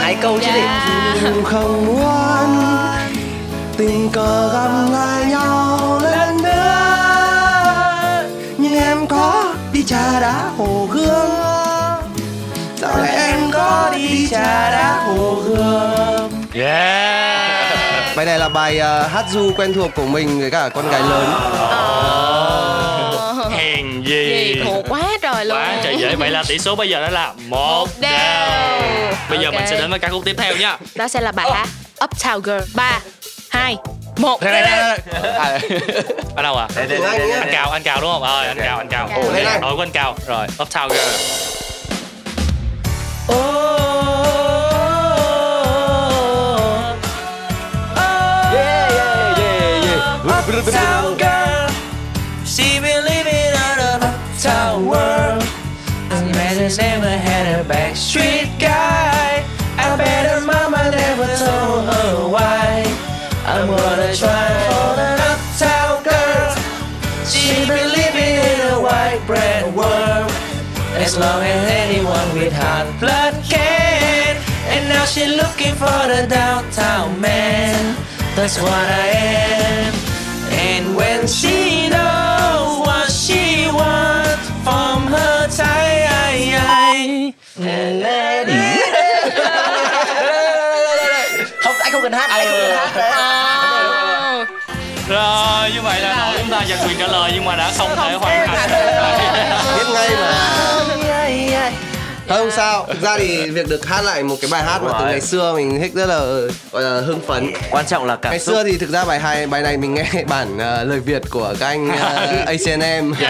Hai 0.00 0.14
câu 0.14 0.38
chứ 0.38 0.46
gì? 0.54 0.60
Dạ. 0.60 1.32
Không 1.44 1.86
muốn 1.86 2.64
tình 3.76 4.08
cờ 4.12 4.50
gặp 4.52 4.92
lại 4.92 5.24
nhau 5.24 6.00
lần 6.02 6.42
nữa. 6.42 8.24
Nhưng 8.58 8.74
em 8.74 9.06
có 9.06 9.54
đi 9.72 9.82
trà 9.82 10.20
đá 10.20 10.50
hồ 10.56 10.88
gươm. 10.92 11.30
Dạo 12.76 12.96
này 12.96 13.14
em 13.16 13.33
có 13.64 13.90
đi 13.96 14.28
trà 14.30 14.70
đá 14.70 15.00
hồ 15.06 15.34
gươm 15.34 16.30
Yeah. 16.54 17.76
bài 18.16 18.26
này 18.26 18.38
là 18.38 18.48
bài 18.48 18.78
ờ, 18.78 19.02
hát 19.06 19.24
du 19.30 19.52
quen 19.56 19.74
thuộc 19.74 19.90
của 19.96 20.06
mình 20.06 20.40
với 20.40 20.50
cả 20.50 20.68
con 20.74 20.90
gái 20.90 21.00
lớn 21.00 21.30
Hèn 23.52 24.02
gì 24.02 24.54
gì. 24.54 24.62
thuộc 24.64 24.84
quá 24.88 25.02
trời 25.22 25.44
luôn 25.44 25.58
Quá 25.58 25.76
trời 25.84 25.96
dễ. 25.98 26.14
Vậy 26.16 26.30
là 26.30 26.42
tỷ 26.48 26.58
số 26.58 26.74
bây 26.76 26.88
giờ 26.88 27.00
đó 27.00 27.08
là 27.10 27.32
một 27.48 27.88
đều. 28.00 28.10
Bây 29.30 29.38
giờ 29.38 29.44
Ok. 29.46 29.54
mình 29.54 29.64
sẽ 29.70 29.78
đến 29.80 29.90
với 29.90 29.98
ca 29.98 30.08
khúc 30.08 30.22
tiếp 30.24 30.34
theo 30.38 30.56
nha. 30.56 30.78
đó 30.94 31.08
sẽ 31.08 31.20
là 31.20 31.32
bài 31.32 31.50
hát 31.50 31.68
Uptown 32.00 32.40
Girl 32.40 32.70
ba 32.74 32.98
hai 33.50 33.76
một 34.16 34.40
À, 34.40 35.58
ở 36.36 36.42
đâu 36.42 36.56
à? 36.56 36.68
Anh 36.76 36.88
nhá. 36.88 37.36
Anh 37.40 37.48
Cào, 37.52 37.70
anh 37.70 37.82
Cào 37.82 38.00
đúng 38.00 38.12
không? 38.12 38.22
Rồi, 38.22 38.46
anh 38.46 38.58
Cào, 38.60 38.78
anh 38.78 38.88
Cào. 38.88 39.08
Ồ, 39.16 39.32
đây. 39.32 39.44
Đội 39.62 39.76
của 39.76 39.82
anh 39.82 39.90
Cào. 39.90 40.16
Rồi, 40.26 40.46
Uptown 40.58 40.88
Girl. 40.88 41.63
Uptown 50.56 51.16
girl 51.16 51.68
She 52.44 52.78
been 52.78 53.04
living 53.04 53.52
on 53.66 53.78
an 53.80 54.02
uptown 54.02 54.86
world. 54.86 55.42
Imagine 56.10 56.76
never 56.76 57.08
had 57.08 57.60
a 57.60 57.64
backstreet 57.64 58.58
guy. 58.58 59.44
I 59.76 59.96
bet 59.96 60.30
her 60.30 60.40
mama 60.46 60.90
never 60.90 61.26
told 61.36 61.84
her 61.92 62.28
why. 62.28 62.84
I'm 63.46 63.66
gonna 63.66 64.14
try 64.14 64.73
As 71.04 71.18
long 71.18 71.42
as 71.42 71.70
anyone 71.70 72.28
with 72.34 72.52
hot 72.52 72.86
blood 72.98 73.34
can. 73.48 74.36
And 74.72 74.88
now 74.88 75.04
she 75.04 75.26
looking 75.26 75.74
for 75.74 76.00
the 76.12 76.26
downtown 76.26 77.20
man. 77.20 77.94
That's 78.34 78.56
what 78.58 78.72
I 78.72 79.08
am. 79.12 79.92
And 80.50 80.96
when 80.96 81.26
she 81.26 81.88
knows 81.90 82.80
what 82.86 83.10
she 83.10 83.68
wants 83.68 84.46
from 84.64 85.06
her 85.16 85.48
time, 85.48 85.94
Không, 91.62 91.74
anh 91.80 91.92
không 91.92 92.02
cần 92.02 92.12
hát, 92.12 92.30
anh 92.30 92.46
không 92.46 92.58
cần 92.60 92.76
hát 92.76 92.92
đấy. 92.96 94.44
Rồi 95.08 95.70
như 95.74 95.82
vậy 95.82 96.00
là 96.00 96.16
đội 96.16 96.38
chúng 96.38 96.50
ta 96.50 96.64
giành 96.68 96.78
quyền 96.88 96.98
trả 96.98 97.06
lời 97.06 97.30
nhưng 97.34 97.44
mà 97.44 97.56
đã 97.56 97.70
không 97.78 97.90
thể 97.96 98.14
hoàn 98.14 98.46
thành. 98.46 98.68
biết 99.76 99.84
ngay 99.94 100.10
mà 100.10 100.63
Thôi 102.28 102.38
không 102.38 102.50
sao, 102.50 102.86
thực 102.88 103.02
ra 103.02 103.18
thì 103.18 103.50
việc 103.50 103.68
được 103.68 103.86
hát 103.86 104.02
lại 104.02 104.22
một 104.22 104.36
cái 104.40 104.50
bài 104.52 104.62
hát 104.62 104.82
mà 104.82 104.92
từ 104.92 104.98
rồi. 105.04 105.10
ngày 105.12 105.20
xưa 105.20 105.52
mình 105.56 105.80
thích 105.80 105.92
rất 105.94 106.06
là 106.06 106.20
gọi 106.72 106.82
là 106.82 107.00
hưng 107.00 107.20
phấn. 107.26 107.52
quan 107.70 107.86
trọng 107.86 108.04
là 108.04 108.16
cảm 108.16 108.30
Ngày 108.30 108.38
xúc 108.40 108.54
xưa 108.54 108.64
thì 108.64 108.78
thực 108.78 108.90
ra 108.90 109.04
bài 109.04 109.20
hai 109.20 109.46
bài 109.46 109.62
này 109.62 109.76
mình 109.76 109.94
nghe 109.94 110.04
bản 110.28 110.58
ờ, 110.58 110.84
lời 110.84 111.00
Việt 111.00 111.22
của 111.30 111.54
các 111.60 111.66
anh 111.66 111.88
uh, 111.88 112.46
ACNM. 112.46 113.12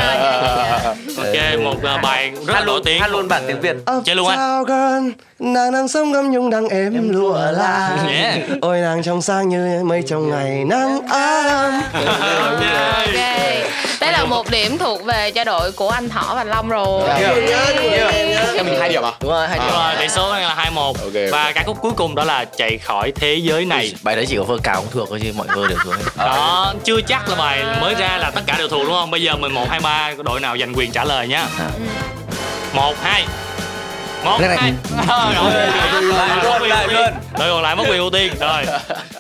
Ok, 1.17 1.61
một 1.63 1.75
ờ, 1.83 1.99
bài 2.03 2.31
rất 2.47 2.53
là 2.53 2.55
hát 2.55 2.65
nổi 2.67 2.75
luôn 2.77 2.85
tiếng. 2.85 3.01
hát 3.01 3.11
luôn 3.11 3.29
bản 3.29 3.43
tiếng 3.47 3.61
việt 3.61 3.77
Chơi 4.05 4.17
luôn 4.17 4.29
á. 4.29 4.37
Uptown 4.37 4.65
girl, 4.65 5.11
nàng 5.39 5.73
đang 5.73 5.89
sống 5.89 6.13
ngâm 6.13 6.31
nhung 6.33 6.51
đang 6.51 6.69
êm 6.69 7.09
lụa 7.13 7.39
la. 7.53 7.99
Yeah. 8.09 8.39
Ôi 8.61 8.81
nàng 8.81 9.03
trong 9.03 9.23
sáng 9.23 9.49
như 9.49 9.85
mây 9.85 10.03
trong 10.09 10.31
ngày 10.31 10.65
nắng 10.65 11.01
ấm. 11.09 11.83
Ok. 12.45 12.65
Đây 14.05 14.13
là 14.13 14.25
một 14.25 14.51
điểm 14.51 14.79
thuộc 14.79 15.05
về 15.05 15.31
cho 15.31 15.45
đội 15.45 15.73
của 15.73 15.89
anh 15.89 16.09
Thỏ 16.09 16.35
và 16.35 16.45
Long 16.45 16.69
rồi. 16.69 17.09
Em 18.57 18.67
mình 18.67 18.81
hai 18.81 18.89
điểm 18.89 19.03
à? 19.03 19.13
Đúng 19.21 19.31
rồi, 19.31 19.49
hai 19.49 19.59
điểm. 19.59 19.69
Rồi, 19.73 19.95
tỷ 19.99 20.09
số 20.09 20.33
đang 20.33 20.43
là 20.43 20.71
2-1 20.75 20.87
Ok. 20.87 21.33
Và 21.33 21.53
ca 21.53 21.63
khúc 21.67 21.79
cuối 21.81 21.93
cùng 21.97 22.15
đó 22.15 22.25
là 22.25 22.45
Chạy 22.45 22.79
khỏi 22.79 23.13
thế 23.15 23.35
giới 23.35 23.65
này 23.65 23.95
Bài 24.03 24.17
đấy 24.17 24.27
chỉ 24.29 24.37
có 24.37 24.43
vơ 24.43 24.59
cào 24.63 24.75
không 24.75 24.87
thuộc 24.93 25.09
thôi 25.09 25.21
chứ 25.23 25.33
mọi 25.37 25.47
người 25.55 25.69
đều 25.69 25.79
thuộc 25.85 25.95
hết. 25.95 26.03
Đó, 26.17 26.75
chưa 26.85 27.01
chắc 27.01 27.29
là 27.29 27.35
bài 27.35 27.65
mới 27.81 27.95
ra 27.95 28.19
là 28.19 28.31
tất 28.31 28.41
cả 28.47 28.55
đều 28.59 28.69
thuộc 28.69 28.83
đúng 28.83 28.93
không? 28.93 29.11
Bây 29.11 29.23
giờ 29.23 29.37
11, 29.37 29.67
2, 29.71 29.81
3, 29.81 30.13
đội 30.25 30.41
nào 30.41 30.57
giành 30.59 30.75
quyền 30.75 30.93
trả 30.93 31.05
lời 31.05 31.29
nhá 31.29 31.47
1, 32.73 32.95
2 33.03 33.25
một 34.25 34.37
Cái 34.38 34.49
này- 34.49 34.59
hai 34.59 34.73
Ờ, 35.09 35.33
rồi. 35.35 35.52
Lại 36.02 36.45
luôn, 36.45 36.69
lại 36.69 36.88
luôn. 36.88 37.14
đội 37.38 37.50
còn 37.50 37.62
lại 37.62 37.76
mất 37.76 37.85
quyền 37.90 37.99
ưu 38.00 38.11
tiên 38.11 38.33
rồi 38.40 38.64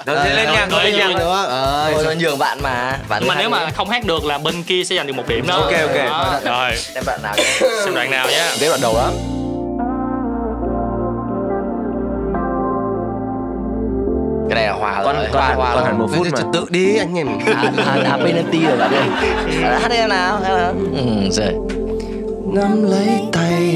Đầu 0.04 0.16
tiên 0.24 0.36
lên 0.36 0.48
nhạc, 0.52 0.68
Rồi, 0.70 0.84
lên 0.84 0.92
rồi, 0.92 1.02
rồi. 1.02 1.14
Nữa. 1.14 1.44
Ờ, 1.48 1.90
Thôi 1.94 2.04
nó 2.06 2.12
nhường 2.20 2.38
bạn 2.38 2.58
mà. 2.62 2.98
Bạn 3.08 3.20
nhưng 3.22 3.28
mà 3.28 3.34
nếu 3.38 3.48
mà 3.50 3.70
không 3.76 3.90
hát 3.90 4.04
được 4.04 4.24
là 4.24 4.38
bên 4.38 4.62
kia 4.62 4.84
sẽ 4.84 4.96
giành 4.96 5.06
được 5.06 5.12
một 5.16 5.28
điểm 5.28 5.46
đó 5.46 5.54
Ok, 5.56 5.72
ok. 5.72 6.42
Rồi 6.44 6.76
Xem 6.76 7.04
bạn 7.06 7.22
nào 7.22 7.34
nhé. 7.36 7.44
xem 7.84 7.94
đoạn 7.94 8.10
nào 8.10 8.26
nhá 8.30 8.50
Đến 8.60 8.68
đoạn 8.70 8.80
đầu 8.80 8.94
đó. 8.94 9.10
Cái 14.48 14.54
này 14.54 14.66
là 14.66 14.72
hòa 14.72 15.00
Còn- 15.04 15.16
rồi. 15.16 15.24
còn 15.32 15.40
hòa 15.42 15.48
hẳn- 15.48 15.56
hòa 15.56 15.68
còn 15.74 15.78
rồi. 15.78 15.84
hẳn 15.86 15.98
một 15.98 16.08
phút 16.16 16.26
mà. 16.32 16.38
Tự 16.52 16.66
đi 16.70 16.96
anh 16.96 17.14
em. 17.18 17.28
À, 17.46 17.72
à, 17.86 17.96
à, 18.10 18.16
penalty 18.24 18.64
rồi 18.66 18.76
bạn 18.76 18.92
ơi. 18.94 19.02
À, 19.64 19.78
Hát 19.82 19.88
đi 19.90 19.96
em 19.96 20.08
nào. 20.08 20.38
hát 20.44 20.54
nào. 20.56 20.74
Ừ, 20.94 21.30
rồi. 21.30 21.52
Nắm 22.52 22.90
lấy 22.90 23.22
tay 23.32 23.73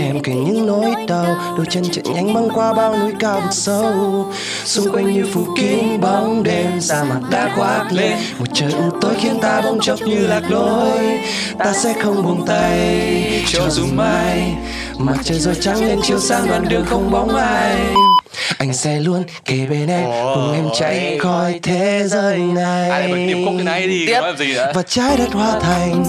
Đôi 1.57 1.67
chân 1.71 1.85
chạy 1.93 2.05
nhanh 2.15 2.35
băng 2.35 2.49
qua 2.55 2.73
bao 2.73 2.99
núi 2.99 3.13
cao 3.19 3.41
vực 3.41 3.53
sâu. 3.53 4.27
Xung 4.65 4.93
quanh 4.93 5.13
như 5.13 5.27
phủ 5.35 5.47
kín 5.57 6.01
bóng 6.01 6.43
đêm 6.43 6.81
Sa 6.81 7.05
mạc 7.05 7.21
đã 7.31 7.51
khoác 7.57 7.87
lên. 7.93 8.13
Một 8.39 8.47
trời 8.55 8.73
u 8.73 8.91
tối 9.01 9.15
khiến 9.21 9.39
ta 9.43 9.61
bỗng 9.61 9.81
chốc 9.81 10.01
như 10.03 10.27
lạc 10.27 10.43
lối. 10.51 11.21
Ta 11.59 11.73
sẽ 11.73 11.95
không 12.03 12.23
buông 12.23 12.47
tay 12.47 13.45
Cho 13.47 13.69
dù 13.71 13.87
mai 13.93 14.55
Mặt 14.99 15.17
trời 15.25 15.39
rồi 15.39 15.55
trắng 15.61 15.85
lên 15.85 15.99
chiều 16.03 16.19
sang 16.19 16.49
đoạn 16.49 16.69
đường 16.69 16.85
không 16.87 17.11
bóng 17.11 17.37
ai. 17.37 17.77
Anh 18.59 18.75
sẽ 18.75 19.01
luôn 19.01 19.25
kề 19.45 19.67
bên 19.71 19.89
em 19.89 20.05
Cùng 20.35 20.53
em 20.55 20.65
chạy 20.79 21.19
khỏi 21.19 21.61
thế 21.63 22.03
giới 22.07 22.39
này. 22.39 22.91
Ai 22.91 23.09
bật 23.09 23.17
điệp 23.17 23.45
khúc 23.45 23.55
thế 23.59 23.65
này 23.65 23.87
thì 23.87 24.07
Tiếp. 24.07 24.21
gì 24.39 24.55
nữa? 24.55 24.73
Và 24.75 24.83
trái 24.83 25.17
đất 25.17 25.29
hóa 25.33 25.61
thành. 25.61 26.05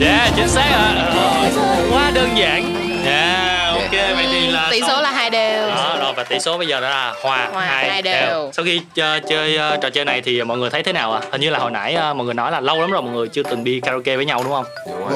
Yeah 0.00 0.32
chính 0.36 0.48
xác 0.48 0.60
ạ. 0.60 1.12
Ờ, 1.16 1.86
quá 1.90 2.10
đơn 2.14 2.28
giản. 2.38 2.74
Yeah 3.04 3.45
tỷ 6.28 6.38
số 6.38 6.58
bây 6.58 6.66
giờ 6.66 6.80
đã 6.80 6.90
là 6.90 7.14
hòa, 7.22 7.48
Hòa, 7.52 7.64
hai, 7.66 7.90
hai 7.90 8.02
đều. 8.02 8.26
đều. 8.26 8.50
sau 8.52 8.64
khi 8.64 8.80
chơi, 8.94 9.20
chơi 9.20 9.56
ờ, 9.56 9.76
trò 9.82 9.90
chơi 9.90 10.04
này 10.04 10.20
thì 10.22 10.42
mọi 10.42 10.58
người 10.58 10.70
thấy 10.70 10.82
thế 10.82 10.92
nào 10.92 11.12
ạ 11.12 11.20
hình 11.32 11.40
như 11.40 11.50
là 11.50 11.58
hồi 11.58 11.70
nãy 11.70 11.94
ờ, 11.94 12.14
mọi 12.14 12.24
người 12.24 12.34
nói 12.34 12.52
là 12.52 12.60
lâu 12.60 12.80
lắm 12.80 12.90
rồi 12.90 13.02
mọi 13.02 13.12
người 13.12 13.28
chưa 13.28 13.42
từng 13.42 13.64
đi 13.64 13.80
karaoke 13.80 14.16
với 14.16 14.24
nhau 14.24 14.40
đúng 14.44 14.52
không 14.52 14.64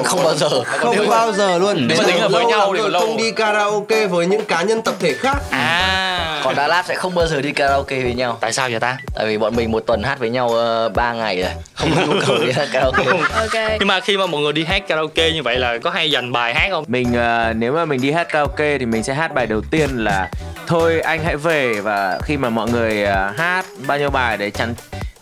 Không 0.03 0.23
bao 0.23 0.33
giờ. 0.35 0.49
Không 0.65 1.07
bao 1.09 1.31
giờ 1.31 1.57
luôn 1.57 1.87
Nếu 1.87 1.97
mà 1.97 2.03
tính 2.07 2.15
là 2.21 2.27
với 2.27 2.45
nhau 2.45 2.73
thì 2.77 2.81
không 2.99 3.17
đi 3.17 3.31
karaoke 3.31 4.07
với 4.07 4.25
những 4.25 4.45
cá 4.45 4.61
nhân 4.61 4.81
tập 4.81 4.95
thể 4.99 5.13
khác 5.13 5.37
à 5.51 6.41
Còn 6.43 6.55
Đà 6.55 6.67
Lạt 6.67 6.85
sẽ 6.87 6.95
không 6.95 7.15
bao 7.15 7.27
giờ 7.27 7.41
đi 7.41 7.51
karaoke 7.51 8.01
với 8.01 8.13
nhau. 8.13 8.37
tại 8.41 8.53
sao 8.53 8.69
vậy 8.69 8.79
ta 8.79 8.97
Tại 9.15 9.25
vì 9.25 9.37
bọn 9.37 9.55
mình 9.55 9.71
một 9.71 9.83
tuần 9.87 10.03
hát 10.03 10.19
với 10.19 10.29
nhau 10.29 10.47
uh, 10.87 10.93
3 10.95 11.13
ngày 11.13 11.41
rồi. 11.41 11.51
Không 11.75 11.89
có 11.95 12.01
nhu 12.05 12.13
cầu 12.27 12.37
đi 12.45 12.51
hát 12.51 12.67
karaoke. 12.73 13.03
Ok. 13.41 13.61
nhưng 13.79 13.87
mà 13.87 13.99
khi 13.99 14.17
mà 14.17 14.25
mọi 14.25 14.41
người 14.41 14.53
đi 14.53 14.63
hát 14.63 14.87
karaoke 14.87 15.31
như 15.31 15.43
vậy 15.43 15.55
là 15.59 15.77
có 15.77 15.89
hay 15.89 16.11
dành 16.11 16.31
bài 16.31 16.53
hát 16.53 16.67
không 16.71 16.83
mình 16.87 17.13
ờ, 17.13 17.53
nếu 17.55 17.73
mà 17.73 17.85
mình 17.85 18.01
đi 18.01 18.11
hát 18.11 18.27
karaoke 18.31 18.77
thì 18.77 18.85
mình 18.85 19.03
sẽ 19.03 19.13
hát 19.13 19.33
bài 19.33 19.45
đầu 19.47 19.61
tiên 19.71 19.89
là 19.97 20.29
thôi 20.67 21.00
anh 21.01 21.23
hãy 21.23 21.37
về 21.37 21.81
và 21.81 22.19
khi 22.23 22.37
mà 22.37 22.49
mọi 22.49 22.69
người 22.71 23.03
à, 23.03 23.33
hát 23.37 23.65
bao 23.87 23.97
nhiêu 23.99 24.09
bài 24.09 24.37
để 24.37 24.51
chắn 24.51 24.73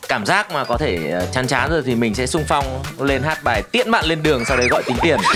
cảm 0.10 0.26
giác 0.26 0.52
mà 0.52 0.64
có 0.64 0.78
thể 0.78 1.10
ờ, 1.12 1.26
chán 1.32 1.48
chán 1.48 1.70
rồi 1.70 1.82
thì 1.86 1.96
mình 1.96 2.16
sẽ 2.16 2.28
sung 2.28 2.44
phong 2.48 2.84
lên 3.00 3.24
hát 3.24 3.44
bài 3.44 3.64
tiễn 3.72 3.92
bạn 3.92 4.06
lên 4.06 4.24
đường 4.24 4.46
sau 4.46 4.58
đấy 4.58 4.68
gọi 4.68 4.84
tính 4.84 4.98
tiền 5.02 5.18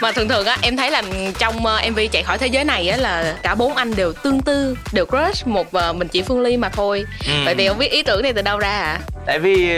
Mà 0.00 0.12
thường 0.12 0.28
thường 0.28 0.46
á 0.46 0.58
em 0.62 0.76
thấy 0.76 0.90
là 0.90 1.02
trong 1.38 1.66
ờ, 1.66 1.80
MV 1.90 1.98
chạy 2.12 2.22
khỏi 2.22 2.38
thế 2.38 2.46
giới 2.46 2.64
này 2.64 2.88
á 2.88 2.96
là 2.96 3.36
cả 3.42 3.54
bốn 3.54 3.74
anh 3.74 3.94
đều 3.96 4.12
tương 4.12 4.40
tư, 4.40 4.76
đều 4.92 5.06
crush 5.06 5.46
một 5.46 5.72
ờ, 5.72 5.92
mình 5.92 6.08
chỉ 6.08 6.22
Phương 6.22 6.40
Ly 6.40 6.56
mà 6.56 6.68
thôi. 6.68 7.04
Ừ. 7.26 7.32
Vậy 7.44 7.54
thì 7.54 7.68
không 7.68 7.78
biết 7.78 7.92
ý 7.92 8.02
tưởng 8.02 8.22
này 8.22 8.32
từ 8.32 8.42
đâu 8.42 8.58
ra 8.58 8.70
à? 8.70 8.98
tại 9.26 9.38
vì 9.38 9.68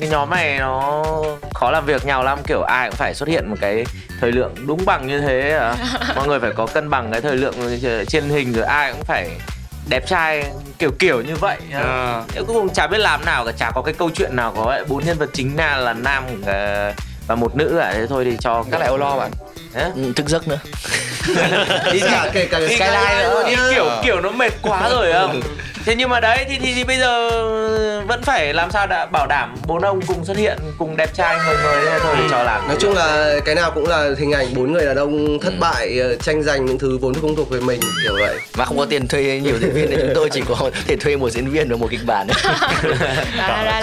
cái 0.00 0.08
nhóm 0.10 0.30
này 0.30 0.58
nó 0.58 1.04
khó 1.54 1.70
làm 1.70 1.86
việc 1.86 2.06
nhau 2.06 2.24
lắm 2.24 2.38
kiểu 2.46 2.62
ai 2.62 2.88
cũng 2.88 2.96
phải 2.96 3.14
xuất 3.14 3.28
hiện 3.28 3.50
một 3.50 3.56
cái 3.60 3.84
thời 4.20 4.32
lượng 4.32 4.54
đúng 4.66 4.84
bằng 4.84 5.06
như 5.06 5.20
thế 5.20 5.50
à. 5.50 5.74
mọi 6.16 6.28
người 6.28 6.40
phải 6.40 6.52
có 6.52 6.66
cân 6.66 6.90
bằng 6.90 7.10
cái 7.12 7.20
thời 7.20 7.36
lượng 7.36 7.54
trên 8.08 8.28
hình 8.28 8.52
rồi 8.52 8.64
ai 8.64 8.92
cũng 8.92 9.04
phải 9.04 9.30
đẹp 9.86 10.06
trai 10.06 10.44
kiểu 10.78 10.90
kiểu 10.98 11.20
như 11.22 11.36
vậy 11.36 11.56
À. 11.74 12.22
Cuối 12.34 12.44
cùng 12.46 12.68
chả 12.74 12.86
biết 12.86 12.98
làm 12.98 13.24
nào 13.24 13.44
cả 13.46 13.52
chả 13.58 13.70
có 13.74 13.82
cái 13.82 13.94
câu 13.98 14.10
chuyện 14.14 14.36
nào 14.36 14.52
có 14.56 14.78
bốn 14.88 15.04
nhân 15.06 15.18
vật 15.18 15.30
chính 15.32 15.56
là 15.56 15.76
là 15.76 15.92
nam 15.92 16.24
ờ, 16.46 16.92
và 17.26 17.34
một 17.34 17.56
nữ 17.56 17.76
cả 17.80 17.92
thế 17.94 18.06
thôi 18.06 18.24
thì 18.24 18.36
cho 18.40 18.64
Các 18.70 18.80
lại 18.80 18.88
ô 18.88 18.96
lo 18.96 19.16
bạn. 19.16 19.30
Hả? 19.74 19.90
Ừ, 19.94 20.12
Thức 20.16 20.28
giấc 20.28 20.48
nữa. 20.48 20.58
đi 21.92 22.00
cả 22.00 22.30
kể 22.32 22.46
cả 22.46 22.58
skyline 22.66 23.22
nữa 23.22 23.44
đi 23.46 23.54
kiểu 23.70 23.90
kiểu 24.04 24.20
nó 24.20 24.30
mệt 24.30 24.52
quá 24.62 24.88
rồi 24.90 25.12
không 25.12 25.40
thế 25.84 25.94
nhưng 25.94 26.10
mà 26.10 26.20
đấy 26.20 26.44
thì, 26.48 26.58
thì 26.58 26.74
thì 26.74 26.84
bây 26.84 26.98
giờ 26.98 27.30
vẫn 28.06 28.22
phải 28.22 28.54
làm 28.54 28.70
sao 28.70 28.86
đã 28.86 29.06
bảo 29.06 29.26
đảm 29.26 29.54
bốn 29.66 29.82
ông 29.82 30.00
cùng 30.06 30.24
xuất 30.24 30.36
hiện 30.36 30.58
cùng 30.78 30.96
đẹp 30.96 31.14
trai 31.14 31.36
người 31.46 31.56
người 31.62 32.00
thôi 32.02 32.14
để 32.18 32.24
cho 32.30 32.42
làm 32.42 32.68
nói 32.68 32.76
chung 32.80 32.92
là 32.94 33.34
cái 33.44 33.54
nào 33.54 33.70
cũng 33.74 33.86
là 33.88 34.10
hình 34.18 34.32
ảnh 34.32 34.46
bốn 34.54 34.72
người 34.72 34.86
đàn 34.86 34.96
ông 34.96 35.38
thất 35.40 35.52
bại 35.60 35.98
ờ, 36.00 36.16
tranh 36.16 36.42
giành 36.42 36.66
những 36.66 36.78
thứ 36.78 36.98
vốn 36.98 37.14
không 37.14 37.36
thuộc 37.36 37.50
về 37.50 37.60
mình 37.60 37.80
kiểu 38.02 38.14
vậy 38.20 38.36
Mà 38.58 38.64
không 38.64 38.78
có 38.78 38.84
tiền 38.90 39.08
thuê 39.08 39.40
nhiều 39.42 39.54
diễn 39.60 39.72
viên 39.72 39.90
nên 39.90 39.98
chúng 40.00 40.12
tôi 40.14 40.28
chỉ 40.32 40.40
có 40.48 40.70
thể 40.86 40.96
thuê 40.96 41.16
một 41.16 41.30
diễn 41.30 41.50
viên 41.50 41.68
và 41.70 41.76
một 41.76 41.86
kịch 41.90 42.00
bản. 42.06 42.26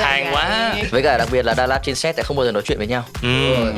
Vậy. 0.01 0.25
quá 0.31 0.75
với 0.91 1.01
cả 1.01 1.17
đặc 1.17 1.27
biệt 1.31 1.45
là 1.45 1.53
Đà 1.53 1.67
Lạt 1.67 1.79
trên 1.83 1.95
set 1.95 2.15
sẽ 2.17 2.23
không 2.23 2.37
bao 2.37 2.45
giờ 2.45 2.51
nói 2.51 2.63
chuyện 2.65 2.77
với 2.77 2.87
nhau. 2.87 3.03
ừ. 3.21 3.27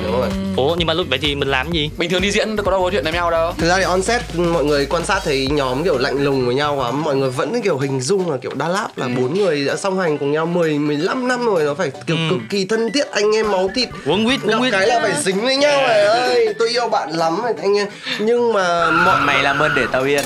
đúng 0.04 0.20
rồi 0.20 0.30
ủa 0.58 0.76
nhưng 0.78 0.88
mà 0.88 0.94
lúc 0.94 1.08
vậy 1.10 1.20
thì 1.22 1.36
mình 1.36 1.48
làm 1.48 1.72
gì 1.72 1.90
Bình 1.98 2.10
thường 2.10 2.22
đi 2.22 2.32
diễn 2.32 2.56
có 2.58 2.72
đâu 2.72 2.82
có 2.84 2.90
chuyện 2.92 3.04
với 3.04 3.14
nhau 3.14 3.32
đâu. 3.32 3.54
thực 3.58 3.68
ra 3.68 3.78
thì 3.78 3.84
on 3.84 4.02
set 4.02 4.22
mọi 4.36 4.66
người 4.66 4.86
quan 4.86 5.06
sát 5.06 5.22
thấy 5.26 5.48
nhóm 5.52 5.84
kiểu 5.84 5.98
lạnh 5.98 6.24
lùng 6.24 6.46
với 6.46 6.56
nhau 6.56 6.84
lắm 6.84 7.04
mọi 7.04 7.16
người 7.16 7.30
vẫn 7.30 7.62
kiểu 7.62 7.78
hình 7.78 8.02
dung 8.02 8.32
là 8.32 8.38
kiểu 8.38 8.52
Đà 8.56 8.68
Lạt 8.68 8.88
là 8.96 9.08
bốn 9.18 9.34
người 9.34 9.66
đã 9.66 9.76
song 9.76 10.00
hành 10.00 10.18
cùng 10.18 10.32
nhau 10.36 10.46
10 10.46 10.80
15 10.80 11.28
năm 11.28 11.46
rồi 11.46 11.64
nó 11.64 11.74
phải 11.74 11.92
kiểu 12.08 12.18
cực 12.30 12.40
kỳ 12.50 12.66
thân 12.66 12.92
thiết 12.92 13.12
anh 13.12 13.36
em 13.36 13.52
máu 13.52 13.70
thịt. 13.76 13.90
Quấn 14.06 14.26
quýt 14.26 14.42
gặp 14.44 14.58
quýt. 14.60 14.72
cái 14.74 14.88
là 14.88 15.00
phải 15.02 15.14
dính 15.24 15.42
với 15.42 15.56
nhau 15.56 15.82
này 15.88 16.06
ơi 16.06 16.54
tôi 16.60 16.70
yêu 16.70 16.88
bạn 16.90 17.10
lắm 17.12 17.42
rồi 17.44 17.54
anh 17.62 17.78
em. 17.78 17.88
Nhưng 18.20 18.54
mà 18.54 18.92
mọi 18.92 19.20
mày 19.22 19.44
làm 19.44 19.60
ơn 19.60 19.72
để 19.76 19.86
tao 19.92 20.04
yên. 20.04 20.24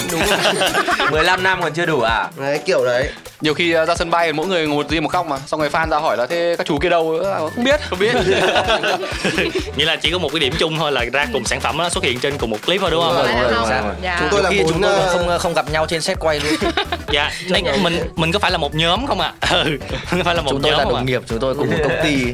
15 1.12 1.43
năm 1.43 1.62
còn 1.62 1.74
chưa 1.74 1.86
đủ 1.86 2.02
à? 2.02 2.28
Đấy 2.38 2.60
kiểu 2.65 2.86
đấy 2.86 3.10
nhiều 3.41 3.54
khi 3.54 3.71
ờ, 3.71 3.86
ra 3.86 3.95
sân 3.95 4.10
bay 4.10 4.34
mỗi 4.34 4.47
người 4.47 4.67
ngồi 4.67 4.78
một 4.84 4.89
riêng 4.89 5.04
một 5.04 5.12
góc 5.12 5.25
mà 5.25 5.38
xong 5.47 5.60
rồi 5.60 5.69
fan 5.69 5.89
ra 5.89 5.97
hỏi 5.97 6.17
là 6.17 6.25
thế 6.25 6.56
các 6.58 6.67
chú 6.67 6.78
kia 6.78 6.89
đâu? 6.89 7.19
Ờ, 7.23 7.49
không 7.56 7.63
biết 7.63 7.82
không 7.89 7.99
biết. 7.99 8.15
Nghĩa 9.75 9.86
là 9.86 9.95
chỉ 9.95 10.12
có 10.12 10.17
một 10.17 10.30
cái 10.32 10.39
điểm 10.39 10.54
chung 10.60 10.78
thôi 10.78 10.91
là 10.91 11.06
ra 11.13 11.25
cùng 11.34 11.45
sản 11.45 11.60
phẩm 11.60 11.78
nó 11.78 11.89
xuất 11.89 12.04
hiện 12.04 12.19
trên 12.19 12.38
cùng 12.38 12.49
một 12.49 12.58
clip 12.65 12.82
thôi 12.82 12.91
đúng 12.91 13.04
không? 13.04 13.15
Đúng 13.15 13.41
rồi, 13.41 13.52
đúng 13.52 13.69
rồi. 13.69 13.95
Dạ. 14.02 14.17
Chúng 14.19 14.30
tôi 14.32 14.43
là 14.43 14.49
khi 14.49 14.63
chúng 14.69 14.82
tôi 14.82 14.99
còn 14.99 15.10
không 15.10 15.39
không 15.39 15.54
gặp 15.54 15.71
nhau 15.71 15.86
trên 15.86 16.02
set 16.02 16.19
quay 16.19 16.39
luôn. 16.39 16.71
dạ. 17.12 17.32
Đây, 17.49 17.63
mình 17.82 17.99
mình 18.15 18.32
có 18.32 18.39
phải 18.39 18.52
là 18.52 18.58
một 18.58 18.75
nhóm 18.75 19.08
không 19.08 19.19
ạ? 19.19 19.34
Ừ 19.49 19.78
không 20.10 20.23
phải 20.23 20.36
là 20.36 20.41
một 20.41 20.52
chúng 20.52 20.62
tôi 20.62 20.71
nhóm 20.71 20.80
là 20.80 20.84
không 20.84 20.95
ạ? 20.95 20.99
đồng 20.99 21.06
nghiệp, 21.06 21.21
chúng 21.28 21.39
tôi 21.39 21.56
cùng 21.56 21.69
một 21.71 21.78
công 21.84 22.04
ty. 22.04 22.34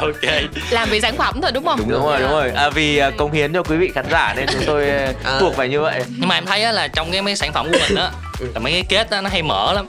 ok. 0.00 0.42
Làm 0.70 0.88
vì 0.90 1.00
sản 1.00 1.16
phẩm 1.16 1.40
thôi 1.42 1.50
đúng 1.54 1.64
không? 1.64 1.80
Đúng 1.88 2.06
rồi 2.06 2.20
đúng 2.20 2.30
rồi. 2.30 2.50
À, 2.54 2.70
vì 2.70 2.98
à, 2.98 3.10
cống 3.10 3.32
hiến 3.32 3.52
cho 3.52 3.62
quý 3.62 3.76
vị 3.76 3.90
khán 3.94 4.04
giả 4.10 4.34
nên 4.36 4.46
chúng 4.52 4.62
tôi 4.66 4.90
à, 5.24 5.38
buộc 5.40 5.54
phải 5.56 5.68
như 5.68 5.80
vậy. 5.80 6.04
Nhưng 6.18 6.28
mà 6.28 6.34
em 6.34 6.46
thấy 6.46 6.62
á, 6.62 6.72
là 6.72 6.88
trong 6.88 7.12
cái 7.12 7.22
mấy 7.22 7.36
sản 7.36 7.52
phẩm 7.52 7.72
của 7.72 7.78
mình 7.88 7.96
á 7.96 8.10
là 8.54 8.60
mấy 8.60 8.72
cái 8.72 8.84
kết 8.88 9.10
á, 9.10 9.20
nó 9.20 9.30
hay 9.30 9.42
mở 9.42 9.72
lắm 9.72 9.86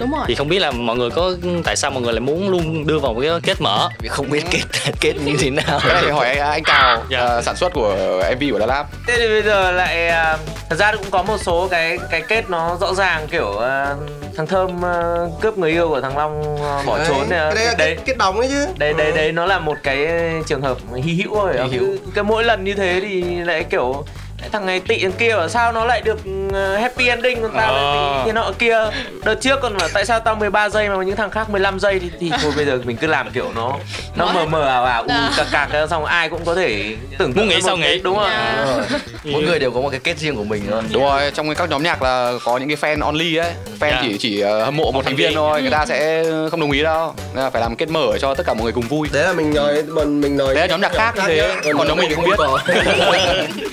đúng 0.00 0.10
rồi. 0.10 0.24
Thì 0.28 0.34
không 0.34 0.48
biết 0.48 0.58
là 0.58 0.70
mọi 0.70 0.96
người 0.96 1.10
có 1.10 1.32
tại 1.64 1.76
sao 1.76 1.90
mọi 1.90 2.02
người 2.02 2.12
lại 2.12 2.20
muốn 2.20 2.48
luôn 2.50 2.86
đưa 2.86 2.98
vào 2.98 3.14
một 3.14 3.20
cái 3.20 3.30
kết 3.42 3.60
mở? 3.60 3.88
Vì 3.98 4.08
không 4.08 4.30
biết 4.30 4.42
kết 4.50 4.60
kết 5.00 5.12
như 5.24 5.36
thế 5.38 5.50
nào. 5.50 5.80
cái 5.84 5.94
này 5.94 6.02
thì 6.04 6.10
hỏi 6.10 6.26
anh, 6.28 6.38
anh 6.50 6.62
Cào 6.64 7.02
Dạ. 7.10 7.18
ờ, 7.20 7.42
sản 7.42 7.56
xuất 7.56 7.72
của 7.74 7.96
MV 8.36 8.42
của 8.52 8.58
Đà 8.58 8.66
Lạt. 8.66 8.84
Thế 9.06 9.14
thì 9.18 9.28
bây 9.28 9.42
giờ 9.42 9.72
lại 9.72 10.08
à, 10.08 10.38
thật 10.70 10.76
ra 10.76 10.92
cũng 10.92 11.10
có 11.10 11.22
một 11.22 11.36
số 11.42 11.68
cái 11.70 11.98
cái 12.10 12.20
kết 12.28 12.50
nó 12.50 12.76
rõ 12.80 12.94
ràng 12.94 13.26
kiểu 13.30 13.58
à, 13.58 13.94
thằng 14.36 14.46
thơm 14.46 14.84
à, 14.84 15.02
cướp 15.40 15.58
người 15.58 15.70
yêu 15.70 15.88
của 15.88 16.00
thằng 16.00 16.16
long 16.18 16.56
à, 16.64 16.82
bỏ 16.86 16.98
trốn 17.08 17.26
cái 17.30 17.54
đấy 17.54 17.64
là 17.64 17.74
đấy. 17.78 17.96
kết, 18.04 18.18
đóng 18.18 18.38
ấy 18.38 18.48
chứ. 18.48 18.66
Đấy 18.78 18.92
đấy 18.98 19.12
đấy 19.12 19.32
nó 19.32 19.46
là 19.46 19.58
một 19.58 19.76
cái 19.82 20.06
trường 20.46 20.62
hợp 20.62 20.76
hy 21.04 21.12
hữu 21.14 21.34
rồi 21.34 21.54
Hy 21.70 21.78
hữu. 21.78 21.86
Cứ- 21.86 21.98
cái 22.14 22.24
mỗi 22.24 22.44
lần 22.44 22.64
như 22.64 22.74
thế 22.74 23.00
thì 23.02 23.22
lại 23.22 23.64
kiểu 23.64 24.04
"Đấy, 24.40 24.48
thằng 24.52 24.66
này 24.66 24.80
tị 24.80 25.02
thằng 25.02 25.12
kia 25.18 25.36
bảo 25.36 25.48
sao 25.48 25.72
nó 25.72 25.84
lại 25.84 26.00
được 26.04 26.18
ờ, 26.52 26.76
happy 26.76 27.08
ending 27.08 27.42
còn 27.42 27.52
tao 27.56 27.72
lại 27.74 27.84
Ờ. 27.84 28.14
bị 28.18 28.26
thế 28.26 28.32
nọ 28.32 28.50
kia 28.58 28.78
đợt 29.24 29.34
trước 29.40 29.58
còn 29.62 29.76
bảo 29.76 29.88
tại 29.94 30.06
sao 30.06 30.20
tao 30.20 30.34
13 30.34 30.68
giây 30.68 30.88
mà 30.88 31.04
những 31.04 31.16
thằng 31.16 31.30
khác 31.30 31.50
15 31.50 31.78
giây 31.80 31.98
thì, 31.98 32.10
thì 32.20 32.30
thôi 32.42 32.52
bây 32.56 32.64
giờ 32.66 32.78
mình 32.84 32.96
cứ 32.96 33.06
làm 33.06 33.30
kiểu 33.30 33.50
nó 33.54 33.72
nó 34.16 34.32
mờ 34.34 34.44
mờ 34.46 34.62
ảo 34.68 34.84
ảo 34.84 35.02
u 35.02 35.14
cạc 35.36 35.46
cạc 35.52 35.72
ra, 35.72 35.86
xong 35.86 36.04
ai 36.04 36.28
cũng 36.28 36.44
có 36.44 36.54
thể 36.54 36.96
tưởng 37.18 37.32
tượng 37.32 37.46
Muốn 37.46 37.48
nghĩ 37.54 37.60
sao 37.62 37.76
nghĩ. 37.76 37.98
đúng 37.98 38.16
không 38.16 38.28
Dạ. 38.28 38.98
Mỗi 39.24 39.42
người 39.42 39.58
đều 39.58 39.70
có 39.70 39.80
một 39.80 39.88
cái 39.90 40.00
kết 40.04 40.18
riêng 40.18 40.36
của 40.36 40.44
mình 40.44 40.62
thôi. 40.70 40.82
đúng 40.92 41.02
rồi 41.02 41.30
trong 41.34 41.54
các 41.54 41.70
nhóm 41.70 41.82
nhạc 41.82 42.02
là 42.02 42.32
có 42.44 42.58
những 42.58 42.68
cái 42.76 42.76
fan 42.96 43.02
only 43.04 43.36
ấy 43.36 43.50
fan 43.80 43.90
Dạ. 43.90 43.98
chỉ 44.02 44.18
chỉ 44.18 44.40
ờ, 44.40 44.64
hâm 44.64 44.76
mộ 44.76 44.90
một 44.92 45.04
thành 45.04 45.16
viên 45.16 45.34
thôi 45.34 45.62
người 45.62 45.70
ta 45.70 45.86
sẽ 45.86 46.24
không 46.50 46.60
đồng 46.60 46.70
ý 46.70 46.82
đâu 46.82 47.14
nên 47.34 47.44
là 47.44 47.50
phải 47.50 47.60
làm 47.62 47.76
kết 47.76 47.88
mở 47.88 48.18
cho 48.20 48.34
tất 48.34 48.46
cả 48.46 48.54
mọi 48.54 48.62
người 48.62 48.72
cùng 48.72 48.88
vui 48.88 49.08
đấy 49.12 49.24
là 49.24 49.32
mình 49.32 49.54
nói 49.54 49.82
mình 49.86 50.20
mình 50.20 50.36
nói 50.36 50.54
Đấy 50.54 50.62
là 50.62 50.66
nhóm 50.66 50.80
nhạc 50.80 50.92
khác 50.92 51.14
như 51.16 51.22
thế, 51.26 51.52
còn 51.78 51.88
nhóm 51.88 51.96
mình 51.98 52.06
thì 52.08 52.14
không 52.14 52.24
biết. 52.24 52.34
có. 52.38 52.58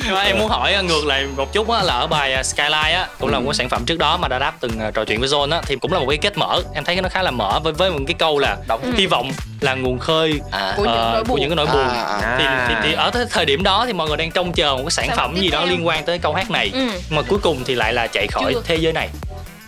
nhưng 0.05 0.13
mà 0.15 0.21
em 0.21 0.39
muốn 0.39 0.49
hỏi 0.55 0.83
ngược 0.83 1.05
lại 1.05 1.25
một 1.37 1.53
chút 1.53 1.69
á 1.71 1.83
là 1.83 1.93
ở 1.93 2.07
bài 2.07 2.33
à, 2.33 2.43
Skyline 2.43 2.91
á 2.93 3.07
cũng 3.19 3.29
là 3.31 3.39
một 3.39 3.45
cái 3.47 3.53
sản 3.55 3.69
phẩm 3.69 3.85
trước 3.85 3.97
đó 3.99 4.17
mà 4.17 4.27
đã 4.27 4.39
đáp 4.39 4.53
từng 4.59 4.79
à, 4.79 4.91
trò 4.93 5.05
chuyện 5.05 5.19
với 5.19 5.29
Zone 5.29 5.51
á 5.51 5.61
thì 5.65 5.75
cũng 5.75 5.93
là 5.93 5.99
một 5.99 6.05
cái 6.09 6.17
kết 6.17 6.37
mở 6.37 6.61
em 6.73 6.83
thấy 6.83 7.01
nó 7.01 7.09
khá 7.09 7.21
là 7.21 7.31
mở 7.31 7.59
với 7.63 7.73
với 7.73 7.91
một 7.91 7.99
cái 8.07 8.15
câu 8.19 8.39
là 8.39 8.57
hy 8.97 9.05
vọng 9.05 9.31
là 9.61 9.73
nguồn 9.73 9.99
khơi 9.99 10.39
À. 10.51 10.73
Của 10.77 10.83
những 10.83 10.93
nỗi 11.13 11.23
của 11.23 11.27
buồn. 11.29 11.39
những 11.39 11.49
cái 11.49 11.55
nỗi 11.55 11.65
buồn 11.65 11.87
À, 11.87 12.03
à. 12.21 12.35
thì, 12.39 12.45
thì, 12.67 12.75
thì 12.83 12.93
ở 12.93 13.11
thời 13.31 13.45
điểm 13.45 13.63
đó 13.63 13.83
thì 13.87 13.93
mọi 13.93 14.07
người 14.07 14.17
đang 14.17 14.31
trông 14.31 14.53
chờ 14.53 14.71
một 14.71 14.81
cái 14.83 14.91
sản 14.91 15.07
Sản 15.07 15.17
phẩm 15.17 15.35
gì 15.35 15.49
đó 15.49 15.65
liên 15.65 15.87
quan 15.87 16.05
tới 16.05 16.19
câu 16.19 16.33
hát 16.33 16.51
này 16.51 16.69
Ừ. 16.73 16.89
mà 17.09 17.21
cuối 17.21 17.39
cùng 17.41 17.63
thì 17.65 17.75
lại 17.75 17.93
là 17.93 18.07
chạy 18.07 18.27
khỏi 18.27 18.53
Chưa. 18.53 18.61
thế 18.65 18.75
giới 18.75 18.93
này 18.93 19.09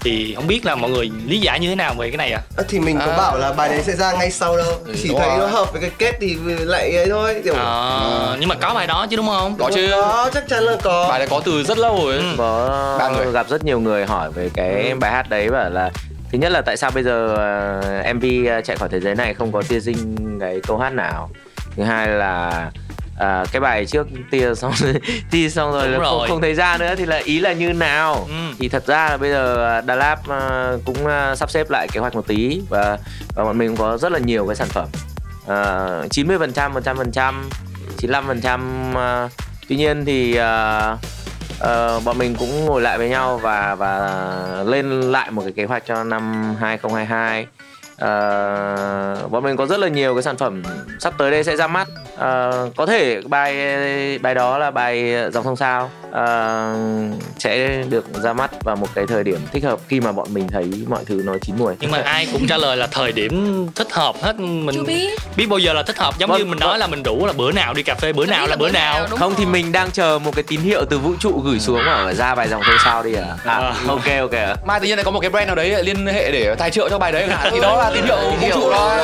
thì 0.04 0.34
không 0.36 0.48
biết 0.48 0.66
là 0.66 0.76
mọi 0.76 0.90
người 0.92 1.12
lý 1.26 1.40
giải 1.40 1.60
như 1.60 1.70
thế 1.70 1.76
nào 1.76 1.94
về 1.94 2.10
cái 2.10 2.18
này 2.18 2.32
ạ? 2.32 2.42
Ờ, 2.56 2.64
thì 2.70 2.80
mình 2.80 3.00
có 3.06 3.12
À. 3.12 3.18
bảo 3.18 3.38
là 3.38 3.54
bài 3.54 3.70
đấy 3.70 3.82
sẽ 3.84 3.96
ra 3.96 4.12
ngay 4.12 4.32
sau 4.32 4.58
đâu. 4.58 4.74
Chỉ 5.04 5.10
đúng 5.10 5.18
thấy 5.20 5.30
rồi. 5.30 5.38
nó 5.40 5.46
hợp 5.46 5.72
với 5.72 5.82
cái 5.82 5.92
kết 5.98 6.18
thì 6.22 6.38
lại 6.60 6.96
ấy 6.96 7.10
thôi 7.10 7.42
kiểu 7.44 7.54
Ờ, 7.54 8.38
nhưng 8.40 8.50
mà 8.50 8.56
có 8.56 8.74
bài 8.74 8.88
đó 8.88 9.08
chứ 9.10 9.16
đúng 9.18 9.28
không? 9.28 9.56
Có 9.60 9.72
chứ. 9.76 9.88
có 9.92 10.30
chắc 10.34 10.48
chắn 10.50 10.64
là 10.64 10.76
có. 10.84 11.08
Bài 11.10 11.20
đấy 11.20 11.28
có 11.32 11.42
từ 11.46 11.64
rất 11.64 11.78
lâu 11.78 12.00
rồi 12.06 12.16
Ừ. 12.18 12.24
có 12.38 12.68
Ba 13.00 13.10
người. 13.10 13.32
gặp 13.32 13.50
rất 13.50 13.64
nhiều 13.66 13.80
người 13.80 14.06
hỏi 14.06 14.32
về 14.32 14.50
cái 14.54 14.94
bài 15.00 15.12
hát 15.12 15.30
đấy 15.30 15.50
bảo 15.50 15.70
là 15.70 15.90
thứ 16.32 16.38
nhất 16.38 16.52
là 16.52 16.62
tại 16.62 16.78
sao 16.78 16.92
bây 16.92 17.04
giờ 17.04 17.36
ờ, 17.36 18.14
MV 18.14 18.26
chạy 18.66 18.78
khỏi 18.78 18.90
thế 18.92 19.00
giới 19.00 19.16
này 19.16 19.34
không 19.34 19.52
có 19.52 19.62
tia 19.70 19.80
dinh 19.80 20.16
cái 20.40 20.60
câu 20.68 20.78
hát 20.78 20.90
nào? 20.94 21.30
Thứ 21.78 21.84
hai 21.84 22.08
là 22.08 22.72
à, 23.18 23.46
cái 23.52 23.60
bài 23.60 23.86
trước 23.86 24.08
tia 24.32 24.56
xong 24.56 24.74
tia 25.32 25.50
xong 25.50 25.72
rồi, 25.72 25.88
Đúng 25.88 26.02
là 26.02 26.06
không, 26.10 26.20
rồi. 26.20 26.28
không 26.28 26.42
thấy 26.42 26.54
ra 26.54 26.78
nữa 26.78 26.96
thì 26.98 27.06
là 27.06 27.18
ý 27.18 27.40
là 27.40 27.54
như 27.54 27.74
nào 27.74 28.16
Ừ. 28.30 28.54
thì 28.60 28.70
thật 28.70 28.88
ra 28.88 29.10
là 29.10 29.18
bây 29.18 29.30
giờ 29.30 29.82
Đà 29.82 29.96
Lạt 29.96 30.18
ờ, 30.28 30.80
cũng 30.86 31.06
ờ, 31.08 31.36
sắp 31.36 31.52
xếp 31.52 31.70
lại 31.70 31.88
kế 31.92 32.00
hoạch 32.00 32.16
một 32.16 32.28
tí 32.28 32.62
và 32.70 32.98
và 33.36 33.44
bọn 33.44 33.58
mình 33.58 33.68
cũng 33.68 33.78
có 33.78 33.98
rất 33.98 34.12
là 34.12 34.20
nhiều 34.20 34.46
cái 34.48 34.56
sản 34.56 34.68
phẩm 34.68 34.88
uh, 36.06 36.12
90 36.12 36.38
phần 36.40 36.54
trăm 36.54 36.74
100 36.74 36.98
phần 36.98 37.12
trăm 37.12 37.50
95 37.98 38.28
phần 38.28 38.42
trăm 38.42 38.94
tuy 39.70 39.76
nhiên 39.76 40.06
thì 40.06 40.36
ờ, 40.36 40.98
ờ, 41.60 42.00
bọn 42.00 42.18
mình 42.18 42.36
cũng 42.36 42.66
ngồi 42.66 42.82
lại 42.82 42.98
với 42.98 43.10
nhau 43.10 43.38
và 43.38 43.76
và 43.76 44.64
lên 44.66 45.02
lại 45.02 45.32
một 45.32 45.42
cái 45.42 45.52
kế 45.52 45.66
hoạch 45.66 45.84
cho 45.88 46.04
năm 46.04 46.56
2022 46.60 47.48
Ờ, 47.98 49.18
bọn 49.32 49.44
mình 49.44 49.58
có 49.58 49.66
rất 49.66 49.80
là 49.80 49.88
nhiều 49.88 50.14
cái 50.16 50.24
sản 50.24 50.38
phẩm 50.38 50.64
sắp 51.00 51.14
tới 51.18 51.32
đây 51.32 51.44
sẽ 51.44 51.56
ra 51.56 51.68
mắt. 51.68 51.88
Ờ, 52.18 52.70
có 52.76 52.86
thể 52.86 53.22
bài 53.26 53.56
bài 54.20 54.36
đó 54.36 54.58
là 54.58 54.72
bài 54.72 55.14
dòng 55.32 55.44
sông 55.44 55.56
sao. 55.56 55.90
Ờ, 56.12 56.74
sẽ 57.40 57.84
được 57.90 58.06
ra 58.24 58.34
mắt 58.34 58.52
vào 58.64 58.76
một 58.76 58.88
cái 58.96 59.06
thời 59.08 59.24
điểm 59.24 59.40
thích 59.52 59.64
hợp 59.64 59.80
khi 59.88 60.00
mà 60.02 60.12
bọn 60.12 60.28
mình 60.34 60.48
thấy 60.48 60.72
mọi 60.88 61.06
thứ 61.06 61.22
nó 61.26 61.34
chín 61.42 61.56
mùi 61.60 61.74
nhưng 61.80 61.92
mà 61.92 62.02
ai 62.06 62.28
cũng 62.34 62.48
trả 62.48 62.58
lời 62.58 62.78
là 62.78 62.88
thời 62.88 63.12
điểm 63.12 63.68
thích 63.76 63.88
hợp 63.94 64.16
hết. 64.22 64.40
Mình 64.40 64.76
chưa 64.76 64.84
biết. 64.84 65.20
biết 65.38 65.46
bao 65.50 65.60
giờ 65.60 65.74
là 65.74 65.84
thích 65.84 65.98
hợp. 65.98 66.14
Giống 66.20 66.30
Vâng, 66.30 66.40
như 66.40 66.46
mình 66.46 66.60
nói 66.60 66.80
là 66.80 66.88
mình 66.88 67.04
đủ 67.04 67.26
là 67.26 67.34
bữa 67.34 67.52
nào 67.52 67.74
đi 67.74 67.84
cà 67.84 67.96
phê 67.96 68.14
bữa 68.14 68.26
Chưa 68.26 68.32
nào 68.32 68.48
là 68.48 68.56
bữa 68.56 68.70
nào 68.72 69.08
đúng 69.10 69.20
không 69.20 69.34
thì 69.38 69.44
rồi. 69.44 69.54
mình 69.54 69.72
đang 69.72 69.92
chờ 69.92 70.20
một 70.20 70.32
cái 70.36 70.44
tín 70.44 70.62
hiệu 70.62 70.86
từ 70.90 70.98
vũ 71.00 71.12
trụ 71.20 71.42
gửi 71.46 71.60
xuống 71.60 71.82
phải 72.06 72.16
ra 72.16 72.36
bài 72.36 72.48
dòng 72.48 72.62
sông 72.68 72.76
sao 72.84 73.04
đi 73.04 73.14
à, 73.14 73.24
à 73.46 73.54
À. 73.58 73.74
ok 73.88 74.04
ok 74.22 74.32
ạ. 74.32 74.56
mai 74.66 74.80
tự 74.80 74.88
nhiên 74.88 74.98
lại 74.98 75.04
có 75.06 75.12
một 75.12 75.20
cái 75.20 75.30
brand 75.30 75.48
nào 75.48 75.56
đấy 75.56 75.84
liên 75.84 76.06
hệ 76.06 76.32
để 76.32 76.56
tài 76.56 76.72
trợ 76.72 76.90
cho 76.90 77.00
bài 77.00 77.12
đấy 77.12 77.26
chẳng 77.30 77.38
hạn 77.38 77.50
thì 77.54 77.60
đó 77.62 77.78
là 77.78 77.87
tín 77.94 78.04
hiệu 78.06 78.18
vũ 78.42 78.48
trụ 78.54 78.70
rồi. 78.70 78.98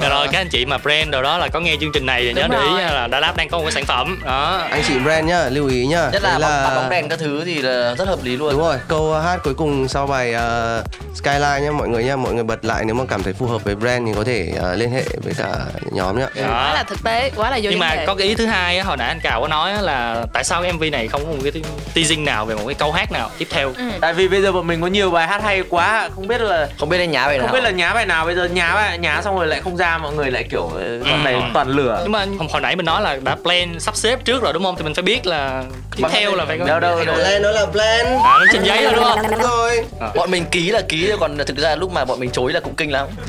Dạ 0.00 0.08
rồi 0.08 0.28
các 0.32 0.38
anh 0.40 0.48
chị 0.48 0.64
mà 0.66 0.78
brand 0.78 1.10
đâu 1.10 1.22
đó 1.22 1.38
là 1.38 1.48
có 1.48 1.60
nghe 1.60 1.76
chương 1.80 1.92
trình 1.92 2.06
này 2.06 2.22
thì 2.22 2.32
nhớ 2.32 2.46
để 2.50 2.58
ý 2.58 2.70
rồi. 2.70 2.80
là 2.82 3.06
Đà 3.10 3.20
Lạt 3.20 3.36
đang 3.36 3.48
có 3.48 3.58
một 3.58 3.64
cái 3.64 3.72
sản 3.72 3.84
phẩm 3.84 4.20
đó 4.24 4.62
anh 4.70 4.82
chị 4.88 4.98
brand 4.98 5.28
nhá 5.28 5.44
lưu 5.50 5.68
ý 5.68 5.86
nhá 5.86 6.08
Nhất 6.12 6.22
là, 6.22 6.38
Đấy 6.38 6.74
bóng, 6.74 6.90
đèn 6.90 7.08
các 7.08 7.18
thứ 7.18 7.42
thì 7.44 7.54
là 7.62 7.94
rất 7.98 8.08
hợp 8.08 8.18
lý 8.22 8.36
luôn. 8.36 8.52
đúng 8.52 8.60
rồi 8.60 8.76
câu 8.88 9.14
hát 9.20 9.40
cuối 9.44 9.54
cùng 9.54 9.88
sau 9.88 10.06
bài 10.06 10.34
uh, 10.34 10.84
Skyline 11.16 11.60
nhá 11.62 11.70
mọi 11.70 11.88
người 11.88 12.04
nhá 12.04 12.16
mọi 12.16 12.34
người 12.34 12.44
bật 12.44 12.64
lại 12.64 12.82
nếu 12.86 12.94
mà 12.94 13.04
cảm 13.08 13.22
thấy 13.22 13.32
phù 13.32 13.46
hợp 13.46 13.64
với 13.64 13.74
brand 13.74 14.06
thì 14.06 14.12
có 14.16 14.24
thể 14.24 14.52
uh, 14.72 14.78
liên 14.78 14.90
hệ 14.90 15.02
với 15.24 15.34
cả 15.38 15.48
nhóm 15.92 16.18
nhá 16.18 16.26
Đó. 16.36 16.42
quá 16.48 16.74
là 16.74 16.82
thực 16.82 17.04
tế 17.04 17.30
quá 17.36 17.50
là 17.50 17.58
vô 17.62 17.70
nhưng 17.70 17.78
mà 17.78 17.96
có 18.06 18.14
cái 18.14 18.26
ý 18.28 18.34
thứ 18.34 18.46
hai 18.46 18.78
á, 18.78 18.84
hồi 18.84 18.96
nãy 18.96 19.08
anh 19.08 19.20
Cào 19.20 19.40
có 19.40 19.48
nói 19.48 19.72
á 19.72 19.80
là 19.80 20.26
tại 20.32 20.44
sao 20.44 20.62
MV 20.74 20.84
này 20.92 21.08
không 21.08 21.24
có 21.26 21.32
một 21.32 21.38
cái 21.42 21.62
teasing 21.94 22.24
nào 22.24 22.44
về 22.46 22.54
một 22.54 22.62
cái 22.66 22.74
câu 22.74 22.92
hát 22.92 23.12
nào 23.12 23.30
tiếp 23.38 23.48
theo 23.50 23.72
Ừ. 23.76 23.84
tại 24.00 24.12
vì 24.14 24.28
bây 24.28 24.42
giờ 24.42 24.52
bọn 24.52 24.66
mình 24.66 24.80
có 24.80 24.86
nhiều 24.86 25.10
bài 25.10 25.26
hát 25.28 25.42
hay 25.42 25.62
quá 25.70 26.08
không 26.14 26.28
biết 26.28 26.40
là 26.40 26.68
Không 26.78 26.88
biết 26.88 26.98
anh 26.98 27.10
nhá 27.10 27.26
bài 27.26 27.38
nào. 27.38 27.46
không 27.46 27.54
biết 27.56 27.64
là 27.64 27.70
nhá 27.70 27.94
bài 27.94 28.06
nào 28.06 28.13
bây 28.24 28.34
giờ 28.34 28.44
nhá 28.44 28.74
bài 28.74 28.98
nhá 28.98 29.20
xong 29.24 29.36
rồi 29.36 29.46
lại 29.46 29.60
không 29.64 29.76
ra 29.76 29.98
mọi 29.98 30.12
người 30.12 30.30
lại 30.30 30.44
kiểu 30.50 30.70
ờ, 30.74 30.98
con 31.04 31.18
Ừ. 31.20 31.24
này 31.24 31.42
toàn 31.54 31.68
lửa 31.68 31.98
nhưng 32.02 32.12
mà 32.12 32.26
hồi 32.50 32.60
nãy 32.60 32.76
mình 32.76 32.86
nói 32.86 33.02
là 33.02 33.16
đã 33.24 33.36
plan 33.42 33.80
sắp 33.80 33.96
xếp 33.96 34.24
trước 34.24 34.42
rồi 34.42 34.52
đúng 34.52 34.64
không 34.64 34.76
thì 34.76 34.82
mình 34.82 34.94
phải 34.94 35.02
biết 35.02 35.26
là 35.26 35.62
tiếp 35.96 36.04
theo 36.12 36.34
là 36.34 36.44
phải 36.44 36.58
có 36.58 36.64
đâu 36.66 36.80
đâu 36.80 37.04
đâu 37.04 37.14
Plan 37.16 37.42
nó 37.42 37.50
là 37.50 37.66
plan 37.66 38.06
à, 38.06 38.38
nó 38.38 38.44
trên 38.52 38.62
giấy 38.64 38.82
rồi 38.84 38.92
đúng 38.94 39.04
không 39.04 39.18
đúng 39.30 39.42
rồi 39.42 39.84
Bọn 40.14 40.30
mình 40.30 40.44
ký 40.50 40.70
là 40.70 40.80
ký 40.88 41.12
còn 41.20 41.38
thực 41.46 41.58
ra 41.58 41.76
lúc 41.76 41.92
mà 41.92 42.04
bọn 42.04 42.20
mình 42.20 42.30
chối 42.30 42.52
là 42.52 42.60
cũng 42.60 42.74
kinh 42.74 42.92
lắm. 42.92 43.06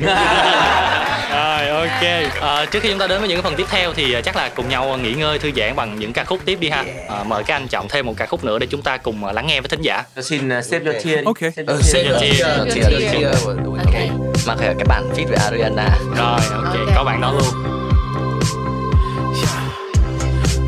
rồi 1.30 1.68
ok 1.68 2.02
à, 2.40 2.64
trước 2.70 2.80
khi 2.82 2.88
chúng 2.88 2.98
ta 2.98 3.06
đến 3.06 3.20
với 3.20 3.28
những 3.28 3.36
cái 3.38 3.42
phần 3.42 3.54
tiếp 3.56 3.66
theo 3.70 3.92
thì 3.92 4.12
à, 4.14 4.20
chắc 4.20 4.36
là 4.36 4.48
cùng 4.48 4.68
nhau 4.68 4.98
nghỉ 5.02 5.12
ngơi 5.12 5.38
thư 5.38 5.50
giãn 5.56 5.76
bằng 5.76 5.98
những 5.98 6.12
ca 6.12 6.24
khúc 6.24 6.40
tiếp 6.44 6.58
đi 6.60 6.68
ha 6.70 6.84
à, 7.08 7.24
mời 7.26 7.42
các 7.44 7.54
anh 7.54 7.68
chọn 7.68 7.88
thêm 7.88 8.06
một 8.06 8.14
ca 8.16 8.26
khúc 8.26 8.44
nữa 8.44 8.58
để 8.58 8.66
chúng 8.70 8.82
ta 8.82 8.96
cùng 8.96 9.24
à, 9.24 9.32
lắng 9.32 9.46
nghe 9.46 9.60
với 9.60 9.68
thính 9.68 9.82
giả 9.82 10.02
Tôi 10.14 10.24
xin 10.24 10.58
uh, 10.58 10.64
xếp 10.64 10.82
cho 10.84 10.92
thiên 11.02 11.24
Ok. 11.24 11.38
Xếp 11.40 11.64
cho 11.66 11.72
Ừ, 11.72 11.78
thiên. 11.82 11.92
xếp 11.92 12.04
cho 12.12 12.18
chia, 12.20 12.30
chia. 12.32 12.74
chia, 12.74 12.82
Chia. 12.98 13.08
chia. 13.12 13.26
Ok. 13.78 13.94
Mà 14.46 14.54
cái 14.60 14.74
cái 14.78 14.84
bản 14.88 15.08
feat 15.14 15.26
với 15.28 15.36
Ariana. 15.36 15.98
rồi 16.16 16.40
ok 16.52 16.64
Ok. 16.64 16.76
có 16.96 17.04
bạn 17.04 17.20
đó 17.20 17.32
luôn 17.32 17.76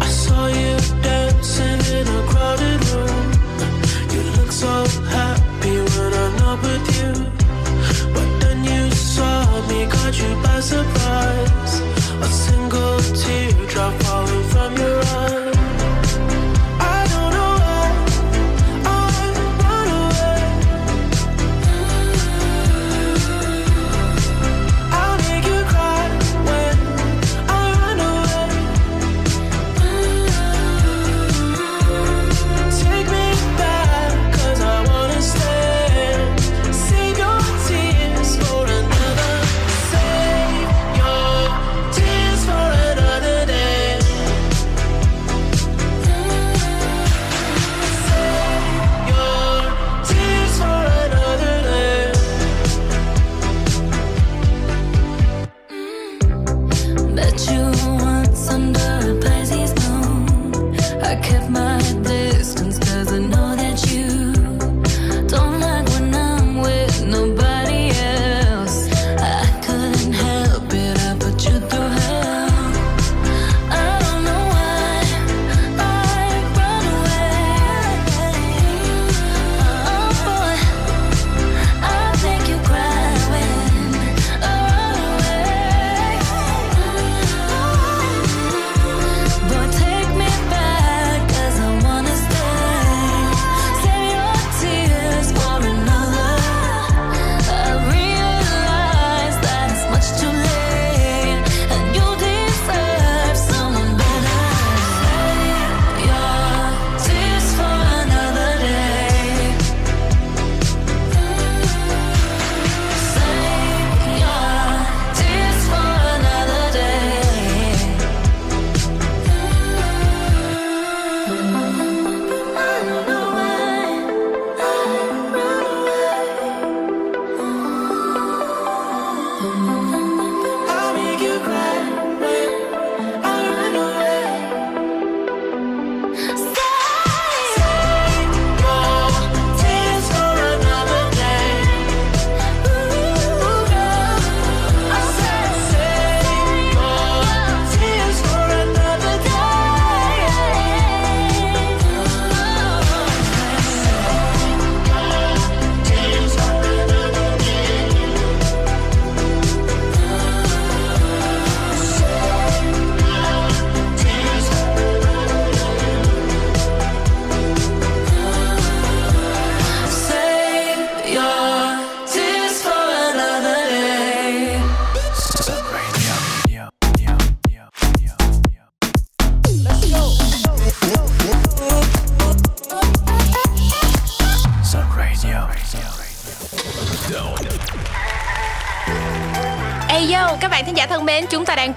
I 0.01 0.09
saw 0.11 0.47
you 0.47 0.79
dancing 1.03 1.81
in 1.99 2.07
a 2.07 2.23
crowded 2.33 2.81
room. 2.93 3.33
You 4.15 4.23
look 4.37 4.53
so 4.53 4.85
happy 5.11 5.71
when 5.71 6.13
I'm 6.13 6.37
not 6.41 6.59
with 6.63 6.87
you. 6.99 7.13
But 8.15 8.29
then 8.41 8.65
you 8.65 8.91
saw 8.91 9.45
me, 9.69 9.87
caught 9.91 10.15
you 10.21 10.37
by 10.43 10.61
surprise. 10.61 11.83
A 12.23 12.27
single 12.27 13.01
teardrop 13.23 13.93
falling 14.03 14.38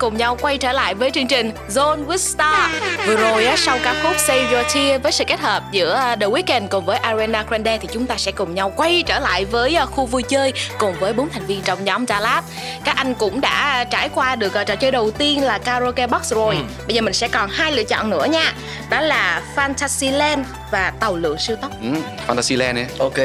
cùng 0.02 0.18
nhau 0.18 0.38
quay 0.42 0.58
trở 0.58 0.72
lại 0.72 0.94
với 0.94 1.12
chương 1.12 1.28
trình 1.28 1.52
Zone 1.70 2.06
with 2.06 2.18
Star. 2.18 2.72
Vừa 3.08 3.16
rồi 3.16 3.46
á, 3.46 3.56
sau 3.58 3.78
ca 3.84 3.96
khúc 4.04 4.16
Save 4.20 4.44
Your 4.52 4.76
Tear 4.76 5.02
với 5.02 5.12
sự 5.12 5.24
kết 5.28 5.40
hợp 5.40 5.64
giữa 5.72 5.94
à, 5.96 6.16
The 6.16 6.28
Weeknd 6.28 6.68
cùng 6.68 6.86
với 6.86 6.98
Ariana 6.98 7.44
Grande 7.50 7.78
thì 7.78 7.88
chúng 7.94 8.06
ta 8.08 8.16
sẽ 8.18 8.32
cùng 8.32 8.56
nhau 8.56 8.74
quay 8.76 9.04
trở 9.08 9.20
lại 9.20 9.46
với 9.46 9.76
à, 9.76 9.86
khu 9.86 10.06
vui 10.06 10.24
chơi 10.24 10.54
cùng 10.80 10.96
với 11.00 11.14
bốn 11.14 11.30
thành 11.30 11.46
viên 11.46 11.62
trong 11.62 11.86
nhóm 11.86 12.08
Dalab. 12.08 12.44
Các 12.84 12.96
anh 12.96 13.14
cũng 13.14 13.42
đã 13.42 13.84
trải 13.84 14.10
qua 14.10 14.36
được 14.36 14.54
à, 14.54 14.64
trò 14.64 14.76
chơi 14.76 14.92
đầu 14.92 15.12
tiên 15.12 15.44
là 15.44 15.58
karaoke 15.58 16.08
box 16.08 16.34
rồi. 16.34 16.58
Bây 16.88 16.96
giờ 16.96 17.02
mình 17.02 17.14
sẽ 17.14 17.28
còn 17.28 17.50
hai 17.50 17.72
lựa 17.72 17.84
chọn 17.84 18.10
nữa 18.10 18.26
nha. 18.30 18.54
Đó 18.90 19.02
là 19.02 19.42
Fantasyland 19.56 20.44
và 20.72 20.94
Tàu 21.00 21.16
lượn 21.16 21.38
siêu 21.40 21.56
tốc. 21.62 21.72
Ừ, 21.82 21.88
Fantasyland 22.28 22.76
ấy. 22.76 22.86
Ok. 23.00 23.18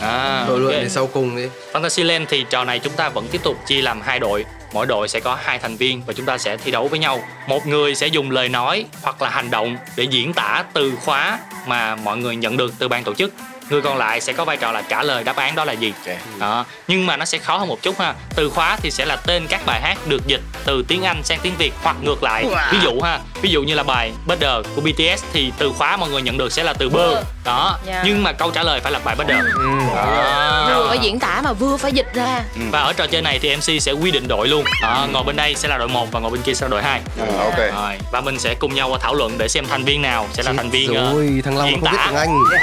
À, 0.00 0.44
Rồi 0.48 0.60
luôn 0.60 0.72
ok. 0.72 0.80
đến 0.80 0.90
sau 0.90 1.06
cùng 1.06 1.36
đi 1.36 1.42
Fantasyland 1.72 2.24
thì 2.28 2.44
trò 2.50 2.64
này 2.64 2.78
chúng 2.78 2.92
ta 2.92 3.08
vẫn 3.08 3.28
tiếp 3.30 3.40
tục 3.44 3.56
chia 3.66 3.82
làm 3.82 4.00
hai 4.00 4.18
đội 4.18 4.44
mỗi 4.72 4.86
đội 4.86 5.08
sẽ 5.08 5.20
có 5.20 5.38
hai 5.42 5.58
thành 5.58 5.76
viên 5.76 6.02
và 6.06 6.12
chúng 6.12 6.26
ta 6.26 6.38
sẽ 6.38 6.56
thi 6.56 6.70
đấu 6.70 6.88
với 6.88 6.98
nhau. 6.98 7.24
Một 7.46 7.66
người 7.66 7.94
sẽ 7.94 8.06
dùng 8.06 8.30
lời 8.30 8.48
nói 8.48 8.84
hoặc 9.02 9.22
là 9.22 9.30
hành 9.30 9.50
động 9.50 9.76
để 9.96 10.04
diễn 10.04 10.32
tả 10.32 10.64
từ 10.72 10.92
khóa 11.04 11.38
mà 11.66 11.96
mọi 11.96 12.16
người 12.16 12.36
nhận 12.36 12.56
được 12.56 12.74
từ 12.78 12.88
ban 12.88 13.04
tổ 13.04 13.14
chức. 13.14 13.32
Người 13.70 13.82
còn 13.82 13.98
lại 13.98 14.20
sẽ 14.20 14.32
có 14.32 14.44
vai 14.44 14.56
trò 14.56 14.72
là 14.72 14.82
trả 14.82 15.02
lời 15.02 15.24
đáp 15.24 15.36
án 15.36 15.54
đó 15.54 15.64
là 15.64 15.72
gì. 15.72 15.92
Đó. 16.38 16.64
Nhưng 16.88 17.06
mà 17.06 17.16
nó 17.16 17.24
sẽ 17.24 17.38
khó 17.38 17.56
hơn 17.56 17.68
một 17.68 17.82
chút 17.82 17.98
ha. 18.00 18.14
Từ 18.36 18.50
khóa 18.50 18.76
thì 18.82 18.90
sẽ 18.90 19.04
là 19.04 19.16
tên 19.16 19.46
các 19.46 19.60
bài 19.66 19.80
hát 19.80 19.98
được 20.06 20.26
dịch 20.26 20.40
từ 20.64 20.84
tiếng 20.88 21.02
anh 21.02 21.22
sang 21.24 21.38
tiếng 21.42 21.54
việt 21.58 21.72
hoặc 21.82 21.96
ngược 22.02 22.22
lại. 22.22 22.46
Ví 22.72 22.78
dụ 22.82 23.00
ha 23.00 23.20
ví 23.42 23.50
dụ 23.50 23.62
như 23.62 23.74
là 23.74 23.82
bài 23.82 24.12
Better 24.26 24.66
của 24.74 24.80
BTS 24.80 25.24
thì 25.32 25.52
từ 25.58 25.72
khóa 25.78 25.96
mọi 25.96 26.10
người 26.10 26.22
nhận 26.22 26.38
được 26.38 26.52
sẽ 26.52 26.62
là 26.62 26.72
từ 26.72 26.88
bơ 26.88 27.22
đó 27.44 27.78
Dạ. 27.86 28.02
nhưng 28.06 28.22
mà 28.22 28.32
câu 28.32 28.50
trả 28.50 28.62
lời 28.62 28.80
phải 28.80 28.92
là 28.92 28.98
bài 29.04 29.14
Better 29.18 29.36
đó. 29.38 30.72
Vừa 30.74 30.88
phải 30.88 30.98
diễn 30.98 31.18
tả 31.18 31.40
mà 31.44 31.52
vừa 31.52 31.76
phải 31.76 31.92
dịch 31.92 32.14
ra. 32.14 32.40
Và 32.70 32.80
ở 32.80 32.92
trò 32.92 33.06
chơi 33.06 33.22
này 33.22 33.38
thì 33.42 33.56
MC 33.56 33.82
sẽ 33.82 33.92
quy 33.92 34.10
định 34.10 34.28
đội 34.28 34.48
luôn. 34.48 34.64
Đó, 34.82 35.06
ngồi 35.12 35.22
bên 35.24 35.36
đây 35.36 35.54
sẽ 35.54 35.68
là 35.68 35.78
đội 35.78 35.88
1 35.88 36.12
và 36.12 36.20
ngồi 36.20 36.30
bên 36.30 36.42
kia 36.42 36.54
sẽ 36.54 36.66
là 36.66 36.68
đội 36.70 36.82
2. 36.82 37.00
À, 37.20 37.26
ok. 37.44 37.58
Rồi, 37.58 37.98
và 38.12 38.20
mình 38.20 38.38
sẽ 38.38 38.54
cùng 38.54 38.74
nhau 38.74 38.98
thảo 39.00 39.14
luận 39.14 39.38
để 39.38 39.48
xem 39.48 39.66
thành 39.68 39.84
viên 39.84 40.02
nào 40.02 40.28
sẽ 40.32 40.42
là 40.42 40.52
thành 40.56 40.70
viên 40.70 40.94
ờ, 40.94 41.12
Rồi 41.12 41.40
thằng 41.44 41.58
Long 41.58 41.70
không 41.70 41.80
biết 41.80 41.88
tiếng 41.92 42.00
Anh 42.00 42.14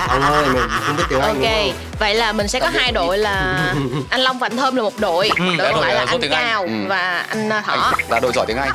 Anh 0.07 0.21
ơi 0.21 0.45
mình 0.53 0.63
không 0.85 0.97
biết 0.97 1.03
tiếng 1.09 1.19
Anh 1.19 1.33
đúng 1.33 1.43
Ok, 1.43 1.51
không? 1.53 1.73
vậy 1.99 2.15
là 2.15 2.31
mình 2.33 2.47
sẽ 2.47 2.59
có 2.59 2.69
hai 2.73 2.91
đội 2.91 3.17
là 3.17 3.55
anh 4.09 4.21
Long 4.21 4.39
và 4.39 4.45
anh 4.45 4.57
Thơm 4.57 4.75
là 4.75 4.81
một 4.83 4.99
đội, 4.99 5.29
Ừ, 5.37 5.43
đội 5.57 5.71
còn 5.73 5.81
lại 5.81 5.93
là 5.93 5.99
ờ, 5.99 6.05
anh. 6.21 6.29
Cao 6.31 6.63
Ừ. 6.63 6.69
và 6.87 7.25
anh 7.29 7.47
uh, 7.47 7.65
Thỏ. 7.65 7.93
Là 8.09 8.19
đội 8.19 8.31
giỏi 8.35 8.45
tiếng 8.47 8.57
Anh. 8.57 8.69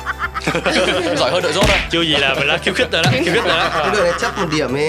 giỏi 1.17 1.31
hơn 1.31 1.41
đội 1.43 1.53
rốt 1.53 1.65
thôi. 1.67 1.77
Chưa 1.91 2.01
gì 2.01 2.15
là 2.15 2.33
mình 2.33 2.47
đã 2.47 2.57
khiêu 2.57 2.73
khích 2.73 2.91
rồi 2.91 3.03
đó, 3.03 3.09
khiêu 3.25 3.33
khích 3.33 3.43
rồi 3.45 3.57
đó. 3.57 3.69
Cái 3.73 3.89
đội 3.93 4.03
này 4.03 4.13
chấp 4.19 4.37
một 4.39 4.47
điểm 4.51 4.75
đi 4.75 4.87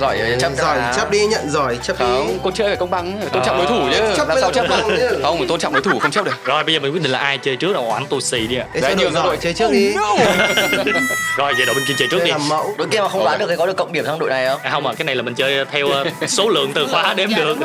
Giỏi 0.00 0.18
Chấp 0.40 0.52
giỏi 0.56 0.78
chấp 0.96 1.10
đi 1.10 1.26
nhận 1.26 1.50
giỏi 1.50 1.78
chấp 1.82 2.00
đi 2.00 2.06
Không, 2.06 2.38
cuộc 2.42 2.50
chơi 2.54 2.66
phải 2.68 2.76
công 2.76 2.90
bằng, 2.90 3.18
phải 3.20 3.28
tôn 3.32 3.42
trọng 3.46 3.58
đối 3.58 3.66
thủ 3.66 3.88
chứ. 3.92 4.14
Chấp 4.16 4.28
Làm 4.28 4.34
mới 4.34 4.40
sao 4.40 4.50
là 4.50 4.54
chấp 4.54 4.66
được? 4.96 5.20
Không, 5.22 5.38
phải 5.38 5.48
tôn 5.48 5.60
trọng 5.60 5.72
đối 5.72 5.82
thủ 5.82 5.98
không 5.98 6.10
chấp 6.10 6.24
được. 6.24 6.44
Rồi 6.44 6.64
bây 6.64 6.74
giờ 6.74 6.80
mình 6.80 6.92
quyết 6.92 7.02
định 7.02 7.12
là 7.12 7.18
ai 7.18 7.38
chơi 7.38 7.56
trước 7.56 7.72
là 7.72 7.80
oảnh 7.80 8.06
tôi 8.10 8.20
xì 8.20 8.46
đi 8.46 8.56
ạ. 8.56 8.66
Để 8.72 8.80
Đấy, 8.80 8.94
cho 8.94 8.98
nhiều 9.00 9.10
đội 9.24 9.36
chơi 9.36 9.52
trước 9.54 9.70
đi 9.72 9.94
Rồi 11.36 11.54
vậy 11.54 11.66
đội 11.66 11.74
bên 11.74 11.84
kia 11.88 11.94
chơi 11.98 12.08
trước 12.10 12.24
đi. 12.24 12.30
Đội 12.78 12.88
kia 12.90 13.00
mà 13.00 13.08
không 13.08 13.24
đoán 13.24 13.38
được 13.38 13.46
thì 13.48 13.56
có 13.58 13.66
được 13.66 13.76
cộng 13.76 13.92
điểm 13.92 14.04
trong 14.06 14.18
đội 14.18 14.30
này 14.30 14.48
không? 14.48 14.60
À, 14.62 14.70
không 14.70 14.82
mà 14.82 14.94
cái 14.94 15.04
này 15.04 15.14
là 15.16 15.22
mình 15.22 15.34
chơi 15.34 15.64
theo 15.64 15.88
ờ, 15.90 16.04
số 16.26 16.48
lượng 16.48 16.72
từ 16.74 16.86
khóa 16.86 17.14
đếm 17.14 17.30
Dạ, 17.30 17.36
được. 17.38 17.56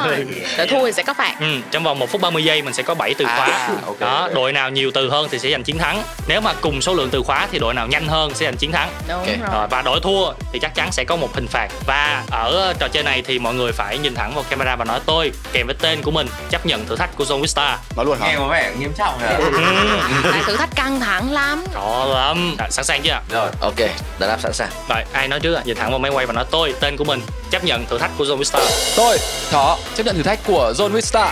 Đội 0.57 0.67
thua 0.69 0.85
thì 0.85 0.91
sẽ 0.91 1.03
có 1.03 1.13
phạt. 1.13 1.35
Ừ, 1.39 1.45
trong 1.71 1.83
vòng 1.83 1.99
1 1.99 2.09
phút 2.09 2.21
30 2.21 2.43
giây 2.43 2.61
mình 2.61 2.73
sẽ 2.73 2.83
có 2.83 2.93
7 2.95 3.13
từ 3.13 3.25
khóa. 3.25 3.45
À, 3.47 3.69
đó, 3.99 4.29
đội 4.33 4.53
nào 4.53 4.69
nhiều 4.69 4.91
từ 4.93 5.09
hơn 5.09 5.27
thì 5.31 5.39
sẽ 5.39 5.49
giành 5.51 5.63
chiến 5.63 5.77
thắng. 5.77 6.03
Nếu 6.27 6.41
mà 6.41 6.53
cùng 6.61 6.81
số 6.81 6.93
lượng 6.93 7.09
từ 7.11 7.21
khóa 7.23 7.47
thì 7.51 7.59
đội 7.59 7.73
nào 7.73 7.87
nhanh 7.87 8.07
hơn 8.07 8.31
sẽ 8.35 8.45
giành 8.45 8.57
chiến 8.57 8.71
thắng. 8.71 8.89
Đúng 9.07 9.17
Ok. 9.17 9.27
rồi. 9.27 9.37
Rồi, 9.53 9.67
và 9.71 9.81
đội 9.81 9.99
thua 10.03 10.31
thì 10.53 10.59
chắc 10.59 10.75
chắn 10.75 10.91
sẽ 10.91 11.03
có 11.03 11.15
một 11.15 11.29
hình 11.35 11.47
phạt 11.47 11.67
và 11.87 12.23
ở 12.31 12.50
trò 12.79 12.87
chơi 12.87 13.03
này 13.03 13.21
thì 13.25 13.39
mọi 13.39 13.53
người 13.53 13.71
phải 13.71 13.97
nhìn 13.97 14.15
thẳng 14.15 14.35
vào 14.35 14.43
camera 14.49 14.75
và 14.75 14.85
nói 14.85 14.99
tôi 15.05 15.31
kèm 15.53 15.67
với 15.67 15.75
tên 15.81 16.01
của 16.01 16.11
mình 16.11 16.27
chấp 16.49 16.65
nhận 16.65 16.85
thử 16.85 16.95
thách 16.95 17.15
của 17.15 17.23
Zone 17.23 17.41
Vista. 17.41 17.77
Nói 17.95 18.05
luôn 18.05 18.17
nghe 18.21 18.27
hả? 18.31 18.37
có 18.39 18.47
vẻ 18.47 18.71
nghiêm 18.79 18.93
trọng 18.97 19.19
rồi 19.21 19.51
Tại 20.31 20.41
thử 20.47 20.55
thách 20.55 20.75
căng 20.75 20.99
thẳng 20.99 21.31
lắm. 21.31 21.65
Rõ 21.73 22.05
lắm. 22.05 22.55
À, 22.59 22.69
sẵn 22.69 22.85
sàng 22.85 23.01
chưa? 23.01 23.19
rồi 23.29 23.49
Ok, 23.61 23.77
đã 24.19 24.27
đáp 24.27 24.37
sẵn 24.41 24.53
sàng. 24.53 24.69
Rồi, 24.89 25.03
ai 25.13 25.27
nói 25.27 25.39
trước 25.39 25.55
ạ? 25.55 25.61
Nhìn 25.65 25.77
thẳng 25.77 25.89
vào 25.89 25.99
máy 25.99 26.11
quay 26.11 26.25
và 26.25 26.33
nói 26.33 26.45
tôi 26.51 26.73
tên 26.79 26.97
của 26.97 27.03
mình 27.03 27.21
chấp 27.51 27.63
nhận 27.63 27.85
thử 27.85 27.97
thách 27.97 28.11
của 28.17 28.23
Zone 28.25 28.35
Vista. 28.37 28.59
Tôi, 28.95 29.17
Thỏ, 29.51 29.77
chấp 29.95 30.05
nhận 30.05 30.15
thử 30.15 30.23
thách 30.23 30.39
của 30.45 30.73
Zone 30.77 30.89
Vista. 30.89 31.25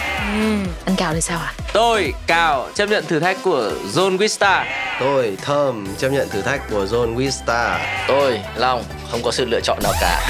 Anh 0.85 0.95
Cao 0.97 1.13
thì 1.13 1.21
sao 1.21 1.39
ạ? 1.39 1.53
Tôi 1.73 2.13
cao 2.27 2.69
chấp 2.75 2.89
nhận 2.89 3.05
thử 3.05 3.19
thách 3.19 3.37
của 3.43 3.71
Zone 3.93 4.17
Vista 4.17 4.65
Tôi 4.99 5.37
Thơm 5.41 5.87
chấp 5.97 6.09
nhận 6.09 6.29
thử 6.29 6.41
thách 6.41 6.61
của 6.69 6.85
Zone 6.85 7.15
Vista 7.15 7.79
Tôi, 8.07 8.39
Long, 8.55 8.83
không 9.11 9.23
có 9.23 9.31
sự 9.31 9.45
lựa 9.45 9.59
chọn 9.61 9.79
nào 9.83 9.93
cả. 10.01 10.29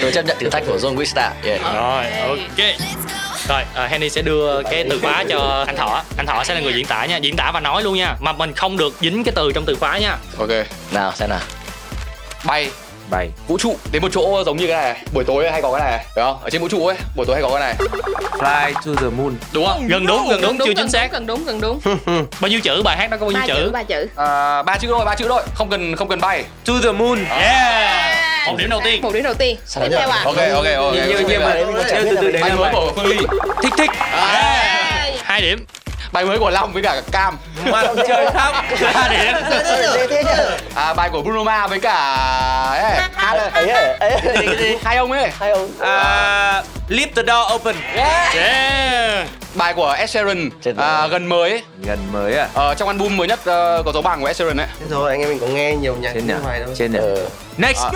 Tôi 0.00 0.12
chấp 0.12 0.24
nhận 0.24 0.36
thử 0.40 0.50
thách 0.50 0.62
của 0.66 0.76
John 0.76 0.96
Wista. 0.96 1.30
Yeah. 1.44 1.60
Rồi, 1.74 2.04
ok. 2.28 2.70
Rồi, 3.48 3.62
à, 3.74 3.86
Henny 3.86 4.10
sẽ 4.10 4.22
đưa 4.22 4.62
cái 4.62 4.84
từ 4.90 4.98
khóa 5.02 5.24
cho 5.28 5.64
anh 5.66 5.76
Thọ. 5.76 6.02
Anh 6.16 6.26
Thọ 6.26 6.44
sẽ 6.44 6.54
là 6.54 6.60
người 6.60 6.74
diễn 6.74 6.86
tả 6.86 7.06
nha, 7.06 7.16
diễn 7.16 7.36
tả 7.36 7.50
và 7.54 7.60
nói 7.60 7.82
luôn 7.82 7.96
nha. 7.96 8.16
Mà 8.20 8.32
mình 8.32 8.52
không 8.52 8.76
được 8.76 8.94
dính 9.00 9.24
cái 9.24 9.32
từ 9.36 9.52
trong 9.54 9.64
từ 9.66 9.76
khóa 9.80 9.98
nha. 9.98 10.16
Ok. 10.38 10.48
Nào, 10.92 11.12
xem 11.14 11.28
nào. 11.30 11.40
Bay 12.44 12.70
bảy 13.10 13.28
vũ 13.48 13.58
trụ 13.58 13.76
đến 13.92 14.02
một 14.02 14.08
chỗ 14.12 14.42
giống 14.46 14.56
như 14.56 14.66
cái 14.66 14.76
này 14.76 15.00
buổi 15.14 15.24
tối 15.24 15.50
hay 15.50 15.62
có 15.62 15.72
cái 15.72 15.80
này 15.90 16.04
phải 16.14 16.24
không 16.24 16.38
ở 16.42 16.50
trên 16.50 16.60
vũ 16.62 16.68
trụ 16.68 16.86
ấy 16.86 16.96
buổi 17.16 17.26
tối 17.26 17.36
hay 17.36 17.42
có 17.42 17.50
cái 17.50 17.60
này 17.60 17.74
fly 18.38 18.72
to 18.74 19.00
the 19.02 19.08
moon 19.16 19.34
Đúng 19.52 19.66
không? 19.66 19.86
Gần 19.88 20.06
đúng, 20.06 20.28
gần 20.28 20.40
đúng, 20.42 20.58
chưa 20.66 20.74
chính 20.76 20.88
xác. 20.88 21.12
Gần 21.12 21.26
đúng, 21.26 21.44
gần 21.44 21.60
đúng. 21.60 21.80
Bao 22.40 22.48
nhiêu 22.48 22.60
chữ 22.60 22.82
bài 22.84 22.96
hát 22.96 23.10
đó 23.10 23.16
có 23.20 23.26
bao 23.26 23.32
Ba 23.34 23.46
nhiêu 23.46 23.56
chữ, 23.56 23.62
chữ? 23.64 23.70
ba 23.70 23.82
chữ. 23.82 24.06
à, 24.16 24.62
ba 24.62 24.76
chữ 24.78 24.88
thôi 24.90 25.04
ba 25.04 25.14
chữ 25.14 25.26
thôi 25.28 25.42
không 25.54 25.70
cần 25.70 25.96
không 25.96 26.08
cần 26.08 26.20
bay 26.20 26.44
to 26.66 26.72
the 26.82 26.92
moon 26.92 27.18
Yeah. 27.40 28.46
Một 28.46 28.54
điểm 28.58 28.70
đầu 28.70 28.80
tiên. 28.84 29.02
Một 29.02 29.12
điểm 29.14 29.22
đầu 29.22 29.34
tiên. 29.34 29.56
Tiếp 29.80 29.88
theo 29.90 30.08
ạ. 30.10 30.22
ok 30.24 30.36
ok 30.36 30.64
ok 30.76 30.94
nhưng 31.28 31.42
mà 31.42 31.54
từ 31.88 32.16
từ 32.20 32.30
đấy 32.30 32.42
bài 32.42 32.50
là 32.50 32.56
mới 32.56 32.72
của 32.72 32.92
phương 32.96 33.06
ly 33.06 33.16
thích 33.62 33.72
thích. 33.78 33.90
Hai 35.22 35.40
điểm. 35.40 35.66
Bài 36.12 36.24
mới 36.24 36.38
của 36.38 36.50
long 36.50 36.72
với 36.72 36.82
cả 36.82 37.02
cam. 37.12 37.38
Mà 37.64 37.82
chơi 38.08 38.26
khóc 38.34 38.54
Ba 38.94 39.08
điểm. 39.08 39.34
à, 40.74 40.94
bài 40.94 41.10
của 41.12 41.22
bruno 41.22 41.42
mars 41.42 41.70
với 41.70 41.80
cả 41.80 41.94
ấy 42.70 42.82
hát 43.14 43.50
ấy 43.52 43.70
Ấy 44.00 44.78
hai 44.84 44.96
ông 44.96 45.12
ấy. 45.12 45.30
Hay 45.38 45.52
không? 45.54 45.70
à, 45.80 46.62
leave 46.88 47.12
the 47.16 47.22
door 47.26 47.52
open. 47.54 47.76
Yeah. 47.94 49.26
bài 49.54 49.74
của 49.74 49.92
ed 49.98 50.10
sheeran 50.10 50.50
à, 50.76 51.06
gần 51.06 51.26
mới. 51.26 51.62
Gần 51.86 51.98
mới 52.12 52.36
à? 52.38 52.48
Ờ, 52.54 52.74
trong 52.74 52.88
album 52.88 53.16
mới 53.16 53.28
nhất 53.28 53.40
ờ, 53.44 53.82
có 53.86 53.92
dấu 53.92 54.02
bằng 54.02 54.20
của 54.20 54.26
ed 54.26 54.36
sheeran 54.36 54.56
ấy. 54.56 54.66
Thế 54.80 54.86
rồi 54.90 55.10
anh 55.10 55.20
em 55.20 55.28
mình 55.28 55.38
có 55.38 55.46
nghe 55.46 55.74
nhiều 55.76 55.96
nhạc 56.00 56.10
trên 56.14 56.26
ngoài 56.42 56.60
đâu. 56.60 56.68
Trên 56.76 56.92
Ờ, 56.92 57.16
next 57.60 57.84
À, 57.84 57.90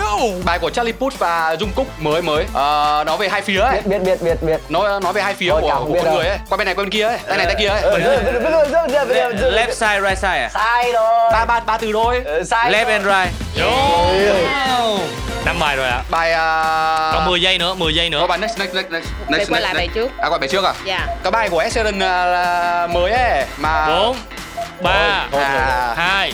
bài 0.45 0.59
của 0.59 0.69
Charlie 0.69 0.93
Puth 0.93 1.19
và 1.19 1.55
Jungkook 1.59 1.85
mới 1.99 2.21
mới 2.21 2.45
Ờ, 2.53 3.03
nói 3.07 3.17
về 3.17 3.29
hai 3.29 3.41
phía 3.41 3.59
ấy 3.59 3.81
biết 3.85 3.99
biết 3.99 4.21
biết 4.21 4.43
biết. 4.43 4.59
nói 4.69 4.99
nói 5.01 5.13
về 5.13 5.21
hai 5.21 5.33
phía 5.33 5.49
Thôi, 5.49 5.61
của, 5.61 5.75
của 5.79 5.85
biết 5.85 5.99
con 5.99 6.05
đâu. 6.05 6.13
người 6.15 6.27
ấy 6.27 6.37
qua 6.49 6.57
bên 6.57 6.65
này 6.65 6.75
qua 6.75 6.83
bên 6.83 6.89
kia 6.89 7.03
ấy 7.07 7.17
tay 7.27 7.37
này 7.37 7.45
tay 7.45 7.55
kia 7.59 7.67
ấy 7.67 7.81
left 9.51 9.71
side 9.73 10.01
right 10.01 10.17
side 10.17 10.41
à 10.43 10.49
Sai 10.53 10.91
rồi. 10.91 11.29
ba 11.31 11.45
ba 11.45 11.59
ba 11.59 11.77
từ 11.77 11.91
thôi 11.93 12.21
Ờ, 12.25 12.43
Sai. 12.43 12.71
left 12.71 12.85
and 12.87 13.05
right 13.05 13.29
Wow. 13.65 14.97
Năm 15.45 15.59
bài 15.59 15.75
rồi 15.75 15.87
ạ. 15.87 16.01
bài 16.09 16.31
uh, 16.31 17.13
Còn 17.15 17.25
10 17.25 17.41
giây 17.41 17.57
nữa, 17.57 17.73
10 17.73 17.95
giây 17.95 18.09
nữa. 18.09 18.17
có 18.21 18.27
bài 18.27 18.37
next 18.37 18.59
next 18.59 18.73
next 18.75 18.91
next 18.91 19.07
Để 19.29 19.37
next 19.37 19.51
quay 19.51 19.61
lại 19.61 19.73
bài 19.73 19.87
trước. 19.95 20.11
à 20.21 20.29
quay 20.29 20.39
bài 20.39 20.49
trước 20.49 20.63
à 20.65 20.73
Dạ. 20.85 21.07
cái 21.23 21.31
bài 21.31 21.49
của 21.49 21.59
Ed 21.59 21.73
Sheeran 21.73 21.99
mới 22.93 23.11
ấy 23.11 23.45
mà 23.57 23.87
4 23.87 24.15
3 24.81 24.91
à, 25.31 25.93
2 25.97 26.33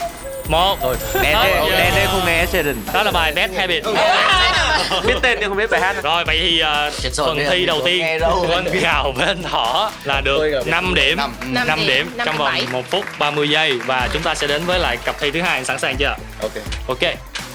1 0.51 0.77
đen 0.81 1.35
Hết 1.35 1.43
đen 1.43 1.65
giờ. 1.69 1.77
đen 1.77 1.93
đen 1.95 2.07
không 2.11 2.25
nghe 2.25 2.45
Sheldon 2.45 2.75
Đó 2.93 3.03
là 3.03 3.11
bài 3.11 3.31
Bad 3.35 3.51
Habit. 3.57 3.83
biết 5.07 5.13
tên 5.21 5.37
nhưng 5.39 5.49
không 5.49 5.57
biết 5.57 5.69
bài 5.71 5.81
hát 5.81 5.95
Rồi 6.03 6.23
vậy 6.25 6.39
thì 6.41 6.61
uh, 6.63 7.13
rồi, 7.15 7.27
phần 7.27 7.37
thi 7.49 7.65
đầu 7.65 7.81
tiên 7.85 8.01
anh 8.01 8.65
Gào 8.81 9.11
với 9.11 9.27
anh 9.27 9.43
Thỏ 9.43 9.91
là 10.03 10.21
được 10.21 10.67
5 10.67 10.93
điểm. 10.93 11.17
Năm. 11.17 11.33
5 11.41 11.67
Năm 11.67 11.79
điểm, 11.87 12.11
trong 12.25 12.37
vòng 12.37 12.47
bảy. 12.47 12.65
1 12.71 12.91
phút 12.91 13.05
30 13.19 13.49
giây 13.49 13.79
và 13.85 14.09
chúng 14.13 14.21
ta 14.21 14.35
sẽ 14.35 14.47
đến 14.47 14.65
với 14.65 14.79
lại 14.79 14.97
cặp 15.05 15.19
thi 15.19 15.31
thứ 15.31 15.41
hai 15.41 15.65
sẵn 15.65 15.79
sàng 15.79 15.95
chưa? 15.97 16.15
ok 16.41 16.51
Ok. 16.87 16.99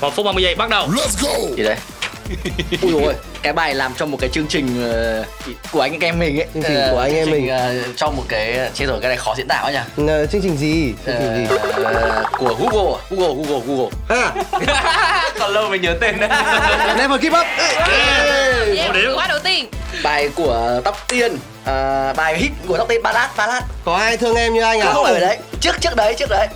1 0.00 0.16
phút 0.16 0.26
30 0.26 0.42
giây 0.42 0.54
bắt 0.54 0.68
đầu. 0.70 0.88
Gì 1.56 1.62
đấy? 1.62 1.76
Ui 2.82 2.92
ôi, 3.02 3.14
cái 3.42 3.52
bài 3.52 3.74
làm 3.74 3.92
trong 3.96 4.10
một 4.10 4.18
cái 4.20 4.30
chương 4.32 4.46
trình 4.46 4.90
ờ, 4.92 5.24
của 5.72 5.80
anh 5.80 6.00
em 6.00 6.18
mình 6.18 6.40
ấy. 6.40 6.46
Chương 6.54 6.62
trình 6.62 6.76
của 6.90 6.98
anh 6.98 7.14
em 7.14 7.24
chương 7.24 7.34
trình, 7.34 7.46
mình. 7.46 7.50
ờ, 7.56 7.74
trong 7.96 8.16
một 8.16 8.22
cái 8.28 8.70
chết 8.74 8.84
rồi 8.88 8.98
cái 9.02 9.08
này 9.08 9.16
khó 9.16 9.34
diễn 9.36 9.48
tả 9.48 9.60
quá 9.64 9.70
nhỉ? 9.70 10.06
Ờ, 10.08 10.26
chương 10.26 10.42
trình 10.42 10.56
gì? 10.56 10.92
Chương 11.06 11.14
trình 11.18 11.36
gì? 11.36 11.56
Ờ, 11.84 12.24
của 12.38 12.54
Google 12.58 12.92
à? 12.92 12.98
Google 13.10 13.44
Google 13.48 13.62
Google. 13.66 13.90
À 14.08 14.32
còn 15.38 15.50
lâu 15.52 15.68
mới 15.68 15.78
nhớ 15.78 15.94
tên 16.00 16.20
đó 16.20 16.26
never 16.98 17.20
give 17.22 17.38
up. 17.40 17.46
Yeah. 18.74 19.14
Khóa 19.14 19.26
đầu 19.26 19.38
tiên. 19.38 19.66
bài 20.02 20.28
của 20.34 20.80
Tóc 20.84 21.04
Tiên 21.08 21.36
ờ, 21.64 22.12
bài 22.16 22.38
hit 22.38 22.50
của 22.68 22.76
Tóc 22.78 22.88
Tiên 22.88 23.02
ballad 23.02 23.30
ballad. 23.36 23.62
Có 23.84 23.94
ai 23.96 24.16
thương 24.16 24.34
em 24.36 24.54
như 24.54 24.62
anh 24.62 24.80
à? 24.80 24.92
Không 24.92 25.04
phải 25.04 25.20
đấy 25.20 25.38
trước 25.60 25.80
trước 25.80 25.96
đấy 25.96 26.14
trước 26.18 26.30
đấy. 26.30 26.48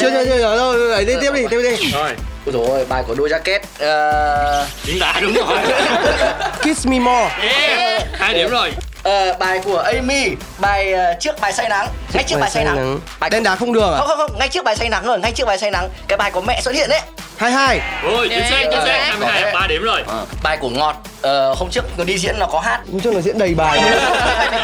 Chưa 0.00 0.10
chưa 0.10 0.24
chưa 0.24 0.36
chưa 0.38 0.56
đâu 0.56 0.74
đẩy 0.90 1.04
đi 1.04 1.14
tiếp 1.20 1.30
đi 1.34 1.42
tiếp 1.50 1.62
đi. 1.62 1.90
Rồi, 1.92 2.10
Ôi 2.46 2.52
dồi 2.52 2.66
ôi, 2.68 2.86
bài 2.88 3.04
của 3.06 3.14
Doja 3.14 3.38
Cat 3.38 3.62
ờ, 3.78 4.66
diễn 4.84 4.98
tả 5.00 5.14
đúng 5.22 5.34
rồi. 5.34 5.58
kiss 6.62 6.86
me 6.86 6.98
more 6.98 7.30
Yeah. 7.42 8.06
Hai 8.12 8.34
điểm 8.34 8.50
rồi. 8.50 8.72
Ờ, 9.02 9.32
bài 9.38 9.60
của 9.64 9.78
Amy 9.78 10.28
bài 10.58 10.92
ờ, 10.92 11.14
trước 11.20 11.40
bài 11.40 11.52
say 11.52 11.68
nắng. 11.68 11.86
Ngay 12.14 12.24
trước 12.26 12.36
bài 12.40 12.50
say 12.50 12.64
nắng. 12.64 12.98
bài 13.20 13.30
đen 13.30 13.42
đá 13.42 13.56
không 13.56 13.72
đường 13.72 13.92
à? 13.94 13.98
Không 13.98 14.06
không 14.08 14.18
không 14.18 14.38
ngay 14.38 14.48
trước 14.48 14.64
bài 14.64 14.76
say 14.76 14.88
nắng 14.88 15.04
rồi 15.06 15.18
ngay 15.18 15.32
trước 15.32 15.44
bài 15.46 15.58
say 15.58 15.70
nắng. 15.70 15.88
Cái 16.08 16.18
bài 16.18 16.30
có 16.30 16.40
mẹ 16.40 16.60
xuất 16.64 16.74
hiện 16.74 16.88
đấy. 16.90 17.00
Hai 17.36 17.52
hai. 17.52 17.80
Ôi, 18.04 18.28
chính 18.30 18.42
xác, 18.50 18.56
chính 18.70 18.80
xác. 18.80 18.86
22, 19.20 19.52
3 19.54 19.66
điểm 19.66 19.82
rồi. 19.82 20.02
bài 20.42 20.56
của 20.60 20.68
ngọt 20.68 20.96
ờ, 21.22 21.54
hôm 21.54 21.68
trước 21.70 21.84
nó 21.98 22.04
đi 22.04 22.18
diễn 22.18 22.38
nó 22.38 22.46
có 22.46 22.60
hát. 22.60 22.80
Nói 22.92 23.00
chung 23.04 23.14
là 23.14 23.20
diễn 23.20 23.38
đầy 23.38 23.54
bài. 23.54 23.80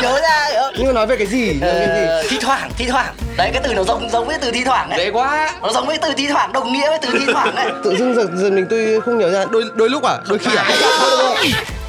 Nhớ 0.03 0.21
ra 0.23 0.49
nhưng 0.79 0.87
mà 0.87 0.93
nói 0.93 1.07
về 1.07 1.17
cái 1.17 1.27
gì? 1.27 1.59
Cái 1.61 1.71
Ờ, 1.71 2.23
gì? 2.23 2.29
thi 2.31 2.39
thoảng 2.43 2.71
thi 2.79 2.87
thoảng. 2.89 3.15
Đấy 3.37 3.51
cái 3.53 3.63
từ 3.65 3.75
nó 3.75 3.85
giống 3.85 4.11
giống 4.11 4.27
với 4.27 4.39
từ 4.41 4.51
thi 4.51 4.65
thoảng 4.65 4.89
đấy. 4.91 4.99
Dễ 4.99 5.11
quá. 5.11 5.53
Nó 5.63 5.73
giống 5.73 5.87
với 5.87 5.99
từ 5.99 6.13
thi 6.17 6.27
thoảng 6.29 6.53
đồng 6.53 6.73
nghĩa 6.73 6.89
với 6.89 6.99
từ 7.03 7.09
thi 7.19 7.25
thoảng 7.33 7.55
đấy. 7.55 7.67
Tự 7.85 7.97
dưng 7.99 8.15
giật 8.15 8.27
giật 8.35 8.51
mình 8.53 8.67
tôi 8.71 9.01
không 9.05 9.19
nhớ 9.19 9.31
ra. 9.31 9.45
Đôi 9.51 9.63
đôi 9.75 9.91
lúc 9.91 10.05
à? 10.05 10.15
Đôi 10.29 10.39
khi 10.39 10.51
à 10.57 10.65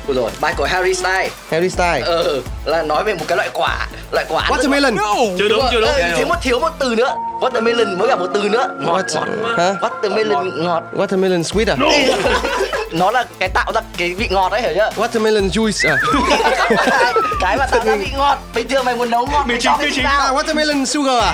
Ôi 0.08 0.16
rồi 0.16 0.32
bài 0.42 0.54
của 0.58 0.66
Harry 0.66 0.94
Styles. 0.94 1.32
Harry 1.52 1.70
Styles. 1.70 2.06
Ờ 2.06 2.42
là 2.66 2.84
nói 2.84 3.04
về 3.04 3.14
một 3.14 3.26
cái 3.28 3.36
loại 3.38 3.50
quả 3.54 3.88
loại 4.12 4.26
quả 4.30 4.50
Watermelon. 4.50 4.96
Chưa 5.40 5.50
đúng, 5.50 5.66
chưa 5.72 5.82
đúng. 5.82 5.90
Ờ, 5.90 6.18
thiếu 6.18 6.28
một 6.28 6.36
thiếu 6.42 6.60
một 6.60 6.70
từ 6.80 6.96
nữa. 6.96 7.16
Watermelon 7.42 7.98
với 7.98 8.08
cả 8.08 8.16
một 8.16 8.28
từ 8.34 8.50
nữa. 8.50 8.70
Ngọt 8.82 9.06
What? 9.08 9.16
ngọt 9.16 9.58
Hả? 9.58 9.74
watermelon 9.82 10.64
ngọt. 10.64 10.84
Watermelon 10.94 11.42
sweet 11.44 11.66
à 11.70 11.76
nó 12.92 13.12
là 13.12 13.26
cái 13.40 13.50
tạo 13.50 13.72
ra 13.76 13.82
cái 13.98 14.14
vị 14.14 14.28
ngọt 14.32 14.52
đấy 14.52 14.62
hiểu 14.62 14.72
chưa? 14.76 14.90
Watermelon 14.96 15.50
juice 15.50 15.90
à? 15.90 15.98
Cái 17.42 17.58
mà 17.58 17.66
tạo 17.66 17.82
ra 17.86 17.96
vị 17.96 18.08
ngọt. 18.18 18.38
Bình 18.56 18.68
thường 18.68 18.86
mày 18.86 18.96
muốn 18.96 19.10
nấu 19.10 19.28
ngọt 19.28 19.44
mày 19.48 19.58
cho 19.62 19.78
cái 19.80 19.92
gì 19.92 20.02
à 20.06 20.32
watermelon 20.32 20.86
sugar 20.86 21.24
à? 21.24 21.34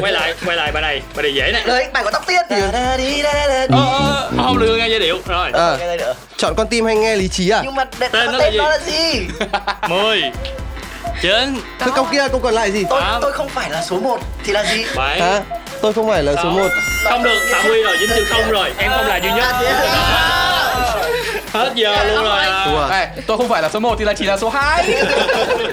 Quay 0.00 0.12
lại 0.12 0.34
quay 0.46 0.56
lại 0.56 0.72
bài 0.72 0.82
này 0.82 1.02
bài 1.14 1.22
này 1.22 1.34
dễ 1.34 1.52
này 1.52 1.62
đấy 1.66 1.86
bài 1.92 2.02
có 2.04 2.10
tóc 2.10 2.26
tiên. 2.26 2.42
Ờ, 2.50 2.70
ờ, 3.70 4.30
không 4.36 4.58
được 4.58 4.76
nghe 4.76 4.88
giai 4.88 4.98
điệu. 4.98 5.18
Rồi. 5.26 5.50
À, 5.52 5.76
chọn 6.36 6.54
con 6.56 6.66
tim 6.68 6.86
hay 6.86 6.96
nghe 6.96 7.16
lý 7.16 7.28
trí 7.28 7.48
à? 7.50 7.60
Nhưng 7.64 7.74
mà 7.74 7.84
để, 7.98 8.08
Tên 8.08 8.26
nó 8.26 8.32
là 8.32 8.38
tên 8.38 8.52
gì? 8.52 8.58
nó 8.58 8.68
là 8.68 8.78
gì? 8.78 9.26
Mười 9.88 10.22
chín 11.22 11.60
thế 11.78 11.90
câu 11.94 12.06
kia 12.12 12.28
câu 12.28 12.40
còn 12.40 12.54
lại 12.54 12.72
gì? 12.72 12.84
Tôi 12.90 13.02
tôi 13.20 13.32
không 13.32 13.48
phải 13.48 13.70
là 13.70 13.82
số 13.82 14.00
1 14.00 14.18
thì 14.44 14.52
là 14.52 14.64
gì? 14.64 14.84
Bảy. 14.96 15.20
Hả? 15.20 15.40
Tôi 15.82 15.92
không 15.92 16.08
phải 16.08 16.22
là 16.22 16.32
số 16.32 16.42
sáu. 16.42 16.52
1 16.52 16.68
không 17.04 17.22
được 17.22 17.38
phạm 17.52 17.64
quy 17.70 17.82
rồi 17.82 17.96
dính 18.00 18.10
chữ 18.16 18.24
không 18.30 18.50
rồi. 18.50 18.72
Em 18.78 18.90
không 18.90 19.06
là 19.06 19.16
duy 19.16 19.30
nhất 19.30 19.54
hết 21.52 21.72
giờ 21.74 22.04
luôn 22.04 22.24
rồi 22.24 22.38
à. 22.40 22.66
thua. 22.66 22.88
Này 22.88 23.08
tôi 23.26 23.36
không 23.36 23.48
phải 23.48 23.62
là 23.62 23.68
số 23.68 23.80
1 23.80 23.96
thì 23.98 24.04
là 24.04 24.12
chỉ 24.12 24.24
là 24.24 24.36
số 24.36 24.48
2 24.48 24.84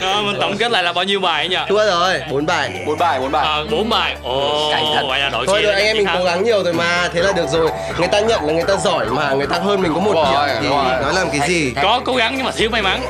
Rồi, 0.02 0.24
mình 0.26 0.38
tổng 0.42 0.58
kết 0.58 0.72
lại 0.72 0.84
là 0.84 0.94
bao 0.94 1.04
nhiêu 1.04 1.20
bài 1.20 1.42
ấy 1.44 1.50
nhỉ? 1.50 1.58
Thua 1.70 1.86
rồi. 1.86 2.22
Bốn 2.32 2.46
bài. 2.46 2.84
Bốn 2.86 2.98
bài 2.98 3.20
bốn 3.20 3.32
bài. 3.32 3.46
Ờ, 3.46 3.66
bốn 3.72 3.90
bài. 3.90 4.16
Ồ 4.24 4.70
Cày 4.72 4.84
thật. 4.96 5.04
vậy 5.08 5.20
là 5.20 5.30
đội 5.30 5.48
thôi 5.48 5.62
rồi 5.63 5.74
anh 5.74 5.84
em 5.84 5.98
mình 5.98 6.08
cố 6.18 6.24
gắng 6.24 6.44
nhiều 6.44 6.63
rồi 6.63 6.74
mà. 6.74 7.10
Thế 7.13 7.22
là 7.22 7.32
được 7.32 7.48
rồi. 7.50 7.70
Người 7.98 8.08
ta 8.08 8.20
nhận 8.20 8.46
là 8.46 8.54
người 8.54 8.63
ta 8.68 8.76
giỏi 8.76 9.06
mà. 9.06 9.34
Người 9.34 9.48
ta 9.48 9.60
hơn 9.60 9.82
mình 9.82 9.94
có 9.94 10.00
một 10.00 10.13
điểm 10.13 10.60
thì 10.62 10.70
nói 11.02 11.13
làm 11.13 11.30
cái 11.30 11.50
gì? 11.50 11.74
Có 11.82 12.02
cố 12.06 12.16
gắng 12.16 12.34
nhưng 12.38 12.46
mà 12.46 12.52
thiếu 12.52 12.70
may 12.70 12.82
mắn. 12.82 13.02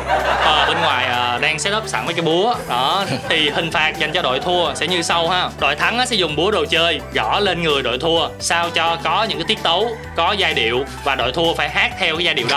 Ờ, 0.45 0.65
bên 0.67 0.77
ngoài 0.81 1.05
à, 1.05 1.37
đang 1.41 1.59
set 1.59 1.73
up 1.77 1.83
sẵn 1.87 2.05
mấy 2.05 2.13
cái 2.13 2.21
búa. 2.21 2.55
Đó 2.69 3.03
thì 3.29 3.49
hình 3.49 3.71
phạt 3.71 3.93
dành 3.99 4.11
cho 4.13 4.21
đội 4.21 4.39
thua 4.39 4.73
sẽ 4.73 4.87
như 4.87 5.01
sau 5.01 5.29
ha. 5.29 5.49
Đội 5.59 5.75
thắng 5.75 6.05
sẽ 6.07 6.15
dùng 6.15 6.35
búa 6.35 6.51
đồ 6.51 6.65
chơi 6.69 6.99
gõ 7.13 7.39
lên 7.39 7.63
người 7.63 7.81
đội 7.81 7.97
thua 7.99 8.27
sao 8.39 8.69
cho 8.69 8.97
có 9.03 9.23
những 9.29 9.37
cái 9.37 9.45
tiết 9.47 9.63
tấu 9.63 9.89
có 10.15 10.31
giai 10.37 10.53
điệu 10.53 10.83
và 11.03 11.15
đội 11.15 11.31
thua 11.31 11.53
phải 11.53 11.69
hát 11.69 11.91
theo 11.99 12.15
cái 12.15 12.25
giai 12.25 12.33
điệu 12.33 12.47
đó 12.49 12.56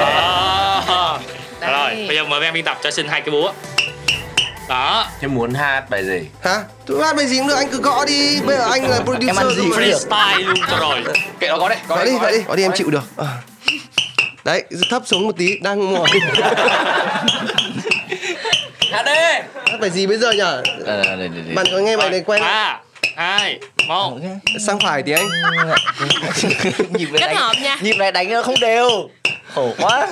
đó. 0.00 1.18
rồi 1.60 2.04
bây 2.08 2.16
giờ 2.16 2.24
mời 2.24 2.40
ban 2.40 2.52
biên 2.52 2.64
tập 2.64 2.78
cho 2.82 2.90
xin 2.90 3.08
hai 3.08 3.20
cái 3.20 3.30
búa. 3.30 3.52
Đó. 4.68 5.06
Thế 5.20 5.28
muốn 5.28 5.54
hát 5.54 5.90
bài 5.90 6.04
gì? 6.04 6.20
hả? 6.42 6.62
Tôi 6.86 7.04
hát 7.04 7.16
bài 7.16 7.26
gì 7.26 7.38
cũng 7.38 7.48
được 7.48 7.54
anh 7.54 7.68
cứ 7.70 7.80
gõ 7.80 8.04
đi. 8.04 8.40
Bây 8.40 8.56
giờ 8.56 8.68
anh 8.70 8.90
là 8.90 9.00
producer 9.00 9.28
Em 9.28 9.36
ăn 9.36 9.50
gì 9.50 9.62
freestyle 9.62 10.46
luôn 10.46 10.56
cho 10.70 10.76
rồi. 10.76 11.04
Kệ 11.40 11.48
nó 11.48 11.58
có 11.58 11.68
đấy 11.68 11.78
có 11.88 12.04
đi 12.04 12.12
có 12.20 12.30
đi. 12.30 12.38
Gõ 12.38 12.56
đi 12.56 12.62
em 12.62 12.72
chịu 12.74 12.90
được. 12.90 13.04
Ờ. 13.16 13.26
đấy 14.44 14.64
thấp 14.90 15.02
xuống 15.06 15.26
một 15.26 15.36
tí 15.36 15.58
đang 15.58 15.92
mỏi 15.94 16.08
Hát 18.92 19.02
đi! 19.06 19.12
hát 19.66 19.80
bài 19.80 19.90
gì 19.90 20.06
bây 20.06 20.18
giờ 20.18 20.32
nhở? 20.32 20.62
Bạn 21.54 21.66
có 21.72 21.78
nghe 21.78 21.96
bài 21.96 22.10
này 22.10 22.22
quen 22.26 22.42
không? 22.42 22.76
Hai 23.16 23.58
một. 23.88 24.18
Sang 24.66 24.78
phải 24.80 25.02
thì 25.02 25.12
anh. 25.12 25.26
Nhịp 26.92 27.08
này 27.10 27.20
Kết 27.20 27.26
đánh, 27.26 27.36
hợp 27.36 27.52
nha. 27.62 27.76
nhịp 27.80 27.96
này 27.98 28.12
đánh 28.12 28.30
nó 28.30 28.42
không 28.42 28.60
đều. 28.60 29.08
Khổ 29.54 29.74
quá. 29.78 30.08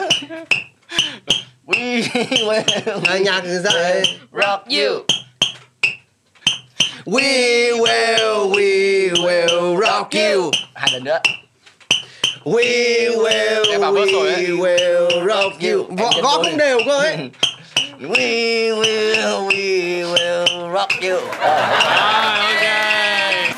We 1.66 2.02
will 2.46 3.20
nhạc 3.20 3.42
dạ 3.44 3.70
rock 4.32 4.64
you. 4.68 5.04
We 7.06 7.72
will, 7.78 8.50
we 8.50 9.10
will 9.10 9.80
rock 9.80 10.10
you. 10.14 10.50
hai 10.74 10.88
lần 10.92 11.04
nữa. 11.04 11.18
We 12.44 13.08
will, 13.16 13.64
we 13.92 14.58
will 14.58 15.26
rock 15.28 15.60
you. 15.60 15.96
Gõ, 15.96 16.10
không 16.22 16.42
rồi. 16.42 16.52
đều 16.56 16.78
cơ 16.86 16.98
ấy. 16.98 17.16
We 18.00 18.72
will, 18.78 19.48
we 19.48 20.04
will 20.12 20.72
rock 20.72 20.90
you 21.02 21.20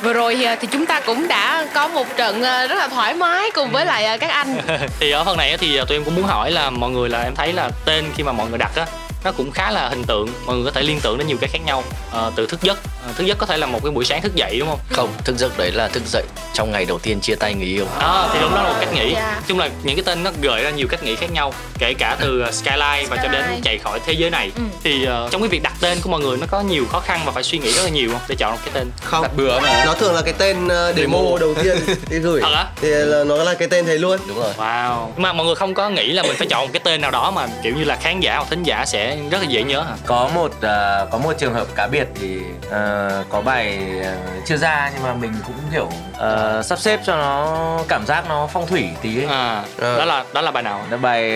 Vừa 0.05 0.13
rồi 0.13 0.37
thì, 0.37 0.47
thì 0.61 0.69
chúng 0.73 0.87
ta 0.87 1.01
cũng 1.01 1.29
đã 1.29 1.67
có 1.75 1.89
một 1.89 2.17
trận 2.17 2.43
ờ, 2.43 2.67
rất 2.67 2.75
là 2.75 2.89
thoải 2.89 3.15
mái 3.15 3.51
cùng 3.55 3.71
với 3.71 3.87
lại 3.87 4.05
ờ, 4.05 4.19
các 4.19 4.31
anh. 4.31 4.57
Thì 5.01 5.11
ở 5.11 5.25
phần 5.25 5.37
này 5.37 5.57
thì 5.57 5.81
tụi 5.89 5.97
em 5.97 6.05
cũng 6.05 6.15
muốn 6.15 6.25
hỏi 6.25 6.51
là 6.51 6.71
mọi 6.71 6.91
người 6.91 7.09
là 7.09 7.23
em 7.23 7.35
thấy 7.35 7.53
là 7.53 7.71
tên 7.85 8.05
khi 8.17 8.23
mà 8.23 8.33
mọi 8.33 8.49
người 8.49 8.59
đặt 8.59 8.71
á 8.77 8.87
nó 9.25 9.33
cũng 9.33 9.51
khá 9.51 9.71
là 9.71 9.89
hình 9.89 10.05
tượng 10.05 10.29
mọi 10.47 10.57
người 10.57 10.65
có 10.65 10.71
thể 10.71 10.83
liên 10.83 11.01
tưởng 11.03 11.19
đến 11.19 11.27
nhiều 11.27 11.37
cái 11.41 11.51
khác 11.53 11.59
nhau. 11.67 11.85
Ờ, 12.11 12.33
từ 12.37 12.47
thức 12.47 12.63
giấc 12.63 12.79
Ờ, 13.07 13.13
thức 13.17 13.25
giấc 13.25 13.39
có 13.39 13.47
thể 13.47 13.57
là 13.57 13.67
một 13.67 13.79
cái 13.83 13.91
buổi 13.91 14.05
sáng 14.05 14.23
thức 14.23 14.35
dậy 14.35 14.57
đúng 14.59 14.69
không? 14.69 14.79
Không 14.91 15.09
thức 15.25 15.37
giấc 15.39 15.59
đấy 15.59 15.71
là 15.73 15.89
thức 15.89 16.03
dậy 16.07 16.23
trong 16.55 16.71
ngày 16.71 16.85
đầu 16.85 16.99
tiên 16.99 17.21
chia 17.21 17.35
tay 17.35 17.55
người 17.55 17.67
yêu. 17.67 17.87
Đó 18.01 18.31
thì 18.33 18.39
đúng 18.41 18.55
đó 18.55 18.63
là 18.63 18.69
một 18.69 18.77
cách 18.81 18.93
nghĩ. 18.95 19.13
Dạ. 19.15 19.41
chung 19.49 19.59
là 19.59 19.69
những 19.83 19.97
cái 19.97 20.03
tên 20.07 20.23
nó 20.25 20.31
gợi 20.43 20.63
ra 20.63 20.71
nhiều 20.71 20.87
cách 20.89 21.03
nghĩ 21.03 21.17
khác 21.17 21.33
nhau 21.33 21.53
kể 21.79 21.95
cả 21.99 22.17
từ 22.21 22.45
skyline 22.53 23.07
và 23.09 23.17
cho 23.17 23.29
đến 23.29 23.45
chạy 23.63 23.79
khỏi 23.79 24.01
thế 24.07 24.13
giới 24.13 24.31
này. 24.31 24.51
Ừ. 24.57 24.63
thì 24.83 25.05
ờ, 25.05 25.29
trong 25.31 25.41
cái 25.43 25.49
việc 25.49 25.63
đặt 25.63 25.73
tên 25.81 25.99
của 26.03 26.11
mọi 26.11 26.21
người 26.21 26.37
nó 26.37 26.47
có 26.51 26.61
nhiều 26.61 26.85
khó 26.91 27.01
khăn 27.01 27.21
và 27.25 27.33
phải 27.33 27.43
suy 27.43 27.59
nghĩ 27.59 27.73
rất 27.73 27.83
là 27.83 27.89
nhiều 27.89 28.11
không? 28.13 28.21
Để 28.29 28.35
chọn 28.35 28.53
một 28.53 28.59
cái 28.65 28.71
tên. 28.75 28.91
Không. 29.05 29.23
đặt 29.23 29.37
bừa 29.37 29.61
mà. 29.61 29.85
Nó 29.85 29.95
thường 29.95 30.15
là 30.15 30.23
cái 30.23 30.35
tên 30.39 30.69
ờ, 30.69 30.93
demo. 30.97 31.19
đầu 31.41 31.55
tiên. 31.63 31.77
Thì 32.07 32.19
gửi. 32.19 32.41
Thật 32.41 32.53
á? 32.55 32.67
Thì 32.81 32.89
là 32.89 33.25
nó 33.25 33.37
là 33.37 33.55
cái 33.55 33.69
tên 33.69 33.87
thế 33.87 33.99
luôn. 33.99 34.19
đúng 34.29 34.39
rồi. 34.39 34.53
Wow. 34.59 35.07
Nhưng 35.15 35.23
mà 35.23 35.33
mọi 35.33 35.47
người 35.47 35.55
không 35.55 35.75
có 35.75 35.91
nghĩ 35.91 36.13
là 36.13 36.23
mình 36.23 36.37
phải 36.37 36.47
chọn 36.47 36.67
một 36.67 36.71
cái 36.73 36.81
tên 36.85 37.01
nào 37.01 37.11
đó 37.11 37.31
mà 37.31 37.47
kiểu 37.63 37.75
như 37.75 37.85
là 37.85 37.97
khán 37.97 38.21
giả 38.21 38.37
hoặc 38.37 38.47
thính 38.51 38.63
giả 38.63 38.85
sẽ 38.87 39.14
rất 39.31 39.39
là 39.39 39.45
dễ 39.49 39.63
nhớ 39.63 39.81
hả 39.83 39.95
Có 40.07 40.31
một 40.35 40.53
à, 40.63 41.05
có 41.11 41.19
một 41.19 41.33
trường 41.39 41.55
hợp 41.55 41.67
cá 41.75 41.87
biệt 41.87 42.09
thì 42.21 42.39
à, 42.73 43.09
có 43.31 43.41
bài 43.41 43.79
à, 44.05 44.15
chưa 44.47 44.57
ra 44.57 44.91
nhưng 44.95 45.03
mà 45.03 45.15
mình 45.15 45.33
cũng 45.47 45.55
kiểu 45.73 45.89
à, 46.19 46.63
sắp 46.63 46.79
xếp 46.79 47.01
cho 47.07 47.17
nó 47.17 47.79
cảm 47.89 48.07
giác 48.07 48.25
nó 48.29 48.49
phong 48.53 48.67
thủy 48.67 48.89
tí 49.03 49.19
ấy. 49.19 49.27
à, 49.27 49.63
Ờ. 49.79 49.99
đó 49.99 50.05
là 50.05 50.25
đó 50.33 50.41
là 50.41 50.51
bài 50.51 50.63
nào 50.63 50.81
Đó 50.91 50.97
bài 50.97 51.31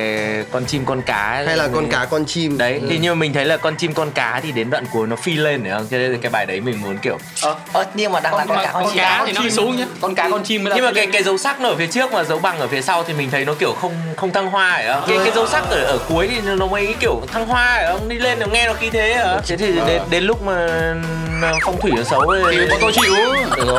con 0.53 0.64
chim 0.66 0.85
con 0.85 1.03
cá 1.03 1.31
ấy. 1.37 1.47
Hay 1.47 1.57
là 1.57 1.64
con 1.74 1.83
Mình- 1.83 1.93
cá 1.93 2.05
con 2.05 2.24
chim. 2.26 2.59
Đấy, 2.59 2.79
Ừ. 2.83 2.87
thì 2.91 2.99
nhưng 2.99 3.11
mà 3.14 3.20
mình 3.20 3.33
thấy 3.33 3.45
là 3.45 3.57
con 3.57 3.76
chim 3.76 3.95
con 3.95 4.11
cá 4.11 4.41
thì 4.43 4.53
đến 4.53 4.70
đoạn 4.70 4.85
cuối 4.93 5.07
nó 5.07 5.16
phi 5.16 5.35
lên 5.35 5.62
phải 5.62 5.70
không? 5.70 5.87
Cho 5.91 5.97
nên 5.99 6.20
cái 6.20 6.31
bài 6.31 6.47
đấy 6.47 6.61
mình 6.61 6.83
muốn 6.83 6.99
kiểu 6.99 7.18
ờ 7.43 7.55
ờ, 7.72 7.85
nhưng 7.95 8.12
mà 8.12 8.20
đang 8.20 8.35
là 8.35 8.45
con 8.49 8.57
cá 8.64 8.72
con 8.72 8.83
con 8.83 8.93
chim 8.93 8.99
cá 9.03 9.22
thì 9.26 9.33
nó 9.33 9.41
đi 9.43 9.51
xuống 9.51 9.76
nhá 9.76 9.85
con 10.01 10.14
cá 10.14 10.29
con 10.31 10.45
chim 10.45 10.64
mới 10.64 10.70
là 10.70 10.76
nhưng 10.76 10.85
mà 10.85 10.93
cái 10.95 11.07
cái 11.07 11.22
dấu 11.22 11.39
sắc 11.39 11.61
nó 11.61 11.68
ở 11.68 11.76
phía 11.76 11.87
trước 11.87 12.12
mà 12.12 12.24
dấu 12.24 12.39
bằng 12.39 12.59
ở 12.61 12.68
phía 12.68 12.83
sau 12.83 13.05
thì 13.05 13.12
mình 13.14 13.31
thấy 13.31 13.45
nó 13.45 13.55
kiểu 13.59 13.72
không 13.81 13.93
không 14.16 14.33
thăng 14.33 14.51
hoa 14.51 14.72
phải 14.76 14.87
không? 14.95 15.05
Cái 15.09 15.18
cái 15.24 15.33
dấu 15.35 15.47
sắc 15.47 15.64
ở 15.70 15.85
ở 15.85 15.99
cuối 16.09 16.29
thì 16.35 16.41
nó 16.57 16.66
mới 16.66 16.95
kiểu 17.01 17.20
thăng 17.33 17.47
hoa 17.47 17.67
phải 17.76 17.86
không? 17.92 18.08
Đi 18.08 18.18
lên 18.18 18.38
nó 18.38 18.46
nghe 18.46 18.66
nó 18.66 18.72
khí 18.72 18.90
thế 18.90 19.14
hả? 19.14 19.40
Thế 19.46 19.56
thì 19.56 19.72
đến 19.86 20.02
đến 20.10 20.24
lúc 20.24 20.42
mà 20.42 20.66
phong 21.64 21.80
thủy 21.80 21.90
nó 21.96 22.02
xấu 22.02 22.34
thì 22.50 22.58
thì 22.58 22.66
bọn 22.70 22.78
tôi 22.80 22.92
chịu 22.92 23.14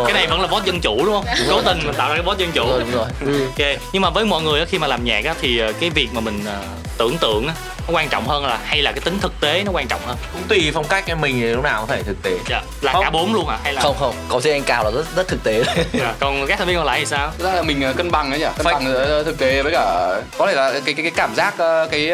cái 0.06 0.14
này 0.14 0.28
vẫn 0.28 0.42
là 0.42 0.48
vote 0.48 0.66
dân 0.66 0.82
chủ 0.82 1.06
đúng 1.06 1.14
không 1.14 1.26
cố 1.50 1.62
tình 1.62 1.80
mình 1.86 1.94
tạo 1.96 2.10
ra 2.10 2.16
cái 2.16 2.24
vote 2.24 2.40
dân 2.40 2.52
chủ 2.54 2.62
đúng 2.64 2.72
rồi 2.72 2.80
đúng 2.80 2.92
rồi 2.92 3.06
Ừ. 3.26 3.46
ok 3.46 3.80
nhưng 3.94 4.02
mà 4.02 4.10
với 4.10 4.26
mọi 4.26 4.42
người 4.42 4.60
á, 4.60 4.66
khi 4.70 4.78
mà 4.78 4.88
làm 4.88 5.04
nhạc 5.04 5.26
á, 5.26 5.34
thì 5.42 5.60
ờ, 5.60 5.74
cái 5.80 5.90
việc 5.90 6.10
mà 6.14 6.20
mình 6.22 6.42
ờ, 6.46 6.58
tưởng 7.00 7.18
tượng 7.18 7.48
á, 7.48 7.54
nó 7.88 7.94
quan 7.94 8.10
trọng 8.10 8.28
hơn 8.28 8.46
là 8.46 8.60
hay 8.66 8.82
là 8.82 8.92
cái 8.92 9.00
tính 9.02 9.20
thực 9.22 9.34
tế 9.42 9.64
nó 9.66 9.72
quan 9.72 9.88
trọng 9.88 10.02
hơn 10.06 10.18
cũng 10.34 10.42
tùy 10.48 10.72
phong 10.74 10.88
cách 10.88 11.04
em 11.08 11.22
mình 11.22 11.36
thì 11.42 11.48
lúc 11.48 11.64
nào 11.64 11.80
cũng 11.80 11.90
phải 11.90 12.04
thực 12.04 12.24
tế. 12.24 12.32
dạ. 12.50 12.62
là 12.82 12.94
Không. 12.94 13.04
cả 13.04 13.10
bốn 13.10 13.34
luôn 13.34 13.48
à 13.48 13.58
hay 13.64 13.74
là 13.74 13.82
không 13.82 13.96
không 14.00 14.16
có 14.30 14.40
riêng 14.40 14.54
anh 14.54 14.64
cao 14.64 14.84
là 14.84 14.92
rất 14.92 15.06
rất 15.16 15.28
thực 15.28 15.44
tế 15.44 15.64
đấy 15.64 15.86
Dạ. 15.94 16.14
còn 16.20 16.48
các 16.48 16.58
thành 16.60 16.68
viên 16.68 16.78
còn 16.78 16.86
lại 16.86 17.00
thì 17.00 17.06
sao 17.06 17.32
Thực 17.38 17.46
ra 17.46 17.54
là 17.54 17.62
mình 17.62 17.82
ờ, 17.82 17.94
cân 17.94 18.12
bằng 18.12 18.30
ấy 18.32 18.40
nhỉ 18.40 18.46
cân 18.58 18.66
Phải- 18.66 18.74
bằng 18.74 18.86
giữa 18.86 19.24
thực 19.24 19.38
tế 19.38 19.62
với 19.64 19.72
cả 19.72 20.16
có 20.38 20.48
thể 20.48 20.54
là 20.54 20.72
cái 20.72 20.82
cái 20.82 20.94
cái 21.04 21.12
cảm 21.16 21.36
giác 21.36 21.58
ờ, 21.58 21.88
cái 21.92 22.12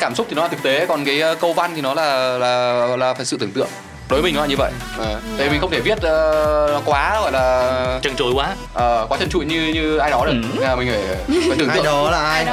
cảm 0.00 0.14
xúc 0.14 0.26
thì 0.30 0.36
nó 0.36 0.42
là 0.42 0.48
thực 0.48 0.62
tế 0.62 0.86
còn 0.86 1.04
cái 1.04 1.20
ờ, 1.20 1.34
câu 1.34 1.52
văn 1.52 1.72
thì 1.74 1.80
nó 1.80 1.94
là 1.94 2.38
là 2.38 2.86
là 2.96 3.14
phải 3.14 3.24
sự 3.24 3.36
tưởng 3.40 3.50
tượng 3.52 3.68
đối 4.08 4.22
với 4.22 4.30
mình 4.30 4.34
nó 4.34 4.40
là 4.40 4.46
như 4.46 4.56
vậy. 4.58 4.72
À, 5.00 5.14
tại 5.38 5.50
mình 5.50 5.60
không 5.60 5.70
thể 5.70 5.80
viết 5.80 5.98
nó 6.02 6.80
quá 6.84 7.20
gọi 7.22 7.32
là 7.32 7.98
trần 8.02 8.16
trụi 8.16 8.32
quá. 8.34 8.54
Ờ, 8.74 9.06
quá 9.08 9.18
trần 9.18 9.28
trụi 9.28 9.44
như 9.44 9.72
như 9.74 9.98
ai 9.98 10.10
đó 10.10 10.24
được. 10.26 10.32
Nên 10.32 10.62
là 10.62 10.76
mình 10.76 10.88
phải, 11.28 11.38
phải 11.48 11.56
tưởng 11.58 11.68
Ai 11.68 11.76
tượng. 11.76 11.84
đó 11.84 12.10
là 12.10 12.18
ai? 12.18 12.44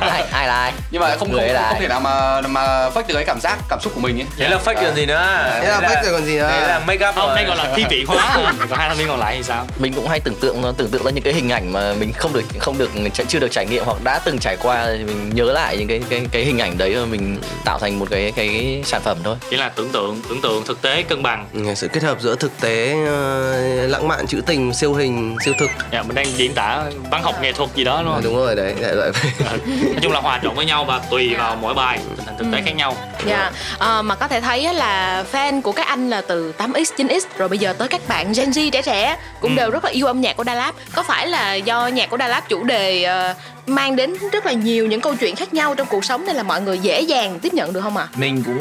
ai 0.00 0.22
ai 0.32 0.46
là 0.46 0.54
ai? 0.54 0.72
Nhưng 0.90 1.00
mà 1.02 1.08
không 1.08 1.18
không, 1.18 1.32
Người 1.32 1.48
là 1.48 1.60
không 1.62 1.72
ai? 1.72 1.80
thể 1.80 1.88
nào 1.88 2.00
mà 2.00 2.40
mà 2.40 2.88
fake 2.94 3.02
được 3.08 3.14
cái 3.14 3.24
cảm 3.24 3.40
giác 3.40 3.58
cảm 3.68 3.80
xúc 3.80 3.92
của 3.94 4.00
mình 4.00 4.20
ấy. 4.20 4.26
Thế 4.38 4.48
là 4.48 4.58
fake 4.64 4.74
còn 4.74 4.94
gì 4.96 5.06
nữa? 5.06 5.48
Thế 5.62 5.68
là 5.68 5.80
fake 5.80 6.02
rồi 6.04 6.12
còn 6.12 6.24
gì 6.24 6.36
nữa. 6.36 6.48
Thế 6.52 6.66
là 6.66 6.78
make 6.78 7.08
up 7.08 7.14
không 7.14 7.26
rồi. 7.26 7.36
đây 7.36 7.44
gọi 7.44 7.56
là 7.56 7.72
thi 7.76 7.84
vị 7.90 8.04
hóa. 8.08 8.30
Còn 8.70 8.78
hai 8.78 8.88
thành 8.88 8.98
viên 8.98 9.08
còn 9.08 9.18
lại 9.20 9.34
thì 9.36 9.42
sao? 9.42 9.66
Mình 9.78 9.92
cũng 9.92 10.08
hay 10.08 10.20
tưởng 10.20 10.34
tượng 10.34 10.74
tưởng 10.76 10.90
tượng 10.90 11.04
ra 11.04 11.10
những 11.10 11.24
cái 11.24 11.32
hình 11.32 11.48
ảnh 11.52 11.72
mà 11.72 11.92
mình 11.98 12.12
không 12.12 12.32
được 12.32 12.42
không 12.58 12.78
được 12.78 12.90
chưa 13.28 13.38
được 13.38 13.50
trải 13.50 13.66
nghiệm 13.66 13.84
hoặc 13.84 13.96
đã 14.04 14.18
từng 14.24 14.38
trải 14.38 14.56
qua 14.62 14.86
thì 14.98 15.04
mình 15.04 15.30
nhớ 15.34 15.44
lại 15.52 15.76
những 15.76 15.88
cái 15.88 16.00
cái 16.10 16.26
cái 16.32 16.44
hình 16.44 16.58
ảnh 16.58 16.78
đấy 16.78 16.94
và 16.94 17.04
mình 17.06 17.40
tạo 17.64 17.78
thành 17.78 17.98
một 17.98 18.06
cái 18.10 18.32
cái 18.36 18.82
sản 18.86 19.00
phẩm 19.04 19.18
thôi. 19.24 19.36
Chỉ 19.50 19.56
là 19.56 19.68
tưởng 19.68 19.88
tượng 19.88 20.20
tưởng 20.28 20.40
tượng 20.40 20.64
thực 20.66 20.79
tế 20.82 21.02
cân 21.02 21.22
bằng. 21.22 21.46
Ừ, 21.54 21.74
Sự 21.74 21.88
kết 21.88 22.02
hợp 22.02 22.20
giữa 22.20 22.36
thực 22.36 22.60
tế 22.60 22.94
ờ, 23.06 23.52
lãng 23.86 24.08
mạn 24.08 24.26
trữ 24.26 24.40
tình 24.46 24.74
siêu 24.74 24.94
hình 24.94 25.36
siêu 25.44 25.54
thực. 25.58 25.70
Dạ, 25.92 26.02
mình 26.02 26.14
đang 26.14 26.26
diễn 26.36 26.54
tả 26.54 26.82
văn 27.10 27.22
học 27.22 27.34
nghệ 27.42 27.52
thuật 27.52 27.70
gì 27.74 27.84
đó 27.84 28.02
đúng 28.02 28.12
à, 28.12 28.14
không 28.14 28.24
đúng 28.24 28.36
rồi 28.36 28.54
đấy 28.56 28.74
đại 28.82 28.94
loại 28.94 29.10
Ờ, 29.50 29.56
nói 29.66 29.94
chung 30.02 30.12
là 30.12 30.20
hòa 30.20 30.40
trộn 30.42 30.54
với 30.54 30.64
nhau 30.64 30.84
và 30.84 30.98
tùy 31.10 31.34
vào 31.38 31.56
mỗi 31.56 31.74
bài 31.74 31.98
tình 32.16 32.26
hình 32.26 32.36
thực 32.38 32.46
tế 32.52 32.62
khác 32.64 32.72
nhau. 32.76 32.96
Dạ, 33.26 33.50
Ờ, 33.78 34.02
mà 34.02 34.14
có 34.14 34.28
thể 34.28 34.40
thấy 34.40 34.64
á 34.64 34.72
là 34.72 35.24
fan 35.32 35.62
của 35.62 35.72
các 35.72 35.86
anh 35.86 36.10
là 36.10 36.20
từ 36.20 36.54
8X, 36.58 36.84
9X 36.96 37.20
rồi 37.38 37.48
bây 37.48 37.58
giờ 37.58 37.72
tới 37.72 37.88
các 37.88 38.00
bạn 38.08 38.32
Gen 38.32 38.50
Z 38.50 38.70
trẻ 38.70 38.82
trẻ 38.82 39.16
cũng 39.40 39.50
Ừ. 39.50 39.56
đều 39.56 39.70
rất 39.70 39.84
là 39.84 39.90
yêu 39.90 40.06
âm 40.06 40.20
nhạc 40.20 40.36
của 40.36 40.44
Đà 40.44 40.54
Lạt. 40.54 40.72
Có 40.94 41.02
phải 41.02 41.26
là 41.26 41.54
do 41.54 41.86
nhạc 41.86 42.10
của 42.10 42.16
Đà 42.16 42.28
Lạt 42.28 42.48
chủ 42.48 42.64
đề 42.64 43.02
ờ, 43.04 43.34
mang 43.70 43.96
đến 43.96 44.14
rất 44.32 44.46
là 44.46 44.52
nhiều 44.52 44.86
những 44.86 45.00
câu 45.00 45.14
chuyện 45.16 45.36
khác 45.36 45.54
nhau 45.54 45.74
trong 45.74 45.86
cuộc 45.90 46.04
sống 46.04 46.26
nên 46.26 46.36
là 46.36 46.42
mọi 46.42 46.60
người 46.62 46.78
dễ 46.78 47.00
dàng 47.00 47.38
tiếp 47.38 47.54
nhận 47.54 47.72
được 47.72 47.80
không 47.80 47.96
ạ? 47.96 48.08
mình 48.16 48.42
cũng 48.46 48.58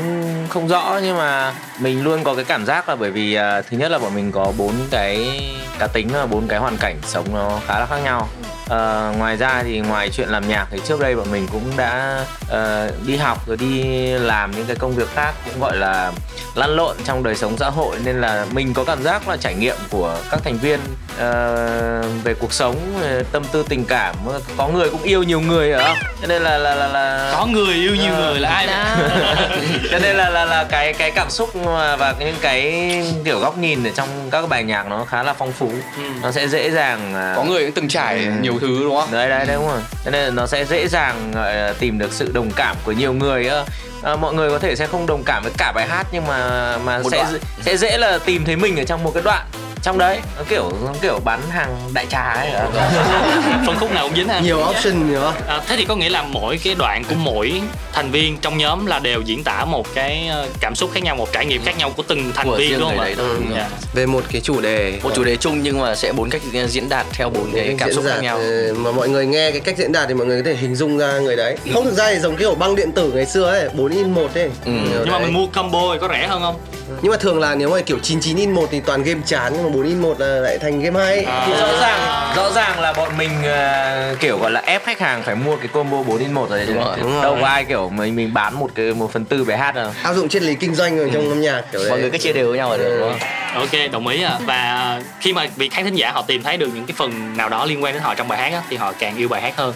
không 0.49 0.68
rõ 0.68 0.99
nhưng 1.03 1.18
mà 1.18 1.53
mình 1.80 2.03
luôn 2.03 2.24
có 2.24 2.36
cái 2.36 2.45
cảm 2.45 2.66
giác 2.66 2.89
là 2.89 2.95
bởi 2.95 3.12
vì 3.12 3.34
à, 3.34 3.62
thứ 3.62 3.78
nhất 3.78 3.91
là 3.91 3.99
bọn 3.99 4.16
mình 4.16 4.32
có 4.32 4.53
bốn 4.57 4.74
cái 4.91 5.41
cá 5.80 5.88
tính 5.88 6.07
và 6.14 6.26
bốn 6.26 6.47
cái 6.47 6.60
hoàn 6.60 6.78
cảnh 6.78 6.95
sống 7.07 7.26
nó 7.34 7.60
khá 7.68 7.80
là 7.80 7.86
khác 7.86 7.97
nhau 8.03 8.30
Ờ, 8.70 9.13
ngoài 9.17 9.38
ra 9.38 9.63
thì 9.63 9.80
ngoài 9.80 10.09
chuyện 10.09 10.30
làm 10.30 10.47
nhạc 10.47 10.65
thì 10.72 10.80
trước 10.88 10.99
đây 10.99 11.15
bọn 11.15 11.32
mình 11.32 11.47
cũng 11.51 11.72
đã 11.78 12.20
ờ, 12.49 12.91
đi 13.07 13.15
học 13.17 13.47
rồi 13.47 13.57
đi 13.57 13.84
làm 14.11 14.51
những 14.51 14.65
cái 14.65 14.76
công 14.76 14.95
việc 14.95 15.07
khác 15.15 15.32
cũng 15.45 15.59
gọi 15.61 15.78
là 15.78 16.11
lăn 16.55 16.76
lộn 16.76 16.95
trong 17.05 17.24
đời 17.24 17.36
sống 17.36 17.57
xã 17.57 17.70
hội. 17.70 17.95
Nên 18.05 18.22
là 18.22 18.45
mình 18.51 18.74
có 18.74 18.84
cảm 18.84 19.03
giác 19.03 19.28
là 19.30 19.38
trải 19.38 19.53
nghiệm 19.55 19.76
của 19.89 20.17
các 20.32 20.39
thành 20.43 20.57
viên 20.57 20.80
ờ, 21.20 22.03
về 22.24 22.34
cuộc 22.34 22.53
sống 22.53 22.76
tâm 23.32 23.43
tư 23.51 23.65
tình 23.70 23.86
cảm 23.86 24.15
có 24.57 24.67
người 24.67 24.89
cũng 24.89 25.03
yêu 25.03 25.24
nhiều 25.24 25.41
người 25.41 25.72
ở 25.72 25.84
không? 25.84 25.97
Cho 26.22 26.28
nên 26.28 26.41
là 26.41 26.57
là 26.57 26.76
là, 26.76 26.88
là 26.88 27.32
có 27.34 27.45
người 27.45 27.74
yêu 27.74 27.95
nhiều 27.95 28.13
Ờ. 28.13 28.22
người 28.32 28.39
là 28.39 28.49
ai 28.49 28.67
cho 29.91 29.99
nên 29.99 30.15
là 30.15 30.30
là 30.30 30.45
là 30.45 30.63
cái 30.63 30.93
cái 30.93 31.11
cảm 31.11 31.30
xúc 31.30 31.49
và 31.99 32.15
những 32.20 32.36
cái 32.41 32.63
kiểu 33.26 33.39
góc 33.39 33.57
nhìn 33.57 33.84
ở 33.84 33.91
trong 33.95 34.07
các 34.32 34.49
bài 34.49 34.63
nhạc 34.63 34.88
nó 34.88 35.05
khá 35.05 35.24
là 35.24 35.34
phong 35.34 35.51
phú. 35.51 35.72
Nó 36.22 36.32
sẽ 36.32 36.47
dễ 36.47 36.72
dàng 36.72 37.13
à, 37.15 37.34
có 37.36 37.43
người 37.43 37.65
cũng 37.65 37.72
từng 37.76 37.88
trải 37.88 38.28
nhiều 38.41 38.59
thứ 38.60 38.84
đúng 38.84 38.95
không 38.95 39.12
đấy 39.12 39.30
đấy 39.30 39.45
đúng 39.53 39.68
rồi 39.68 39.80
cho 40.05 40.12
nên 40.12 40.36
nó 40.36 40.47
sẽ 40.47 40.66
dễ 40.66 40.88
dàng 40.88 41.34
tìm 41.80 41.99
được 41.99 42.12
sự 42.14 42.32
đồng 42.34 42.51
cảm 42.51 42.76
của 42.86 42.91
nhiều 42.91 43.14
người 43.14 43.47
á. 43.47 43.64
à, 44.03 44.16
mọi 44.16 44.34
người 44.34 44.49
có 44.49 44.60
thể 44.60 44.76
sẽ 44.76 44.88
không 44.88 45.05
đồng 45.05 45.24
cảm 45.26 45.43
với 45.43 45.51
cả 45.57 45.72
bài 45.76 45.88
hát 45.88 46.07
nhưng 46.12 46.28
mà 46.28 46.78
mà 46.78 46.99
Một 46.99 47.10
sẽ 47.12 47.18
đoạn. 47.18 47.39
sẽ 47.62 47.78
dễ 47.78 47.97
là 47.97 48.20
tìm 48.26 48.45
thấy 48.45 48.55
mình 48.55 48.78
ở 48.80 48.84
trong 48.84 49.03
một 49.03 49.12
cái 49.14 49.24
đoạn 49.24 49.45
trong 49.84 49.97
đấy 49.97 50.19
nó 50.38 50.43
kiểu 50.49 50.71
nó 50.86 50.93
kiểu 51.01 51.19
bán 51.25 51.41
hàng 51.49 51.75
đại 51.93 52.05
trà 52.09 52.21
ấy 52.34 52.49
phân 53.65 53.75
khúc 53.80 53.91
nào 53.91 54.07
cũng 54.07 54.17
dính 54.17 54.27
ha 54.27 54.39
nhiều 54.39 54.59
option 54.69 55.09
nhiều 55.11 55.21
À, 55.47 55.61
thế 55.67 55.75
thì 55.77 55.86
có 55.86 55.95
nghĩa 55.95 56.09
là 56.09 56.23
mỗi 56.23 56.59
cái 56.63 56.75
đoạn 56.80 57.03
của 57.09 57.15
mỗi 57.15 57.61
thành 57.93 58.11
viên 58.11 58.38
trong 58.38 58.57
nhóm 58.57 58.86
là 58.86 58.99
đều 58.99 59.21
diễn 59.21 59.43
tả 59.43 59.65
một 59.65 59.88
cái 59.93 60.27
ờ, 60.27 60.47
cảm 60.59 60.75
xúc 60.75 60.89
khác 60.93 61.03
nhau, 61.03 61.15
một 61.15 61.30
trải 61.34 61.45
nghiệm 61.45 61.63
khác 61.65 61.77
nhau 61.77 61.91
của 61.97 62.03
từng 62.07 62.32
thành 62.36 62.47
Của 62.47 62.57
viên 62.57 62.80
đúng 62.80 62.89
không 62.89 62.99
ạ? 62.99 63.09
Ừ. 63.17 63.38
Dạ. 63.55 63.69
về 63.93 64.05
một 64.05 64.23
cái 64.32 64.41
chủ 64.41 64.61
đề 64.61 64.99
một 65.03 65.11
chủ 65.15 65.23
đề 65.23 65.36
chung 65.36 65.63
nhưng 65.63 65.80
mà 65.82 65.95
sẽ 65.95 66.11
bốn 66.13 66.30
cách 66.30 66.41
diễn 66.67 66.89
đạt 66.89 67.05
theo 67.11 67.30
bốn 67.30 67.51
cái 67.55 67.75
cảm 67.80 67.93
xúc 67.93 68.05
khác 68.07 68.19
nhau 68.21 68.38
ờ, 68.38 68.73
mà 68.77 68.91
mọi 68.91 69.09
người 69.09 69.25
nghe 69.25 69.51
cái 69.51 69.59
cách 69.59 69.77
diễn 69.77 69.91
đạt 69.91 70.07
thì 70.07 70.13
mọi 70.13 70.27
người 70.27 70.41
có 70.41 70.45
thể 70.51 70.55
hình 70.57 70.75
dung 70.75 70.97
ra 70.97 71.19
người 71.19 71.36
đấy 71.36 71.57
không 71.73 71.86
thực 71.86 71.93
ra 71.93 72.09
thì 72.13 72.19
giống 72.19 72.36
kiểu 72.36 72.55
băng 72.55 72.75
điện 72.75 72.91
tử 72.91 73.11
ngày 73.15 73.25
xưa 73.25 73.49
ấy 73.49 73.69
4 73.73 73.91
in 73.91 74.11
1 74.11 74.34
ấy 74.36 74.49
Ừ. 74.65 74.71
Nhưng 74.91 75.05
mà 75.11 75.19
đấy. 75.19 75.21
mình 75.21 75.34
mua 75.34 75.47
combo 75.47 75.93
thì 75.93 75.99
có 76.01 76.07
rẻ 76.07 76.27
hơn 76.27 76.41
không? 76.41 76.55
nhưng 77.01 77.11
mà 77.11 77.17
thường 77.17 77.39
là 77.39 77.55
nếu 77.55 77.69
mà 77.69 77.80
kiểu 77.82 77.97
99 78.03 78.38
in 78.38 78.51
1 78.51 78.67
thì 78.71 78.80
toàn 78.80 79.03
game 79.03 79.21
chán 79.25 79.68
mà 79.70 79.76
4 79.76 79.84
in 79.86 79.99
1 80.01 80.20
là 80.20 80.28
lại 80.28 80.57
thành 80.57 80.82
game 80.82 80.99
hay 81.05 81.26
thì 81.45 81.53
rõ 81.53 81.67
ràng 81.82 81.99
rõ 82.36 82.51
ràng 82.51 82.80
là 82.80 82.93
bọn 82.93 83.17
mình 83.17 83.30
à, 83.43 84.13
kiểu 84.20 84.38
gọi 84.39 84.51
là 84.51 84.61
ép 84.65 84.86
khách 84.86 84.99
hàng 84.99 85.24
phải 85.24 85.36
mua 85.36 85.55
cái 85.55 85.67
combo 85.67 86.03
4 86.03 86.17
in 86.17 86.32
1 86.34 86.49
rồi 86.49 86.65
Đúng 86.67 86.78
rồi. 86.78 86.97
Đúng 87.01 87.11
rồi. 87.13 87.24
đâu 87.24 87.38
có 87.41 87.47
ai 87.47 87.65
kiểu 87.65 87.89
mình 87.89 88.15
mình 88.15 88.34
bán 88.34 88.59
một 88.59 88.72
cái 88.76 88.93
một 88.93 89.11
phần 89.13 89.26
tư 89.26 89.43
bài 89.43 89.57
hát 89.57 89.76
đâu 89.76 89.91
áp 90.03 90.13
dụng 90.13 90.30
triết 90.30 90.41
lý 90.41 90.55
kinh 90.55 90.76
doanh 90.76 90.99
ở 90.99 91.07
trong 91.13 91.30
âm 91.30 91.41
nhạc 91.41 91.61
kiểu 91.72 91.82
đấy 91.82 91.89
mọi 91.89 91.99
người 91.99 92.09
cứ 92.11 92.17
chia 92.17 92.34
đều 92.34 92.49
với 92.49 92.57
nhau 92.57 92.72
là 92.72 92.78
được 92.78 92.97
đúng 92.99 93.09
không 93.09 93.20
Ok, 93.55 93.91
đồng 93.91 94.07
ý 94.07 94.24
ạ. 94.24 94.34
Và 94.45 95.01
khi 95.20 95.34
mà 95.34 95.47
việc 95.55 95.72
khán 95.74 95.86
thính 95.86 95.95
giả 95.95 96.11
họ 96.11 96.22
tìm 96.22 96.43
thấy 96.43 96.57
được 96.57 96.70
những 96.76 96.86
cái 96.86 96.95
phần 96.97 97.38
nào 97.38 97.49
đó 97.49 97.65
liên 97.65 97.84
quan 97.84 97.93
đến 97.93 98.03
họ 98.03 98.15
trong 98.15 98.28
bài 98.28 98.39
hát 98.39 98.53
á, 98.57 98.61
thì 98.70 98.78
họ 98.78 98.93
càng 98.99 99.17
yêu 99.17 99.28
bài 99.28 99.41
hát 99.41 99.53
hơn. 99.57 99.74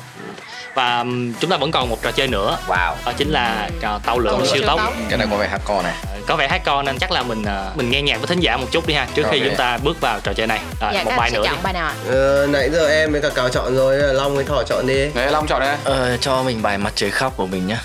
Và 0.76 1.05
chúng 1.39 1.49
ta 1.51 1.57
vẫn 1.57 1.71
còn 1.71 1.89
một 1.89 1.97
trò 2.03 2.11
chơi 2.11 2.28
nữa. 2.28 2.57
wow 2.67 2.93
Đó 3.05 3.11
chính 3.17 3.30
là 3.30 3.69
trò 3.82 3.99
tàu 4.05 4.19
lượn 4.19 4.32
Tàu 4.34 4.39
lượn 4.39 4.47
siêu 4.47 4.55
siêu 4.57 4.67
tốc. 4.67 4.80
cái 5.09 5.17
này 5.17 5.28
có 5.32 5.38
vẻ 5.38 5.47
hardcore 5.47 5.82
này 5.84 5.93
Có 6.28 6.36
vẻ 6.36 6.47
hardcore 6.47 6.82
nên 6.86 6.97
chắc 6.99 7.11
là 7.11 7.24
mình 7.24 7.43
ờ, 7.45 7.71
mình 7.76 7.89
nghe 7.89 8.01
nhạc 8.01 8.17
với 8.17 8.28
thính 8.28 8.39
giả 8.39 8.57
một 8.57 8.67
chút 8.71 8.88
đi 8.88 8.93
ha 8.93 9.07
trước 9.15 9.24
khi 9.32 9.39
Ok. 9.39 9.47
chúng 9.47 9.55
ta 9.57 9.78
bước 9.84 10.01
vào 10.01 10.19
trò 10.19 10.34
chơi 10.34 10.47
này. 10.47 10.59
Rồi, 10.82 10.91
Dạ, 10.93 11.03
một 11.03 11.11
bài 11.17 11.32
nữa 11.32 11.41
đi. 11.43 11.49
chọn 11.49 11.57
bài 11.63 11.74
nào 11.74 11.86
ạ? 11.88 11.93
ờ, 12.11 12.47
nãy 12.49 12.69
giờ 12.69 12.88
em 12.89 13.11
với 13.11 13.21
cả 13.21 13.30
cào 13.36 13.49
chọn 13.49 13.76
rồi 13.76 13.97
long 14.13 14.36
với 14.36 14.43
thỏ 14.45 14.63
chọn 14.63 14.88
đi 14.88 15.09
đấy 15.15 15.32
long 15.32 15.47
chọn 15.47 15.59
đây 15.59 15.76
ờ, 15.84 16.17
cho 16.21 16.43
mình 16.43 16.61
bài 16.61 16.78
mặt 16.78 16.93
trời 16.95 17.11
khóc 17.11 17.34
của 17.38 17.45
mình 17.47 17.67
nhá 17.67 17.78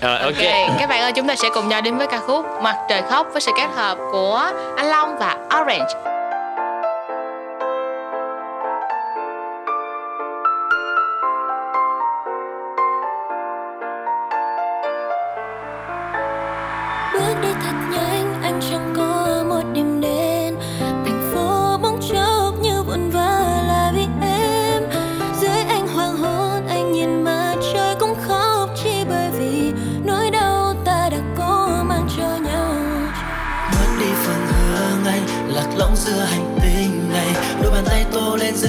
Rồi, 0.00 0.18
ok. 0.18 0.22
Ok, 0.24 0.78
các 0.80 0.88
bạn 0.88 1.00
ơi 1.00 1.12
chúng 1.16 1.28
ta 1.28 1.34
sẽ 1.36 1.48
cùng 1.54 1.68
nhau 1.68 1.80
đến 1.80 1.98
với 1.98 2.06
ca 2.06 2.18
khúc 2.26 2.44
Mặt 2.62 2.76
trời 2.88 3.02
khóc 3.10 3.26
với 3.32 3.40
sự 3.40 3.52
kết 3.56 3.68
hợp 3.76 3.98
của 4.12 4.50
anh 4.76 4.86
Long 4.86 5.18
và 5.18 5.36
Orange. 5.60 6.15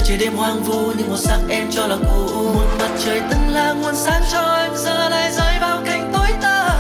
Trời 0.08 0.18
đêm 0.18 0.36
hoang 0.36 0.64
vu 0.64 0.91
nhưng 0.97 1.08
màu 1.08 1.18
sắc 1.18 1.39
em 1.49 1.68
cho 1.72 1.88
là 1.88 1.95
cũ. 1.95 2.53
Một 2.53 2.68
mặt 2.80 2.89
trời 3.05 3.22
từng 3.32 3.49
là 3.49 3.74
nguồn 3.74 3.95
sáng 3.95 4.22
cho 4.32 4.55
em, 4.55 4.72
giờ 4.76 5.10
lại 5.10 5.32
rơi 5.32 5.53
vào 5.62 5.82
cảnh 5.86 6.12
tối 6.14 6.28
tăm. 6.41 6.72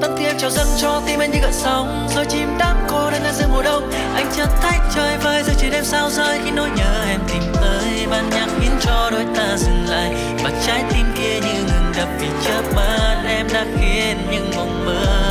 Tấm 0.00 0.10
tim 0.16 0.26
em 0.26 0.38
trào 0.38 0.50
dâng 0.50 0.66
cho 0.80 1.02
tim 1.06 1.20
anh 1.20 1.30
như 1.30 1.38
gợn 1.42 1.52
sóng, 1.52 2.08
rồi 2.14 2.24
chim 2.28 2.58
đắm 2.58 2.76
cô 2.88 3.10
đơn 3.10 3.22
ở 3.24 3.32
giữa 3.32 3.46
mùa 3.52 3.62
đông. 3.62 3.90
Anh 4.14 4.32
chợt 4.36 4.48
tách 4.62 4.80
trời 4.94 5.18
vơi 5.18 5.42
giữa 5.42 5.54
trời 5.58 5.70
đêm 5.70 5.84
sao 5.84 6.10
rơi 6.10 6.40
khi 6.44 6.50
nỗi 6.50 6.68
nhớ 6.76 7.04
em 7.08 7.20
tìm 7.28 7.42
tới. 7.60 8.06
Ban 8.10 8.30
nhạc 8.30 8.46
khiến 8.60 8.72
cho 8.80 9.10
đôi 9.10 9.24
ta 9.36 9.56
dừng 9.56 9.86
lại 9.88 10.14
và 10.44 10.50
trái 10.66 10.84
tim 10.90 11.06
kia 11.18 11.40
như 11.40 11.54
ngừng 11.54 11.92
đập 11.96 12.08
vì 12.20 12.28
chớp 12.44 12.62
mắt 12.76 13.24
em 13.28 13.46
đã 13.52 13.64
khiến 13.80 14.16
những 14.30 14.50
mộng 14.56 14.84
mơ. 14.86 15.23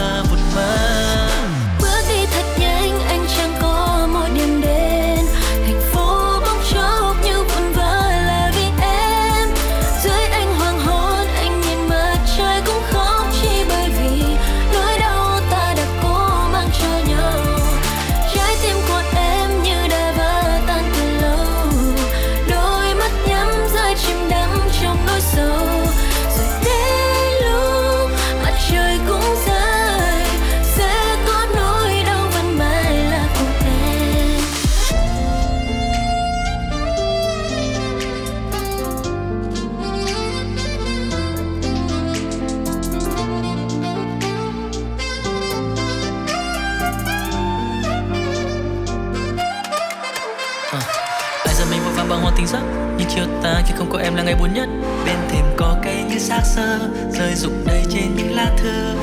Em 54.04 54.16
là 54.16 54.24
ngày 54.24 54.36
buồn 54.36 54.54
nhất. 54.54 54.70
Bên 55.06 55.16
thềm 55.30 55.46
có 55.58 55.78
cây 55.84 56.04
như 56.10 56.20
xác 56.20 56.42
sơ, 56.44 56.80
Rơi 57.12 57.36
rụng 57.36 57.64
đầy 57.66 57.84
trên 57.90 58.16
những 58.16 58.36
lá 58.36 58.52
thư. 58.58 58.96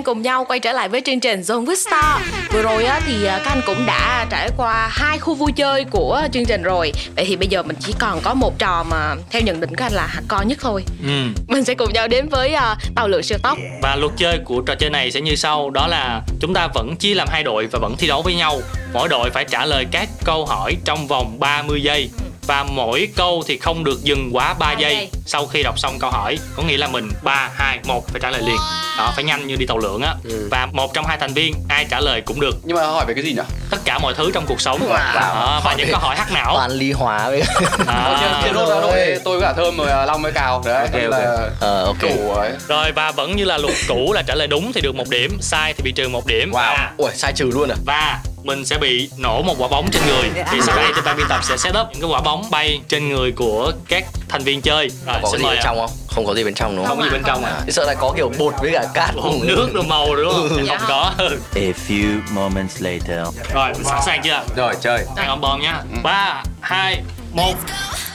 Đang 0.00 0.04
cùng 0.04 0.22
nhau 0.22 0.44
quay 0.44 0.60
trở 0.60 0.72
lại 0.72 0.88
với 0.88 1.02
chương 1.04 1.20
trình 1.20 1.40
Zone 1.40 1.64
with 1.64 1.74
Star. 1.74 2.22
Vừa 2.52 2.62
rồi 2.62 2.84
á, 2.84 3.00
thì 3.06 3.26
à, 3.26 3.40
các 3.44 3.50
anh 3.50 3.60
cũng 3.66 3.86
đã 3.86 4.26
trải 4.30 4.50
qua 4.56 4.88
hai 4.92 5.18
khu 5.18 5.34
vui 5.34 5.52
chơi 5.52 5.84
của 5.84 6.22
chương 6.32 6.44
trình 6.44 6.62
rồi. 6.62 6.92
Vậy 7.16 7.24
thì 7.24 7.36
bây 7.36 7.48
giờ 7.48 7.62
mình 7.62 7.76
chỉ 7.80 7.94
còn 7.98 8.20
có 8.22 8.34
một 8.34 8.58
trò 8.58 8.84
mà 8.90 9.14
theo 9.30 9.42
nhận 9.42 9.60
định 9.60 9.76
của 9.76 9.84
anh 9.84 9.92
là 9.92 10.20
co 10.28 10.42
nhất 10.42 10.58
thôi. 10.60 10.84
Ừ. 11.02 11.26
Mình 11.48 11.64
sẽ 11.64 11.74
cùng 11.74 11.92
nhau 11.92 12.08
đến 12.08 12.28
với 12.28 12.54
à, 12.54 12.76
tàu 12.96 13.08
lượn 13.08 13.22
siêu 13.22 13.38
tốc. 13.42 13.58
Và 13.82 13.96
luật 13.96 14.12
chơi 14.16 14.38
của 14.44 14.60
trò 14.60 14.74
chơi 14.74 14.90
này 14.90 15.10
sẽ 15.10 15.20
như 15.20 15.34
sau 15.34 15.70
Đó 15.70 15.86
là 15.86 16.22
chúng 16.40 16.54
ta 16.54 16.68
vẫn 16.74 16.96
chia 16.96 17.14
làm 17.14 17.28
hai 17.30 17.42
đội 17.42 17.66
và 17.66 17.78
vẫn 17.82 17.96
thi 17.98 18.06
đấu 18.06 18.22
với 18.22 18.34
nhau 18.34 18.60
Mỗi 18.92 19.08
đội 19.08 19.30
phải 19.30 19.44
trả 19.44 19.66
lời 19.66 19.86
các 19.90 20.08
câu 20.24 20.46
hỏi 20.46 20.76
trong 20.84 21.06
vòng 21.06 21.40
30 21.40 21.82
giây 21.82 22.10
Và 22.46 22.62
mỗi 22.62 23.08
câu 23.16 23.42
thì 23.46 23.58
không 23.58 23.84
được 23.84 24.02
dừng 24.04 24.30
quá 24.32 24.54
3 24.58 24.72
giây. 24.72 24.94
giây. 24.94 25.08
Sau 25.26 25.46
khi 25.46 25.62
đọc 25.62 25.78
xong 25.78 25.98
câu 25.98 26.10
hỏi 26.10 26.38
Có 26.56 26.62
nghĩa 26.62 26.76
là 26.76 26.86
mình 26.86 27.08
3, 27.22 27.50
2, 27.54 27.78
1 27.84 28.04
phải 28.08 28.20
trả 28.20 28.30
lời 28.30 28.42
liền. 28.42 28.56
Đó, 28.98 29.12
phải 29.14 29.24
nhanh 29.24 29.46
như 29.46 29.56
đi 29.56 29.66
tàu 29.66 29.78
lượn 29.78 30.02
á. 30.02 30.14
Và 30.50 30.68
một 30.72 30.94
trong 30.94 31.06
hai 31.06 31.18
thành 31.18 31.32
viên 31.32 31.54
ai 31.68 31.86
trả 31.90 32.00
lời 32.00 32.20
cũng 32.20 32.40
được. 32.40 32.56
Nhưng 32.64 32.76
mà 32.76 32.86
hỏi 32.86 33.04
về 33.08 33.14
cái 33.14 33.24
gì 33.24 33.32
nhỉ 33.32 33.42
Tất 33.70 33.78
cả 33.84 33.98
mọi 33.98 34.14
thứ 34.14 34.30
trong 34.34 34.46
cuộc 34.46 34.60
sống. 34.60 34.80
Đó, 35.14 35.60
Và 35.64 35.74
những 35.78 35.88
câu 35.90 36.00
hỏi 36.00 36.16
hack 36.16 36.32
não. 36.32 36.54
Toàn 36.54 36.70
ly 36.70 36.92
hóa 36.92 37.28
với 37.28 37.42
đôi 38.54 38.66
ra 38.70 38.80
đội 38.80 39.18
tôi 39.24 39.38
với 39.40 39.48
cả 39.48 39.52
thơm 39.56 39.76
rồi 39.76 39.90
à, 39.90 40.04
long 40.06 40.22
với 40.22 40.32
cào. 40.32 40.62
Đấy 40.64 40.88
Ok, 40.92 40.92
ok. 41.02 41.10
là 41.10 41.48
ờ 41.60 41.84
ok. 41.84 41.96
chủ 42.00 42.30
ấy 42.32 42.50
Rồi 42.68 42.92
và 42.92 43.10
vẫn 43.12 43.36
như 43.36 43.44
là 43.44 43.58
luật 43.58 43.74
cũ 43.88 44.12
là 44.12 44.22
trả 44.26 44.34
lời 44.34 44.46
đúng 44.48 44.72
thì 44.72 44.80
được 44.80 44.94
một 44.94 45.08
điểm 45.08 45.38
Sai 45.40 45.72
thì 45.76 45.82
bị 45.82 45.92
trừ 45.92 46.08
một 46.08 46.26
điểm. 46.26 46.50
Wow. 46.50 46.54
Và 46.54 46.90
ui 46.96 47.10
sai 47.14 47.32
trừ 47.36 47.50
luôn 47.54 47.68
à? 47.68 47.76
Và 47.86 48.18
mình 48.42 48.64
sẽ 48.66 48.78
bị 48.78 49.10
nổ 49.16 49.42
một 49.42 49.54
quả 49.58 49.68
bóng 49.68 49.90
trên 49.90 50.02
người. 50.06 50.44
Thì 50.50 50.60
sau 50.62 50.76
đây 50.76 50.92
thì 50.96 51.00
ban 51.04 51.16
biên 51.16 51.26
tập 51.28 51.40
sẽ 51.42 51.56
set 51.56 51.74
up 51.80 51.86
những 51.92 52.00
cái 52.00 52.10
quả 52.10 52.20
bóng 52.20 52.50
bay 52.50 52.80
trên 52.88 53.08
người 53.08 53.32
của 53.32 53.72
các 53.88 54.04
thành 54.28 54.42
viên 54.42 54.60
chơi. 54.60 54.88
Rồi 55.06 55.16
có 55.22 55.28
xin 55.32 55.40
gì 55.40 55.44
mời 55.46 55.54
bên 55.54 55.64
trong 55.64 55.78
không? 55.78 55.90
Không 56.08 56.26
có 56.26 56.34
gì 56.34 56.44
bên 56.44 56.54
trong 56.54 56.76
đúng 56.76 56.86
không? 56.86 56.96
Không 56.96 57.04
gì 57.04 57.10
bên 57.10 57.22
trong 57.26 57.44
à 57.44 57.60
Thì 57.66 57.72
sợ 57.72 57.84
là 57.86 57.94
có 57.94 58.12
kiểu 58.16 58.32
bột 58.38 58.54
với 58.60 58.70
cả 58.72 58.84
cát. 58.94 59.14
Bột 59.16 59.34
nước 59.42 59.70
đồ 59.74 59.82
màu 59.82 60.16
đúng 60.16 60.32
không? 60.32 60.66
Dạ. 60.66 60.78
Không 60.78 60.88
có 60.88 61.12
A 61.54 61.60
few 61.88 62.20
moments 62.30 62.82
later. 62.82 63.26
rồi 63.54 63.68
mình 63.72 63.84
sẵn 63.84 63.98
sàng 64.06 64.22
chưa? 64.24 64.42
Rồi 64.56 64.74
chơi. 64.80 65.06
ăn 65.16 65.28
ông 65.28 65.40
bom 65.40 65.60
nhá. 65.60 65.82
Ba 66.02 66.42
hai 66.60 67.02
một. 67.32 67.54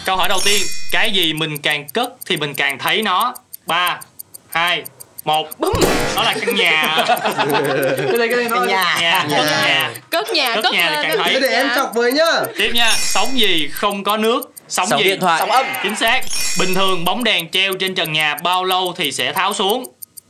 Câu 0.06 0.16
hỏi 0.16 0.30
đầu 0.30 0.40
tiên. 0.46 0.62
Cái 0.92 1.12
gì 1.12 1.34
mình 1.34 1.58
càng 1.58 1.90
cất 1.90 2.10
thì 2.26 2.38
mình 2.38 2.54
càng 2.56 2.80
thấy 2.80 3.02
nó? 3.02 3.34
Ba 3.68 4.00
hai 4.50 4.84
một. 5.26 5.60
Đó 6.16 6.24
là 6.24 6.36
căn 6.46 6.56
nhà. 6.56 7.06
Cái 7.08 8.18
này 8.18 8.28
cái 8.28 8.38
này 8.38 8.48
nó 8.50 8.64
nhà. 8.64 8.98
nhà. 9.02 9.26
Cất 9.30 9.46
nhà. 9.46 9.90
Cất 10.10 10.32
nhà, 10.34 10.56
Cất 10.56 10.64
cất 10.64 10.74
nhà 10.74 11.04
thì 11.04 11.18
thấy. 11.24 11.40
Để 11.42 11.48
em 11.50 11.70
chọc 11.76 11.92
với 11.96 12.12
nhá. 12.12 12.26
Tiếp 12.58 12.72
nha 12.74 12.92
sóng 12.98 13.40
gì 13.40 13.68
không 13.74 14.04
có 14.04 14.18
nước 14.18 14.52
sóng, 14.68 14.88
Sóng 14.90 15.00
gì? 15.00 15.06
điện 15.06 15.20
thoại. 15.20 15.40
sóng 15.40 15.52
âm. 15.52 15.66
Chính 15.84 15.96
xác. 15.96 16.22
Bình 16.60 16.74
thường 16.74 17.06
bóng 17.06 17.24
đèn 17.24 17.52
treo 17.52 17.74
trên 17.80 17.96
trần 17.96 18.14
nhà 18.14 18.36
bao 18.44 18.64
lâu 18.64 18.94
thì 18.98 19.12
sẽ 19.12 19.34
tháo 19.34 19.54
xuống? 19.54 19.86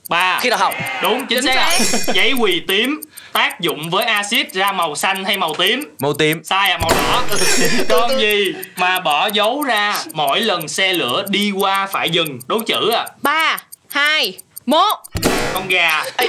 Ba. 0.10 0.39
Khi 0.41 0.50
nào 0.50 0.60
hỏng 0.60 0.74
đúng 1.02 1.26
chính, 1.30 1.38
Chính 1.41 1.46
xác, 1.46 1.56
ạ. 1.56 1.80
giấy 2.14 2.34
quỳ 2.39 2.62
tím 2.68 3.02
tác 3.34 3.60
dụng 3.60 3.89
với 3.89 4.06
axit 4.06 4.54
ra 4.54 4.72
màu 4.72 4.96
xanh 4.96 5.24
hay 5.26 5.38
màu 5.38 5.54
tím? 5.56 5.96
Màu 6.00 6.14
tím. 6.14 6.43
sai 6.43 6.72
à 6.72 6.78
màu 6.78 6.89
đỏ. 6.89 7.24
Con 7.89 8.20
gì 8.20 8.54
mà 8.76 9.00
bỏ 9.00 9.28
dấu 9.34 9.64
ra 9.64 9.98
mỗi 10.14 10.39
lần 10.41 10.68
xe 10.68 10.93
lửa 10.93 11.24
đi 11.30 11.52
qua 11.52 11.88
phải 11.91 12.10
dừng? 12.10 12.39
Đố 12.48 12.60
chữ 12.68 12.89
à 12.91 13.06
Ba, 13.22 13.58
hai, 13.89 14.34
một. 14.66 14.95
con 15.53 15.68
gà. 15.68 16.03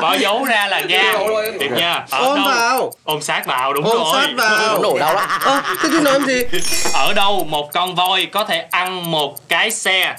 Bỏ 0.00 0.14
dấu 0.14 0.44
ra 0.44 0.66
là 0.66 0.80
ga 0.80 1.12
tiếp 1.60 1.70
nha. 1.76 2.04
Ở 2.10 2.18
Ôm 2.24 2.36
đâu? 2.36 2.46
vào. 2.48 2.92
Ôm 3.04 3.22
sát 3.22 3.46
vào 3.46 3.72
đúng 3.72 3.84
Ôm 3.84 3.96
rồi. 3.96 4.14
sát 4.14 4.28
vào. 4.36 4.82
nổ 4.82 4.98
đau 4.98 5.14
lắm. 5.14 5.28
Ơ 5.40 5.60
thế 5.82 5.88
thì 5.92 6.00
nói 6.00 6.12
em 6.14 6.24
gì? 6.26 6.42
Ở 6.92 7.12
đâu 7.12 7.44
một 7.50 7.72
con 7.72 7.94
voi 7.94 8.26
có 8.32 8.44
thể 8.44 8.64
ăn 8.70 9.10
một 9.10 9.48
cái 9.48 9.70
xe? 9.70 10.14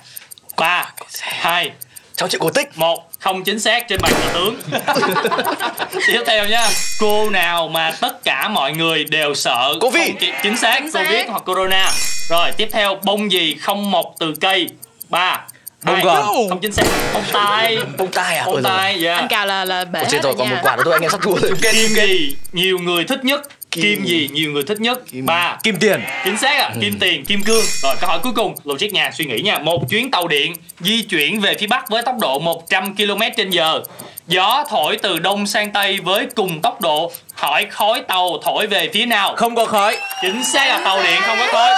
Ba 0.57 0.85
hai 1.21 1.71
trong 2.15 2.29
chuyện 2.29 2.41
cổ 2.41 2.49
tích. 2.49 2.69
một 2.75 3.03
không 3.19 3.43
chính 3.43 3.59
xác 3.59 3.87
trên 3.87 3.99
bàn 4.01 4.11
cờ 4.23 4.33
tướng. 4.33 4.55
Tiếp 6.07 6.21
theo 6.27 6.45
nhá 6.45 6.67
cô 6.99 7.29
nào 7.29 7.67
mà 7.67 7.91
tất 8.01 8.23
cả 8.23 8.47
mọi 8.47 8.71
người 8.73 9.03
đều 9.03 9.35
sợ 9.35 9.73
Covid. 9.81 10.07
không 10.07 10.17
chỉ- 10.19 10.31
chính 10.43 10.57
xác 10.57 10.75
Chính 10.79 10.91
xác. 10.91 11.03
covid 11.03 11.25
hoặc 11.29 11.41
corona? 11.45 11.89
Rồi 12.29 12.51
tiếp 12.57 12.69
theo 12.71 12.95
bông 13.03 13.31
gì 13.31 13.55
không 13.61 13.91
mọc 13.91 14.05
từ 14.19 14.33
cây? 14.41 14.69
Ba 15.09 15.39
Bông 15.84 15.95
hai, 15.95 16.05
gòn. 16.05 16.25
không. 16.49 16.59
Chính 16.61 16.71
xác. 16.71 16.84
Bông 17.13 17.23
tai. 17.34 17.78
Bông 17.97 18.11
tai 18.11 18.38
à? 18.38 18.45
Bông 18.45 18.63
tai 18.63 19.03
yeah. 19.03 19.19
Anh 19.19 19.28
cào 19.28 19.45
là 19.45 19.65
là 19.65 19.86
bể 19.86 19.99
Ôi 19.99 20.07
chết 20.11 20.17
hết 20.17 20.23
rồi 20.23 20.34
còn 20.38 20.49
một 20.49 20.55
quả 20.63 20.75
nữa 20.75 20.82
thôi 20.86 20.93
anh 20.93 21.01
em 21.01 21.11
sắp 21.11 21.21
thua 21.21 21.36
rồi. 21.36 21.51
Kim 21.61 21.93
gì? 21.93 22.36
nhiều 22.51 22.80
người 22.80 23.03
thích 23.03 23.25
nhất. 23.25 23.41
Kim, 23.71 24.05
gì? 24.05 24.30
nhiều 24.34 24.51
người 24.51 24.63
thích 24.63 24.80
nhất. 24.80 24.99
Ba. 25.25 25.57
Kim 25.63 25.75
tiền. 25.80 26.01
chính 26.25 26.38
xác 26.38 26.57
à 26.57 26.71
kim 26.82 26.99
tiền 26.99 27.25
kim 27.25 27.43
cương. 27.43 27.65
Rồi 27.84 27.95
câu 28.01 28.09
hỏi 28.09 28.19
cuối 28.23 28.34
cùng. 28.36 28.55
Logic 28.63 28.93
nha 28.93 29.11
suy 29.13 29.25
nghĩ 29.25 29.41
nha. 29.41 29.59
Một 29.59 29.89
chuyến 29.89 30.11
tàu 30.11 30.28
điện 30.28 30.53
di 30.80 31.01
chuyển 31.01 31.39
về 31.39 31.55
phía 31.59 31.67
bắc 31.67 31.89
với 31.89 32.03
tốc 32.03 32.15
độ 32.21 32.39
100 32.39 32.95
km 32.95 33.21
trên 33.38 33.49
giờ. 33.49 33.82
Gió 34.28 34.63
thổi 34.69 34.97
từ 34.97 35.19
đông 35.19 35.47
sang 35.47 35.71
tây 35.71 35.99
với 36.03 36.28
cùng 36.36 36.61
tốc 36.61 36.82
độ. 36.82 37.11
Hỏi 37.34 37.65
khói 37.69 38.01
tàu 38.07 38.38
thổi 38.43 38.67
về 38.67 38.89
phía 38.93 39.05
nào? 39.05 39.36
Không 39.36 39.55
có 39.55 39.65
khói. 39.65 39.97
chính 40.21 40.43
xác 40.43 40.67
là 40.67 40.82
tàu 40.84 41.03
điện 41.03 41.21
không 41.21 41.38
có 41.38 41.47
khói 41.51 41.71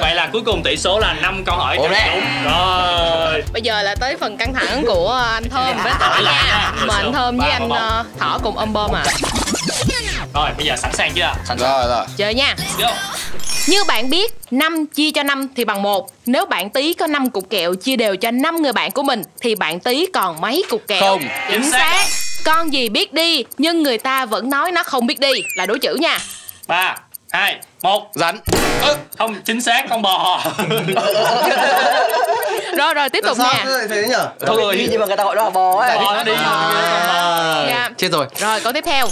vậy 0.00 0.14
là 0.14 0.28
cuối 0.32 0.42
cùng 0.46 0.62
tỷ 0.62 0.76
số 0.76 0.98
là 0.98 1.12
5 1.12 1.44
câu 1.44 1.56
hỏi 1.56 1.76
đúng 1.76 1.88
rồi 2.44 3.42
Bây 3.52 3.62
giờ 3.62 3.82
là 3.82 3.94
tới 3.94 4.16
phần 4.16 4.36
căng 4.36 4.54
thẳng 4.54 4.84
của 4.86 5.22
anh 5.34 5.48
Thơm 5.48 5.76
với 5.84 5.92
Thỏ 6.00 6.20
nha. 6.24 6.72
Mà 6.86 6.94
anh 6.96 7.12
Thơm 7.12 7.36
với 7.38 7.50
anh 7.50 7.68
ờ, 7.68 8.04
Thỏ 8.18 8.38
cùng 8.42 8.58
ôm 8.58 8.72
bom 8.72 8.94
à. 8.94 9.04
rồi 10.34 10.50
bây 10.56 10.66
giờ 10.66 10.76
sẵn 10.76 10.92
sàng 10.94 11.12
chưa 11.14 11.32
rồi 11.58 11.86
rồi 11.88 12.04
Chơi 12.16 12.34
nha. 12.34 12.56
Như 13.66 13.84
bạn 13.84 14.10
biết, 14.10 14.32
5 14.50 14.86
chia 14.86 15.10
cho 15.10 15.22
5 15.22 15.48
thì 15.56 15.64
bằng 15.64 15.82
1. 15.82 16.08
Nếu 16.26 16.46
bạn 16.46 16.70
tí 16.70 16.94
có 16.94 17.06
5 17.06 17.30
cục 17.30 17.50
kẹo 17.50 17.74
chia 17.74 17.96
đều 17.96 18.16
cho 18.16 18.30
5 18.30 18.62
người 18.62 18.72
bạn 18.72 18.90
của 18.90 19.02
mình 19.02 19.22
thì 19.40 19.54
bạn 19.54 19.80
tí 19.80 20.06
còn 20.14 20.40
mấy 20.40 20.64
cục 20.70 20.82
kẹo? 20.88 21.00
Không. 21.00 21.22
Chính 21.50 21.70
xác. 21.70 22.04
Con 22.44 22.72
gì 22.72 22.88
biết 22.88 23.12
đi 23.14 23.44
nhưng 23.58 23.82
người 23.82 23.98
ta 23.98 24.26
vẫn 24.26 24.50
nói 24.50 24.72
nó 24.72 24.82
không 24.82 25.06
biết 25.06 25.20
đi 25.20 25.32
là 25.54 25.66
đố 25.66 25.76
chữ 25.82 25.94
nha. 26.00 26.18
ba 26.68 26.96
hai 27.32 27.56
một. 27.82 28.10
Rắn. 28.14 28.38
Không 29.18 29.34
chính 29.44 29.60
xác 29.60 29.86
con 29.90 30.02
bò. 30.02 30.42
Rồi 32.76 32.94
rồi 32.94 33.08
tiếp 33.08 33.24
tục 33.26 33.36
sao? 33.36 33.52
nha. 33.52 33.64
thế 33.64 33.86
thế 33.88 34.06
nhở 34.08 34.28
thôi. 34.46 34.56
Rồi 34.60 34.88
nhưng 34.90 35.00
mà 35.00 35.06
người 35.06 35.16
ta 35.16 35.24
gọi 35.24 35.36
nó 35.36 35.44
là 35.44 35.50
bò 35.50 35.80
ấy. 35.80 35.96
Bò 35.98 36.14
nó 36.14 36.22
đi. 36.22 36.32
Dạ. 37.68 37.90
chết 37.96 38.08
rồi. 38.12 38.26
Rồi 38.36 38.60
câu 38.60 38.72
tiếp 38.72 38.84
theo. 38.86 39.06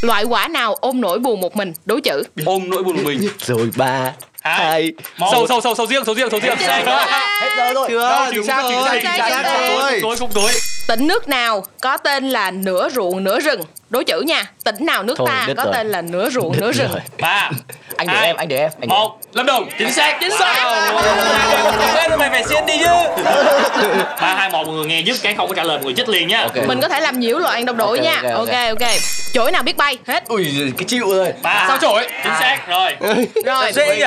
Loại 0.00 0.24
quả 0.24 0.48
nào 0.48 0.74
ôm 0.80 1.00
nỗi 1.00 1.18
buồn 1.18 1.40
một 1.40 1.56
mình? 1.56 1.72
Đố 1.84 1.98
chữ. 2.04 2.22
ôm 2.46 2.70
nỗi 2.70 2.82
buồn 2.82 2.96
của 2.96 3.02
mình. 3.02 3.28
Rồi 3.38 3.70
ba 3.76 4.12
hai 4.42 4.92
một. 5.16 5.28
Sâu 5.32 5.46
sâu 5.46 5.60
sâu 5.60 5.74
sâu 5.74 5.86
riêng, 5.86 6.04
sâu 6.06 6.14
riêng, 6.14 6.28
sâu 6.30 6.40
riêng. 6.40 6.56
Rồi. 6.58 6.68
hết 7.40 7.54
giờ 7.56 7.72
rồi. 7.74 7.88
Chưa 7.88 8.28
chính 8.32 8.44
xác, 8.44 8.62
chính 8.68 8.78
rồi 8.78 8.88
xác, 8.88 9.00
chính 9.02 9.42
xác, 9.42 9.42
rồi. 9.78 10.00
Cuối 10.02 10.16
khúc 10.16 10.30
cuối. 10.34 10.52
Tỉnh 10.88 11.06
nước 11.06 11.28
nào 11.28 11.64
có 11.80 11.96
tên 11.96 12.28
là 12.28 12.50
nửa 12.50 12.88
ruộng 12.88 13.24
nửa 13.24 13.40
rừng? 13.40 13.60
Đố 13.92 14.02
chữ 14.02 14.20
nha. 14.20 14.44
Tỉnh 14.64 14.76
nào 14.80 15.02
nước 15.02 15.14
Thôi, 15.18 15.28
ta 15.30 15.46
có 15.56 15.64
rồi. 15.64 15.72
tên 15.74 15.88
là 15.88 16.02
nửa 16.02 16.30
ruộng 16.30 16.60
nửa 16.60 16.72
rừng? 16.72 16.90
ba 17.20 17.50
anh 17.96 18.06
để 18.12 18.20
em 18.22 18.36
anh 18.36 18.48
để 18.48 18.58
em 18.58 18.70
anh 18.80 18.88
một 18.88 19.18
lâm 19.32 19.46
đồng 19.46 19.68
chính 19.78 19.92
xác 19.92 20.16
chính 20.20 20.30
xác 20.38 20.64
rồi 22.08 22.18
mày 22.18 22.30
phải 22.30 22.44
xiên 22.44 22.66
đi 22.66 22.72
chứ. 22.78 23.22
ba 24.20 24.34
hai 24.34 24.50
một 24.50 24.66
mọi 24.66 24.74
người 24.74 24.86
nghe 24.86 25.00
giúp 25.00 25.14
cái 25.22 25.34
không 25.34 25.48
có 25.48 25.54
trả 25.54 25.62
lời 25.64 25.76
mọi 25.78 25.84
người 25.84 25.94
chết 25.96 26.08
liền 26.08 26.28
nhá 26.28 26.40
Ok. 26.40 26.66
Mình 26.68 26.80
có 26.80 26.88
thể 26.88 27.00
làm 27.00 27.20
nhiễu 27.20 27.38
loạn 27.38 27.64
đồng 27.66 27.76
đội 27.76 27.98
nha. 27.98 28.22
ok, 28.34 28.48
Ok. 28.68 28.88
Chổi 29.32 29.52
nào 29.52 29.62
biết 29.62 29.76
bay? 29.76 29.98
Hết. 30.06 30.24
ui 30.28 30.46
cái 30.78 30.84
chịu 30.84 31.10
rồi 31.10 31.32
ba 31.42 31.64
sao 31.68 31.78
chổi 31.80 32.06
chính 32.24 32.32
xác 32.40 32.58
rồi 32.68 32.96
Rồi. 33.44 33.72
Dễ 33.72 33.96
nhỉ? 33.96 34.04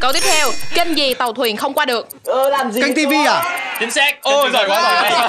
Câu 0.00 0.12
tiếp 0.12 0.20
theo, 0.22 0.50
kênh 0.74 0.96
gì 0.98 1.14
tàu 1.14 1.32
thuyền 1.32 1.56
không 1.56 1.74
qua 1.74 1.84
được? 1.84 2.08
ơ 2.24 2.50
làm 2.50 2.72
gì 2.72 2.82
kênh 2.82 2.94
tivi 2.94 3.24
à 3.26 3.58
chính 3.80 3.90
xác 3.90 4.22
ôi 4.22 4.50
giỏi 4.52 4.64
quá 4.68 5.02
rồi 5.10 5.28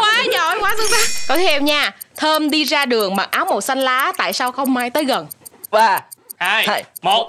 quá 0.00 0.22
giỏi, 0.32 0.56
quá 0.60 0.74
xuất 0.76 0.86
sắc. 0.90 1.08
Câu 1.28 1.36
tiếp 1.36 1.44
theo 1.48 1.60
nha. 1.60 1.92
Thơm 2.24 2.50
đi 2.50 2.64
ra 2.64 2.86
đường 2.86 3.16
mặc 3.16 3.28
áo 3.30 3.44
màu 3.44 3.60
xanh 3.60 3.78
lá, 3.78 4.12
tại 4.16 4.32
sao 4.32 4.52
không 4.52 4.76
ai 4.76 4.90
tới 4.90 5.04
gần? 5.04 5.26
ba 5.70 6.00
hai 6.38 6.66
Hai. 6.66 6.84
Một 7.04 7.28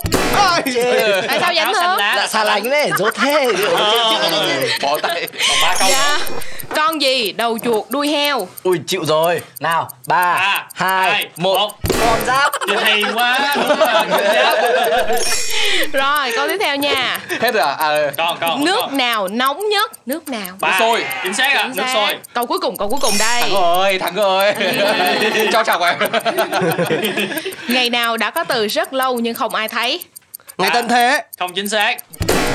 Tại 1.28 1.40
sao 1.40 1.54
vậy 1.54 1.58
áo 1.58 1.66
anh 1.68 1.74
xanh 1.76 1.84
Thơm? 1.84 1.98
lá 2.00 2.16
là 2.16 2.28
xa 2.28 2.44
lánh 2.44 2.70
đấy 2.70 2.92
dốt 2.98 3.14
thế 3.16 3.48
bó 4.84 4.98
tay 5.00 5.28
còn 5.50 5.58
ba 5.62 5.76
câu 5.80 5.90
Dạ. 5.92 6.20
Con 6.76 7.02
gì 7.02 7.32
đầu 7.32 7.58
chuột 7.64 7.86
đuôi 7.90 8.08
heo? 8.08 8.48
ui 8.64 8.80
chịu 8.88 9.06
rồi 9.06 9.42
nào 9.60 9.90
ba 10.08 10.64
hai 10.74 11.28
một 11.38 11.72
con 12.00 12.20
giáp 12.28 12.52
hay 12.84 13.04
quá 13.14 13.56
đúng 13.56 13.68
rồi 13.80 13.88
con 13.94 14.10
giáp. 14.34 14.58
Rồi, 15.94 16.32
câu 16.36 16.48
tiếp 16.48 16.58
theo 16.62 16.76
nha. 16.76 17.20
hết 17.42 17.54
rồi 17.54 17.64
à, 17.64 17.76
à 17.80 18.12
còn 18.18 18.38
còn 18.42 18.66
Nước 18.66 18.78
còn. 18.82 18.98
nào 18.98 19.28
nóng 19.28 19.70
nhất? 19.70 19.92
Nước 20.06 20.30
nào? 20.30 20.56
ba 20.60 20.76
sôi. 20.80 21.04
chính 21.24 21.34
xác 21.34 21.48
ạ 21.56 21.64
Chính 21.64 21.76
nước 21.76 21.84
xác. 21.88 21.94
sôi 21.94 22.16
Câu 22.34 22.46
cuối 22.46 22.60
cùng, 22.60 22.78
câu 22.78 22.90
cuối 22.90 23.00
cùng 23.02 23.14
đây. 23.20 23.42
thắng 23.42 23.54
rồi 23.54 24.00
thắng 24.00 24.16
rồi 24.16 24.54
cho 25.54 25.64
chọc 25.64 25.82
em 25.82 25.96
Ngày 27.68 27.90
nào 27.90 28.18
đã 28.18 28.30
có 28.30 28.44
từ 28.44 28.68
rất 28.68 28.94
lâu 28.94 29.20
nhưng 29.20 29.34
không 29.34 29.56
ai 29.56 29.65
thấy? 29.68 30.04
ngày 30.58 30.70
tận 30.74 30.90
thế. 30.90 31.24
Không 31.40 31.54
chính 31.54 31.70
xác 31.70 31.98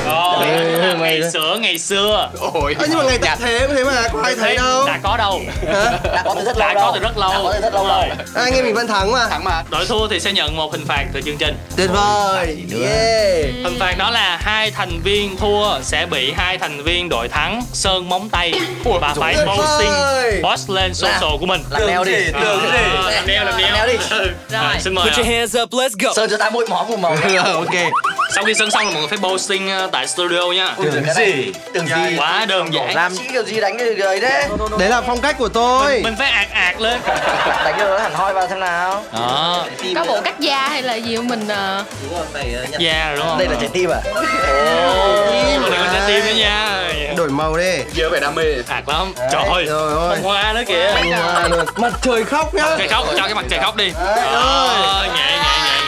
Ừ, 0.07 0.95
mày- 1.01 1.19
ngày 1.19 1.31
xưa 1.33 1.57
ngày 1.61 1.79
xưa. 1.79 2.31
Ôi 2.55 2.77
Ơ, 2.79 2.87
nhưng 2.89 2.99
mà 2.99 3.05
ngày 3.05 3.19
tập 3.19 3.39
thế 3.43 3.67
cũng 3.67 3.77
thế 3.77 3.85
mà 3.85 4.09
có 4.13 4.21
ai 4.25 4.35
thấy 4.35 4.57
đâu. 4.57 4.87
đã 4.87 4.99
có 5.03 5.17
đâu. 5.17 5.41
Hả? 5.75 5.99
đã 6.15 6.23
có 6.25 6.35
từ 6.39 6.45
rất 6.45 6.57
lâu 6.59 6.69
đã 6.69 6.75
có 6.75 6.91
từ 6.95 7.01
rất 7.01 7.19
lâu. 7.19 7.31
Đã 7.33 7.39
có 7.43 7.53
từ 7.55 7.61
rất 7.61 7.75
lâu 7.75 7.83
Đúng 7.83 7.89
rồi. 7.93 8.05
À, 8.35 8.43
anh 8.45 8.55
em 8.55 8.65
mình 8.65 8.75
vẫn 8.75 8.87
thắng 8.87 9.13
mà. 9.13 9.27
Thắng 9.29 9.45
mà. 9.45 9.63
Đội 9.71 9.87
thua 9.87 10.09
thì 10.09 10.21
sẽ 10.21 10.33
nhận 10.33 10.57
một 10.57 10.73
hình 10.73 10.87
phạt 10.87 11.05
từ 11.13 11.21
chương 11.23 11.37
trình. 11.37 11.57
Tuyệt 11.77 11.91
vời. 11.93 12.57
Yeah. 12.83 13.45
Hình 13.65 13.77
phạt 13.81 13.99
đó 13.99 14.11
là 14.11 14.37
hai 14.43 14.71
thành 14.71 15.01
viên 15.05 15.37
thua 15.37 15.81
sẽ 15.83 16.07
bị 16.07 16.33
hai 16.37 16.59
thành 16.59 16.83
viên 16.83 17.09
đội 17.09 17.29
thắng 17.29 17.63
sơn 17.73 18.09
móng 18.09 18.29
tay 18.29 18.53
và 19.01 19.15
phải 19.21 19.35
tuyệt 19.35 19.47
posting 19.47 19.91
vời. 19.91 20.41
post 20.43 20.71
lên 20.71 20.95
social 20.95 21.37
của 21.41 21.47
mình. 21.47 21.63
làm 21.71 21.87
neo 21.87 22.05
đi 22.05 22.13
Ờ, 22.33 22.57
làm 23.11 23.27
neo 23.27 23.45
làm 23.45 23.57
neo 23.57 23.71
Làm 23.73 23.75
neo 23.75 23.87
đi. 23.87 23.95
Rồi, 24.51 24.75
xin 24.81 24.95
mời 24.95 25.05
Put 25.05 25.17
your 25.17 25.27
hands 25.27 25.57
up, 25.63 25.71
let's 25.73 25.91
go. 26.03 26.13
sơn 26.17 26.31
cho 26.31 26.37
ta 26.37 26.51
mỗi 26.51 26.67
món 26.69 26.89
một 26.91 26.99
màu 26.99 27.17
ok. 27.55 27.75
Sau 28.35 28.45
khi 28.45 28.55
sơn 28.55 28.71
xong 28.71 28.85
là 28.85 28.91
mọi 28.91 29.01
người 29.01 29.09
phải 29.09 29.19
posting 29.19 29.69
ờ, 29.71 29.89
tại 29.93 30.07
studio 30.07 30.47
nha. 30.47 30.75
Tưởng 30.83 31.05
gì? 31.17 31.53
Tưởng 31.75 31.87
gì? 31.87 32.17
quá 32.17 32.47
đơn 32.49 32.75
giản. 32.75 32.95
làm 32.95 33.15
sĩ 33.15 33.23
kiểu 33.33 33.43
gì 33.43 33.61
đánh 33.61 33.79
cái 33.79 33.87
người 33.87 34.21
đấy 34.21 34.49
đấy 34.79 34.89
là 34.89 35.01
phong 35.01 35.21
cách 35.21 35.39
của 35.39 35.49
tôi. 35.49 36.01
Mình 36.05 36.15
phải 36.19 36.31
ạt 36.31 36.47
ạt 36.53 36.81
lên. 36.81 37.01
Đánh 37.65 37.75
cái 37.79 37.89
nó 37.89 37.99
hẳn 37.99 38.15
hoi 38.15 38.35
vào 38.35 38.49
xem 38.49 38.61
nào. 38.61 39.05
Đó. 39.13 39.67
Có 39.95 40.05
bộ 40.05 40.21
cắt 40.21 40.41
da 40.41 40.69
hay 40.69 40.83
là 40.83 40.95
gì 40.95 41.17
không? 41.17 41.29
Mình 41.29 41.49
ờ, 41.49 41.85
da 42.79 43.09
rồi 43.09 43.17
đúng 43.17 43.27
không? 43.27 43.39
Đây 43.39 43.49
là 43.49 43.55
trái 43.61 43.71
tim 43.73 43.91
à? 43.91 44.01
Ồ, 44.15 44.23
mình 45.61 45.71
đừng 45.71 45.81
có 45.87 45.93
trái 45.93 46.03
tim 46.07 46.27
nữa 46.27 46.41
nha. 46.43 46.83
Đổi 47.17 47.29
màu 47.29 47.57
đi. 47.57 47.79
Giờ 47.93 48.09
phải 48.11 48.21
đam 48.21 48.35
mê. 48.35 48.45
Ạt 48.69 48.89
lắm. 48.89 49.13
Trời 49.33 49.43
ơi 49.43 49.67
ơi 49.67 50.09
bông 50.09 50.23
hoa 50.23 50.53
nữa 50.53 50.63
kìa. 50.67 50.95
Mặt 51.77 51.93
trời 52.03 52.25
khóc 52.25 52.55
nhá. 52.55 52.77
Trời 52.79 52.89
khóc 52.89 53.07
cho 53.17 53.25
cái 53.25 53.35
mặt 53.35 53.45
trời 53.51 53.61
khóc 53.63 53.77
đi. 53.77 53.93
Đó, 54.33 55.05
nhẹ 55.15 55.15
nhẹ 55.15 55.37
nhẹ 55.43 55.59
nhẹ 55.65 55.80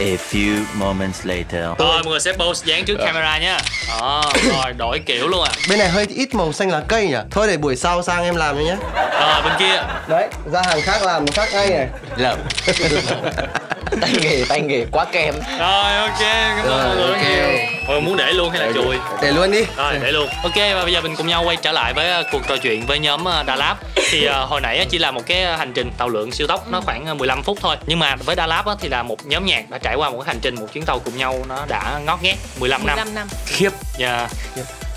A 0.00 0.16
few 0.32 0.64
moments 0.74 1.26
later. 1.26 1.62
rồi 1.78 2.02
mọi 2.02 2.02
người 2.06 2.20
sẽ 2.20 2.32
post 2.32 2.64
dán 2.64 2.84
trước 2.84 2.96
camera 2.98 3.38
nhá. 3.38 3.58
Đó 3.88 4.22
rồi 4.50 4.72
đổi 4.78 4.98
kiểu 4.98 5.28
luôn 5.28 5.42
à 5.44 5.52
bên 5.68 5.78
này 5.78 5.88
hơi 5.88 6.06
ít 6.10 6.34
màu 6.34 6.52
xanh 6.52 6.70
lá 6.70 6.82
cây 6.88 7.06
nhỉ? 7.06 7.16
Thôi 7.30 7.46
để 7.46 7.56
buổi 7.56 7.76
sau 7.76 8.02
sang 8.02 8.24
em 8.24 8.36
làm 8.36 8.64
nhé 8.64 8.76
rồi 9.20 9.42
bên 9.44 9.52
kia. 9.58 9.82
Đấy 10.08 10.28
ra 10.52 10.62
hàng 10.66 10.80
khác 10.82 11.02
làm 11.02 11.24
nó 11.26 11.32
khác 11.34 11.48
ngay 11.52 11.70
này. 11.70 11.88
Lợm 12.16 12.38
tay 14.00 14.10
nghề 14.20 14.44
tay 14.48 14.60
nghề 14.60 14.86
quá 14.92 15.04
kém. 15.12 15.34
Rồi 15.58 15.96
ok 15.96 16.20
cảm 16.56 16.66
ơn 16.66 16.88
mọi 16.88 16.96
người. 16.96 17.06
rất 17.06 17.12
ok. 17.12 17.22
nhiều 17.22 17.68
người 17.88 18.00
muốn 18.00 18.16
để 18.16 18.32
luôn 18.32 18.50
hay 18.50 18.60
là 18.60 18.72
chùi? 18.74 18.96
để 19.22 19.32
luôn 19.32 19.50
đi. 19.50 19.64
Rồi 19.76 19.94
để 20.02 20.12
luôn. 20.12 20.28
Ok 20.42 20.56
và 20.56 20.82
bây 20.82 20.92
giờ 20.92 21.00
mình 21.00 21.16
cùng 21.16 21.26
nhau 21.26 21.44
quay 21.44 21.56
trở 21.56 21.72
lại 21.72 21.92
với 21.92 22.20
uh, 22.20 22.26
cuộc 22.32 22.48
trò 22.48 22.56
chuyện 22.56 22.86
với 22.86 22.98
nhóm 22.98 23.24
Đà 23.46 23.56
Lạt 23.56 23.76
thì 24.10 24.28
uh, 24.28 24.48
hồi 24.48 24.60
nãy 24.60 24.86
chỉ 24.90 24.98
là 24.98 25.10
một 25.10 25.26
cái 25.26 25.56
hành 25.58 25.72
trình 25.72 25.90
tàu 25.98 26.08
lượn 26.08 26.32
siêu 26.32 26.46
tốc 26.46 26.70
nó 26.70 26.80
khoảng 26.80 27.06
uh, 27.12 27.16
15 27.16 27.42
phút 27.42 27.58
thôi. 27.60 27.76
Nhưng 27.86 27.98
mà 27.98 28.16
với 28.16 28.36
Đà 28.36 28.46
Lạt 28.46 28.64
thì 28.80 28.88
là 28.88 29.02
một 29.02 29.26
nhóm 29.26 29.46
nhạc 29.46 29.70
đã 29.70 29.78
trải 29.78 29.94
qua 29.94 30.10
một 30.10 30.18
cái 30.18 30.26
hành 30.26 30.40
trình 30.42 30.54
một 30.54 30.66
chuyến 30.72 30.84
tàu 30.84 30.98
cùng 30.98 31.16
nhau 31.16 31.44
nó 31.48 31.66
đã 31.68 32.00
ngót 32.06 32.18
nghét 32.22 32.36
15 32.60 32.86
năm. 32.86 32.96
15 32.96 33.14
năm. 33.14 33.28
Khiếp. 33.46 33.70
Dạ. 33.98 34.28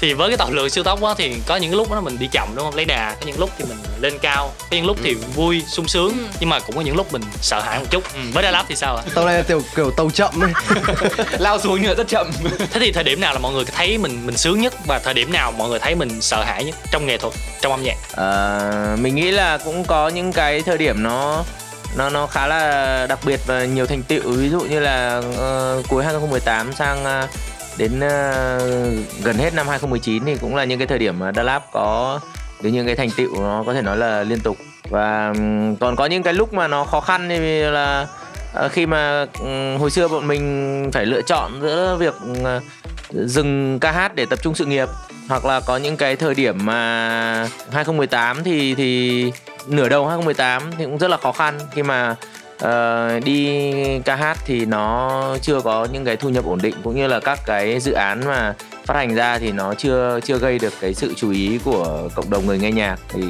Thì 0.04 0.14
với 0.14 0.30
cái 0.30 0.38
tàu 0.38 0.52
lượn 0.52 0.70
siêu 0.70 0.84
tốc 0.84 1.04
á 1.04 1.14
thì 1.18 1.36
có 1.48 1.56
những 1.56 1.72
cái 1.72 1.78
lúc 1.78 1.92
đó 1.92 2.02
mình 2.02 2.20
đi 2.20 2.28
chậm 2.32 2.48
đúng 2.56 2.66
không? 2.66 2.76
Lấy 2.76 2.86
đà, 2.86 3.16
có 3.20 3.28
những 3.28 3.40
lúc 3.40 3.50
thì 3.58 3.66
mình 3.70 3.78
lên 4.02 4.20
cao, 4.22 4.52
có 4.60 4.78
những 4.78 4.86
lúc 4.86 4.98
thì 5.04 5.14
vui, 5.14 5.64
sung 5.68 5.88
sướng, 5.88 6.14
nhưng 6.40 6.50
mà 6.50 6.60
cũng 6.60 6.76
có 6.76 6.82
những 6.82 6.96
lúc 6.96 7.14
mình 7.14 7.22
sợ 7.42 7.62
hãi 7.62 7.80
một 7.80 7.86
chút. 7.90 8.04
Ừ. 8.14 8.20
Với 8.34 8.44
Đà 8.44 8.52
Lạt 8.52 8.66
thì 8.68 8.76
sao 8.76 8.96
ạ? 8.96 9.04
tàu 9.16 9.26
này 9.26 9.38
là 9.38 9.44
kiểu 9.44 9.62
kiểu 9.76 9.92
tàu 9.92 10.10
chậm 10.10 10.44
ấy 10.44 10.52
lao 11.40 11.60
xuống 11.60 11.80
nhưng 11.82 11.96
rất 11.96 12.08
chậm 12.08 12.32
Thế 12.72 12.80
thì 12.80 12.92
thời 12.92 13.04
điểm 13.04 13.22
nào 13.22 13.34
là 13.34 13.40
mọi 13.40 13.54
người 13.54 13.66
thấy 13.66 13.98
mình 13.98 14.26
mình 14.26 14.38
sướng 14.38 14.62
nhất 14.62 14.74
và 14.86 15.00
thời 15.00 15.14
điểm 15.14 15.32
nào 15.34 15.52
mọi 15.52 15.70
người 15.70 15.80
thấy 15.80 15.96
mình 15.96 16.22
sợ 16.22 16.44
hãi 16.44 16.64
nhất 16.64 16.76
trong 16.92 17.06
nghệ 17.06 17.18
thuật, 17.18 17.34
trong 17.62 17.72
âm 17.72 17.84
nhạc? 17.84 17.98
Ờ, 18.12 18.98
mình 19.00 19.16
nghĩ 19.16 19.32
là 19.32 19.58
cũng 19.58 19.84
có 19.84 20.10
những 20.10 20.34
cái 20.34 20.62
thời 20.62 20.78
điểm 20.78 21.04
nó 21.04 21.44
nó 21.98 22.10
nó 22.10 22.28
khá 22.28 22.48
là 22.48 23.06
đặc 23.10 23.20
biệt 23.26 23.40
và 23.48 23.66
nhiều 23.66 23.86
thành 23.86 24.04
tựu 24.04 24.32
ví 24.32 24.50
dụ 24.50 24.60
như 24.60 24.80
là 24.80 25.22
ờ, 25.38 25.82
cuối 25.88 26.04
2018 26.04 26.74
sang 26.74 27.04
ờ, 27.04 27.28
đến 27.78 27.96
uh, 27.96 29.24
gần 29.24 29.38
hết 29.38 29.54
năm 29.54 29.68
2019 29.68 30.26
thì 30.26 30.36
cũng 30.36 30.56
là 30.56 30.64
những 30.64 30.80
cái 30.80 30.88
thời 30.88 31.00
điểm 31.00 31.20
mà 31.20 31.32
Đà 31.32 31.44
Lạt 31.44 31.62
có 31.72 32.20
được 32.62 32.70
những 32.70 32.86
cái 32.86 32.96
thành 32.96 33.10
tựu 33.18 33.42
nó 33.42 33.64
có 33.66 33.74
thể 33.74 33.82
nói 33.82 33.98
là 33.98 34.24
liên 34.24 34.40
tục. 34.40 34.58
Và 34.90 35.34
còn 35.80 35.96
có 35.96 36.06
những 36.06 36.24
cái 36.24 36.34
lúc 36.34 36.54
mà 36.54 36.68
nó 36.68 36.84
khó 36.84 37.00
khăn 37.00 37.30
thì 37.30 37.62
là 37.62 38.08
ờ, 38.54 38.70
khi 38.70 38.86
mà 38.86 39.26
hồi 39.80 39.92
xưa 39.92 40.08
bọn 40.08 40.28
mình 40.28 40.90
phải 40.94 41.06
lựa 41.06 41.22
chọn 41.22 41.62
giữa 41.62 41.98
việc 42.00 42.14
dừng 43.10 43.80
ca 43.80 43.92
hát 43.92 44.16
để 44.16 44.26
tập 44.26 44.40
trung 44.42 44.56
sự 44.56 44.66
nghiệp 44.66 44.90
hoặc 45.30 45.46
là 45.46 45.60
có 45.60 45.78
những 45.78 45.98
cái 45.98 46.16
thời 46.16 46.36
điểm 46.36 46.66
mà 46.66 47.48
2018 47.72 48.44
thì 48.44 48.76
thì 48.76 49.32
nửa 49.68 49.90
đầu 49.90 50.08
2018 50.08 50.72
thì 50.78 50.86
cũng 50.86 50.98
rất 50.98 51.08
là 51.08 51.18
khó 51.18 51.32
khăn. 51.32 51.60
Khi 51.72 51.84
mà 51.84 52.16
uh, 52.68 53.24
đi 53.24 53.74
ca 54.06 54.16
hát 54.16 54.38
thì 54.46 54.66
nó 54.66 55.38
chưa 55.42 55.62
có 55.62 55.88
những 55.92 56.06
cái 56.06 56.18
thu 56.18 56.30
nhập 56.30 56.46
ổn 56.46 56.60
định 56.62 56.76
cũng 56.84 56.96
như 56.96 57.08
là 57.08 57.20
các 57.20 57.40
cái 57.46 57.80
dự 57.80 57.92
án 57.92 58.26
mà 58.26 58.54
phát 58.86 58.96
hành 58.96 59.16
ra 59.16 59.40
thì 59.40 59.52
nó 59.52 59.74
chưa 59.74 60.20
chưa 60.24 60.38
gây 60.38 60.60
được 60.60 60.74
cái 60.82 60.94
sự 60.94 61.14
chú 61.18 61.32
ý 61.32 61.60
của 61.64 62.10
cộng 62.16 62.30
đồng 62.30 62.46
người 62.46 62.60
nghe 62.60 62.72
nhạc. 62.72 62.96
Thì 63.10 63.22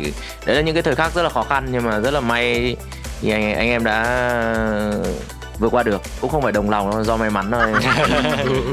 đấy 0.46 0.56
là 0.56 0.62
những 0.62 0.76
cái 0.76 0.84
thời 0.84 0.96
khắc 0.96 1.14
rất 1.14 1.24
là 1.24 1.30
khó 1.30 1.44
khăn 1.44 1.68
nhưng 1.72 1.84
mà 1.84 2.00
rất 2.00 2.12
là 2.12 2.20
may 2.20 2.76
thì 3.22 3.32
anh 3.32 3.54
anh 3.54 3.70
em 3.70 3.84
đã 3.84 4.04
vượt 5.60 5.70
qua 5.72 5.84
được. 5.84 6.02
Cũng 6.22 6.30
không 6.30 6.42
phải 6.42 6.52
đồng 6.52 6.70
lòng 6.70 6.92
đâu 6.92 7.04
do 7.04 7.18
may 7.18 7.30
mắn 7.30 7.52
thôi. 7.52 7.74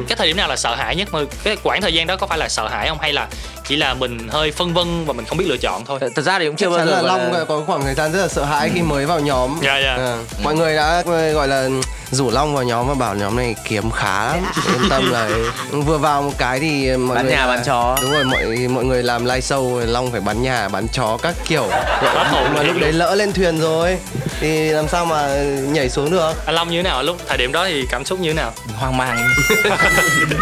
Cái 0.09 0.17
thời 0.17 0.27
điểm 0.27 0.37
nào 0.37 0.49
là 0.49 0.57
sợ 0.57 0.75
hãi 0.75 0.97
nhất? 0.97 1.09
Mà 1.13 1.21
cái 1.45 1.57
quãng 1.63 1.81
thời 1.81 1.95
gian 1.95 2.07
đó 2.07 2.17
có 2.17 2.27
phải 2.27 2.39
là 2.39 2.49
sợ 2.49 2.69
hãi 2.69 2.89
không? 2.89 2.99
Hay 3.01 3.13
là 3.13 3.29
chỉ 3.71 3.77
là 3.77 3.95
mình 3.95 4.29
hơi 4.29 4.53
phân 4.53 4.75
vân 4.75 5.05
và 5.07 5.13
mình 5.13 5.27
không 5.27 5.39
biết 5.39 5.45
lựa 5.49 5.57
chọn 5.57 5.85
thôi? 5.85 5.99
thật 6.15 6.23
ra 6.23 6.39
thì 6.39 6.47
cũng 6.47 6.57
chưa 6.57 6.67
Chắc 6.67 6.71
bao 6.71 6.79
chắn 6.79 6.89
giờ 6.89 7.03
là 7.03 7.09
Long 7.09 7.47
có 7.49 7.63
khoảng 7.67 7.83
thời 7.85 7.95
gian 7.95 8.13
rất 8.13 8.21
là 8.23 8.29
sợ 8.29 8.45
hãi 8.45 8.71
khi 8.75 8.83
mới 8.83 9.07
vào 9.07 9.21
nhóm. 9.21 9.59
Dạ, 9.63 9.79
dạ. 9.85 9.95
Ờ, 9.97 10.19
mọi 10.45 10.55
người 10.55 10.77
đã 10.77 11.03
gọi 11.35 11.49
là 11.49 11.69
rủ 12.11 12.31
Long 12.31 12.55
vào 12.55 12.65
nhóm 12.65 12.89
và 12.89 12.95
bảo 12.95 13.15
nhóm 13.15 13.37
này 13.37 13.55
kiếm 13.69 13.91
khá 13.91 14.27
lắm. 14.27 14.45
Yên 14.75 14.89
tâm 14.91 15.11
là 15.13 15.31
vừa 15.71 15.99
vào 15.99 16.23
một 16.23 16.33
cái 16.39 16.61
thì 16.61 16.97
mọi 16.97 17.17
Bán 17.17 17.25
người 17.27 17.35
nhà, 17.35 17.47
là- 17.47 17.55
bán 17.57 17.65
chó. 17.67 17.97
đúng 18.03 18.13
rồi 18.13 18.25
mọi 18.25 18.45
mọi 18.71 18.85
người 18.85 19.03
làm 19.03 19.25
live 19.25 19.41
show 19.41 19.79
Long 19.87 20.11
phải 20.13 20.21
bán 20.21 20.43
nhà 20.43 20.69
bán 20.69 20.87
chó 20.93 21.19
các 21.23 21.35
kiểu. 21.49 21.69
Mà 22.55 22.63
lúc 22.63 22.77
đấy 22.81 22.93
lỡ 22.93 23.15
lên 23.15 23.33
thuyền 23.33 23.61
rồi 23.61 23.99
thì 24.41 24.69
làm 24.71 24.89
sao 24.89 25.05
mà 25.07 25.29
nhảy 25.73 25.89
xuống 25.91 26.11
được? 26.11 26.33
Anh 26.47 26.55
Long 26.55 26.71
như 26.71 26.77
thế 26.77 26.83
nào? 26.83 27.03
Lúc 27.03 27.17
thời 27.29 27.39
điểm 27.39 27.53
đó 27.53 27.65
thì 27.67 27.85
cảm 27.91 28.05
xúc 28.05 28.21
như 28.21 28.29
thế 28.31 28.35
nào? 28.35 28.53
hoang 28.79 28.97
mang. 28.97 29.29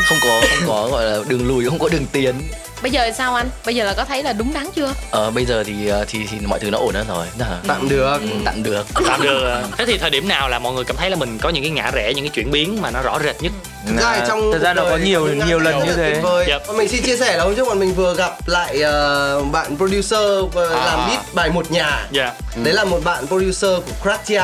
Không 0.09 0.19
có 0.23 0.41
không 0.51 0.69
có 0.69 0.89
gọi 0.89 1.05
là 1.05 1.19
đường 1.29 1.49
lùi 1.49 1.65
không 1.69 1.79
có 1.79 1.89
đường 1.89 2.07
tiến 2.13 2.35
bây 2.83 2.91
giờ 2.91 3.11
sao 3.19 3.35
anh 3.35 3.49
bây 3.67 3.75
giờ 3.77 3.85
là 3.85 3.95
có 3.95 4.05
thấy 4.05 4.23
là 4.23 4.33
đúng 4.33 4.53
đắn 4.55 4.67
chưa 4.75 4.93
ờ 5.11 5.31
bây 5.31 5.45
giờ 5.45 5.65
thì 5.65 5.89
ờ, 5.89 6.05
thì 6.09 6.27
thì 6.31 6.39
mọi 6.47 6.59
thứ 6.59 6.71
nó 6.71 6.79
ổn 6.79 6.95
hơn 6.95 7.07
rồi 7.09 7.27
Đó. 7.39 7.47
tạm 7.67 7.89
được 7.89 8.19
Ừ, 8.23 8.29
tạm 8.45 8.63
được 8.63 8.87
Tạm 9.07 9.23
được. 9.23 9.61
Thế 9.79 9.87
thì 9.87 9.99
thời 9.99 10.11
điểm 10.11 10.29
nào 10.29 10.49
là 10.49 10.59
mọi 10.59 10.73
người 10.73 10.85
cảm 10.85 10.97
thấy 10.97 11.11
là 11.11 11.17
mình 11.17 11.39
có 11.43 11.49
những 11.49 11.63
cái 11.63 11.71
ngã 11.71 11.91
rẽ, 11.95 12.13
những 12.15 12.25
cái 12.25 12.31
chuyển 12.35 12.51
biến 12.51 12.79
mà 12.83 12.91
nó 12.91 13.03
rõ 13.03 13.19
rệt 13.25 13.43
nhất? 13.43 13.53
Thực 13.87 13.97
ra 13.97 14.25
trong 14.29 14.53
thật 14.53 14.59
ra 14.63 14.75
nó 14.75 14.85
có 14.91 14.97
nhiều 14.97 15.27
nhiều 15.47 15.59
lần 15.59 15.79
như 15.87 15.93
thế. 15.93 16.23
Yep. 16.47 16.63
Và 16.67 16.73
mình 16.75 16.89
xin 16.89 17.03
chia 17.03 17.17
sẻ 17.17 17.37
là 17.37 17.45
hôm 17.45 17.55
trước 17.57 17.65
bọn 17.69 17.79
mình 17.81 17.95
vừa 17.95 18.15
gặp 18.15 18.33
lại 18.47 18.83
ờ, 18.83 19.43
bạn 19.53 19.77
producer 19.77 20.21
và 20.53 20.63
À. 20.63 20.85
làm 20.87 21.09
beat 21.09 21.21
bài 21.35 21.51
một 21.51 21.71
nhà 21.71 22.07
Dạ. 22.11 22.33
đấy 22.65 22.75
là 22.75 22.85
một 22.85 23.01
bạn 23.05 23.27
producer 23.27 23.71
của 23.71 23.93
Kratia 24.03 24.43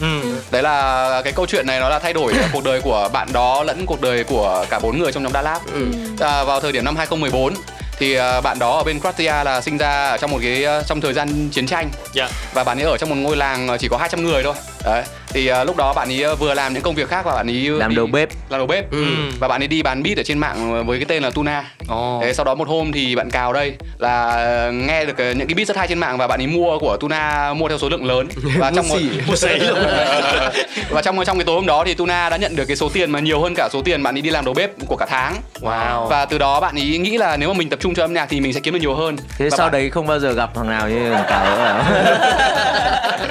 Ừ. 0.00 0.20
đấy 0.50 0.62
là 0.62 1.20
cái 1.24 1.32
câu 1.32 1.46
chuyện 1.46 1.66
này 1.66 1.80
nó 1.80 1.88
là 1.88 1.98
thay 1.98 2.12
đổi 2.12 2.32
cuộc 2.52 2.64
đời 2.64 2.80
của 2.80 3.08
bạn 3.12 3.28
đó 3.32 3.62
lẫn 3.62 3.86
cuộc 3.86 4.00
đời 4.00 4.24
của 4.24 4.64
cả 4.70 4.78
bốn 4.78 4.98
người 4.98 5.12
trong 5.12 5.22
nhóm 5.22 5.32
Đà 5.32 5.42
Lạt 5.42 5.60
à, 6.20 6.44
vào 6.44 6.60
thời 6.60 6.72
điểm 6.72 6.84
năm 6.84 6.96
2014 6.96 7.54
thì 7.98 8.14
à, 8.14 8.40
bạn 8.40 8.58
đó 8.58 8.76
ở 8.76 8.82
bên 8.84 9.00
Kratia 9.00 9.32
là 9.44 9.60
sinh 9.60 9.78
ra 9.78 10.08
ở 10.08 10.16
trong 10.18 10.30
một 10.30 10.38
cái 10.42 10.64
à, 10.64 10.82
trong 10.86 11.00
thời 11.00 11.12
gian 11.12 11.48
chiến 11.52 11.66
tranh 11.66 11.90
Dạ. 12.12 12.28
và 12.54 12.64
bạn 12.64 12.78
ấy 12.78 12.84
ở 12.84 12.96
trong 12.98 13.08
một 13.10 13.16
ngôi 13.18 13.36
làng 13.36 13.68
à, 13.68 13.76
chỉ 13.76 13.88
có 13.88 13.96
200 13.96 14.24
người 14.24 14.42
thôi 14.42 14.54
đấy 14.86 15.02
thì 15.28 15.46
à, 15.46 15.64
lúc 15.64 15.76
đó 15.76 15.92
bạn 15.94 16.08
ấy 16.08 16.36
vừa 16.36 16.54
làm 16.54 16.74
những 16.74 16.82
công 16.82 16.94
việc 16.94 17.08
khác 17.08 17.24
và 17.24 17.34
bạn 17.34 17.46
ấy 17.50 17.54
làm 17.70 17.90
đi- 17.90 17.96
đầu 17.96 18.06
bếp. 18.06 18.28
Làm 18.48 18.58
đầu 18.60 18.66
bếp 18.66 18.90
Ừ. 18.92 19.04
và 19.40 19.48
bạn 19.48 19.62
ấy 19.62 19.68
đi 19.68 19.82
bán 19.82 20.02
beat 20.02 20.16
ở 20.16 20.22
trên 20.22 20.38
mạng 20.38 20.86
với 20.86 20.98
cái 20.98 21.04
tên 21.08 21.22
là 21.22 21.30
Tuna. 21.30 21.64
Ồ. 21.88 22.20
Thế 22.22 22.32
sau 22.32 22.44
đó 22.44 22.54
một 22.54 22.68
hôm 22.68 22.92
thì 22.92 23.16
bạn 23.16 23.30
cào 23.30 23.52
đây 23.52 23.72
là 23.98 24.24
ờ, 24.30 24.72
nghe 24.72 25.04
được 25.04 25.18
ờ, 25.18 25.32
những 25.32 25.46
cái 25.48 25.54
beat 25.54 25.68
rất 25.68 25.76
hay 25.76 25.88
trên 25.88 25.98
mạng 25.98 26.18
và 26.18 26.26
bạn 26.26 26.40
ấy 26.40 26.46
mua 26.46 26.78
của 26.78 26.96
Tuna 26.96 27.52
mua 27.54 27.68
theo 27.68 27.78
số 27.78 27.88
lượng 27.88 28.04
lớn. 28.04 28.28
Và 28.58 28.72
trong 28.76 28.88
một 28.88 28.98
Mua 29.26 29.36
xỉ. 29.36 29.48
Luôn. 29.58 29.78
và 30.90 31.02
trong 31.02 31.24
trong 31.24 31.38
cái 31.38 31.44
tối 31.44 31.54
hôm 31.54 31.66
đó 31.66 31.84
thì 31.86 31.94
Tuna 31.94 32.28
đã 32.30 32.36
nhận 32.36 32.56
được 32.56 32.64
cái 32.64 32.76
số 32.76 32.88
tiền 32.88 33.10
mà 33.10 33.20
nhiều 33.20 33.40
hơn 33.40 33.54
cả 33.56 33.68
số 33.72 33.82
tiền 33.82 34.02
bạn 34.02 34.16
ấy 34.16 34.22
đi 34.22 34.30
làm 34.30 34.44
đầu 34.44 34.54
bếp 34.54 34.70
của 34.86 34.96
cả 34.96 35.06
tháng. 35.08 35.34
Wow. 35.60 36.06
và 36.06 36.24
từ 36.24 36.38
đó 36.38 36.60
bạn 36.60 36.74
ấy 36.74 36.98
nghĩ 36.98 37.18
là 37.18 37.36
nếu 37.36 37.48
mà 37.48 37.58
mình 37.58 37.68
tập 37.70 37.78
trung 37.82 37.94
cho 37.94 38.04
âm 38.04 38.12
nhạc 38.12 38.26
thì 38.30 38.40
mình 38.40 38.52
sẽ 38.52 38.60
kiếm 38.60 38.74
được 38.74 38.80
nhiều 38.80 38.94
hơn. 38.94 39.16
Thế 39.38 39.48
Và 39.50 39.56
sau 39.56 39.66
bạn- 39.66 39.72
đấy 39.72 39.90
không 39.90 40.06
bao 40.06 40.18
giờ 40.18 40.32
gặp 40.32 40.50
thằng 40.54 40.70
nào 40.70 40.88
như 40.88 41.12
thằng 41.14 41.24
cáo 41.28 41.44
nữa 41.44 41.84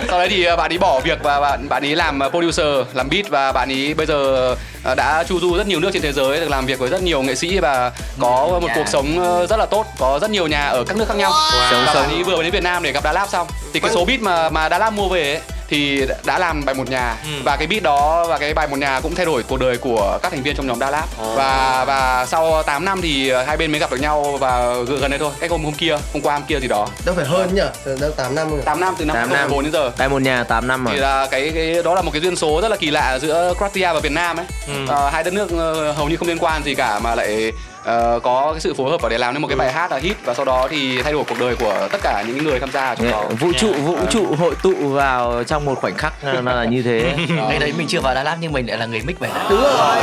sau 0.09 0.19
đấy 0.19 0.27
thì 0.29 0.43
ờ, 0.43 0.55
bạn 0.55 0.71
ấy 0.71 0.77
bỏ 0.77 0.99
việc 0.99 1.19
và 1.23 1.39
bạn 1.45 1.69
bạn 1.69 1.85
ấy 1.85 1.95
làm 1.95 2.19
ờ, 2.19 2.29
producer 2.29 2.67
làm 2.93 3.09
beat 3.09 3.29
và 3.29 3.51
bạn 3.51 3.69
ấy 3.69 3.93
bây 3.93 4.05
giờ 4.05 4.55
ờ, 4.83 4.95
đã 4.95 5.23
chu 5.27 5.39
du 5.39 5.57
rất 5.57 5.67
nhiều 5.67 5.79
nước 5.79 5.89
trên 5.93 6.01
thế 6.01 6.11
giới 6.11 6.39
được 6.39 6.49
làm 6.49 6.65
việc 6.65 6.79
với 6.79 6.89
rất 6.89 7.03
nhiều 7.03 7.21
nghệ 7.21 7.35
sĩ 7.35 7.59
và 7.59 7.91
có 8.19 8.59
một 8.61 8.67
cuộc 8.75 8.87
sống 8.87 9.19
ờ, 9.19 9.47
rất 9.47 9.57
là 9.59 9.65
tốt 9.65 9.85
có 9.99 10.19
rất 10.21 10.29
nhiều 10.29 10.47
nhà 10.47 10.65
ở 10.65 10.83
các 10.87 10.97
nước 10.97 11.05
khác 11.07 11.17
nhau. 11.17 11.31
Sống 11.71 11.83
và 11.85 11.93
bạn 11.93 12.09
ấy 12.09 12.23
vừa 12.23 12.43
đến 12.43 12.51
Việt 12.51 12.63
Nam 12.63 12.83
để 12.83 12.91
gặp 12.91 13.03
Đà 13.03 13.11
Lạt 13.11 13.29
xong. 13.29 13.47
Thì 13.73 13.79
cái 13.79 13.91
số 13.93 14.05
beat 14.05 14.21
mà 14.21 14.49
mà 14.49 14.69
Đà 14.69 14.79
Lạt 14.79 14.89
mua 14.89 15.07
về 15.07 15.33
ấy, 15.33 15.41
thì 15.67 16.07
đã 16.25 16.39
làm 16.39 16.65
bài 16.65 16.75
một 16.75 16.89
nhà. 16.89 17.15
Ừ. 17.23 17.29
và 17.43 17.55
cái 17.55 17.67
beat 17.67 17.83
đó 17.83 18.25
và 18.29 18.37
cái 18.37 18.53
bài 18.53 18.67
một 18.67 18.79
nhà 18.79 18.99
cũng 18.99 19.15
thay 19.15 19.25
đổi 19.25 19.43
cuộc 19.43 19.59
đời 19.59 19.77
của 19.77 20.19
các 20.23 20.31
thành 20.31 20.43
viên 20.43 20.55
trong 20.55 20.67
nhóm 20.67 20.79
Da 20.79 20.89
Lab 20.89 21.05
và 21.35 21.85
và 21.87 22.25
sau 22.25 22.63
8 22.63 22.85
năm 22.85 23.01
thì 23.01 23.29
ờ, 23.29 23.43
hai 23.43 23.57
bên 23.57 23.71
mới 23.71 23.79
gặp 23.79 23.91
được 23.91 23.97
nhau 24.01 24.37
và 24.39 24.73
gần 24.87 24.99
gần 25.01 25.11
đây 25.11 25.19
thôi. 25.19 25.31
Cách 25.39 25.51
hôm 25.51 25.63
hôm 25.63 25.73
kia 25.73 25.97
hôm 26.13 26.21
qua 26.21 26.33
hôm 26.33 26.43
kia 26.47 26.59
gì 26.59 26.67
đó. 26.67 26.87
Đâu 27.05 27.15
phải 27.15 27.25
hơn 27.25 27.49
nhở 27.55 27.69
đâu 27.99 28.11
8 28.11 28.35
năm 28.35 28.51
rồi. 28.51 28.61
8 28.65 28.79
năm 28.79 28.95
từ 28.97 29.05
năm 29.05 29.15
8 29.15 29.29
năm. 29.29 29.37
2014 29.37 29.63
đến 29.63 29.73
giờ. 29.73 29.91
Tại 29.97 30.09
một 30.09 30.21
nhà 30.21 30.43
8 30.43 30.67
năm 30.67 30.85
thì 30.87 30.91
rồi. 30.91 31.01
là 31.01 31.27
cái 31.31 31.51
cái 31.55 31.83
đó 31.83 31.95
là 31.95 32.01
một 32.01 32.11
cái 32.11 32.21
duyên 32.21 32.35
số 32.35 32.61
rất 32.61 32.67
là 32.71 32.77
kỳ 32.77 32.91
lạ 32.91 33.19
giữa 33.21 33.53
Croatia 33.57 33.93
và 33.93 33.99
Việt 33.99 34.11
Nam 34.11 34.37
ấy. 34.37 34.45
Ừ. 34.67 34.73
Ờ, 34.87 35.09
hai 35.09 35.23
đất 35.23 35.33
nước 35.33 35.49
ờ, 35.57 35.91
hầu 35.91 36.09
như 36.09 36.17
không 36.17 36.27
liên 36.27 36.37
quan 36.39 36.63
gì 36.63 36.75
cả 36.75 36.99
mà 36.99 37.15
lại 37.15 37.51
ờ, 37.85 38.19
có 38.23 38.49
cái 38.51 38.61
sự 38.61 38.73
phối 38.73 38.91
hợp 38.91 39.01
và 39.01 39.09
để 39.09 39.17
làm 39.17 39.33
nên 39.33 39.41
một 39.41 39.47
cái 39.47 39.57
bài 39.57 39.71
hát 39.73 39.91
là 39.91 39.97
hit 39.97 40.15
và 40.25 40.33
sau 40.33 40.45
đó 40.45 40.67
thì 40.69 41.01
thay 41.01 41.13
đổi 41.13 41.23
cuộc 41.23 41.39
đời 41.39 41.55
của 41.55 41.87
tất 41.91 41.97
cả 42.03 42.23
những 42.27 42.43
người 42.43 42.59
tham 42.59 42.71
gia 42.71 42.95
trong 42.95 43.11
đó. 43.11 43.23
Vũ 43.39 43.47
trụ 43.57 43.73
vũ 43.73 43.97
trụ 44.09 44.35
hội 44.39 44.55
tụ 44.63 44.73
vào 44.89 45.43
trong 45.47 45.65
một 45.65 45.75
khoảnh 45.81 45.95
khắc 45.97 46.13
nó 46.43 46.53
là 46.53 46.65
như 46.65 46.81
thế. 46.81 47.13
ngày 47.49 47.59
đấy 47.59 47.73
mình 47.77 47.87
chưa 47.87 47.99
vào 48.01 48.15
Đà 48.15 48.23
Lạt 48.23 48.37
nhưng 48.41 48.51
mình 48.53 48.65
lại 48.67 48.77
là 48.77 48.85
người 48.85 49.01
mix 49.05 49.15
bài 49.19 49.31
hát. 49.33 49.47
Đúng 49.49 49.61
rồi. 49.61 49.97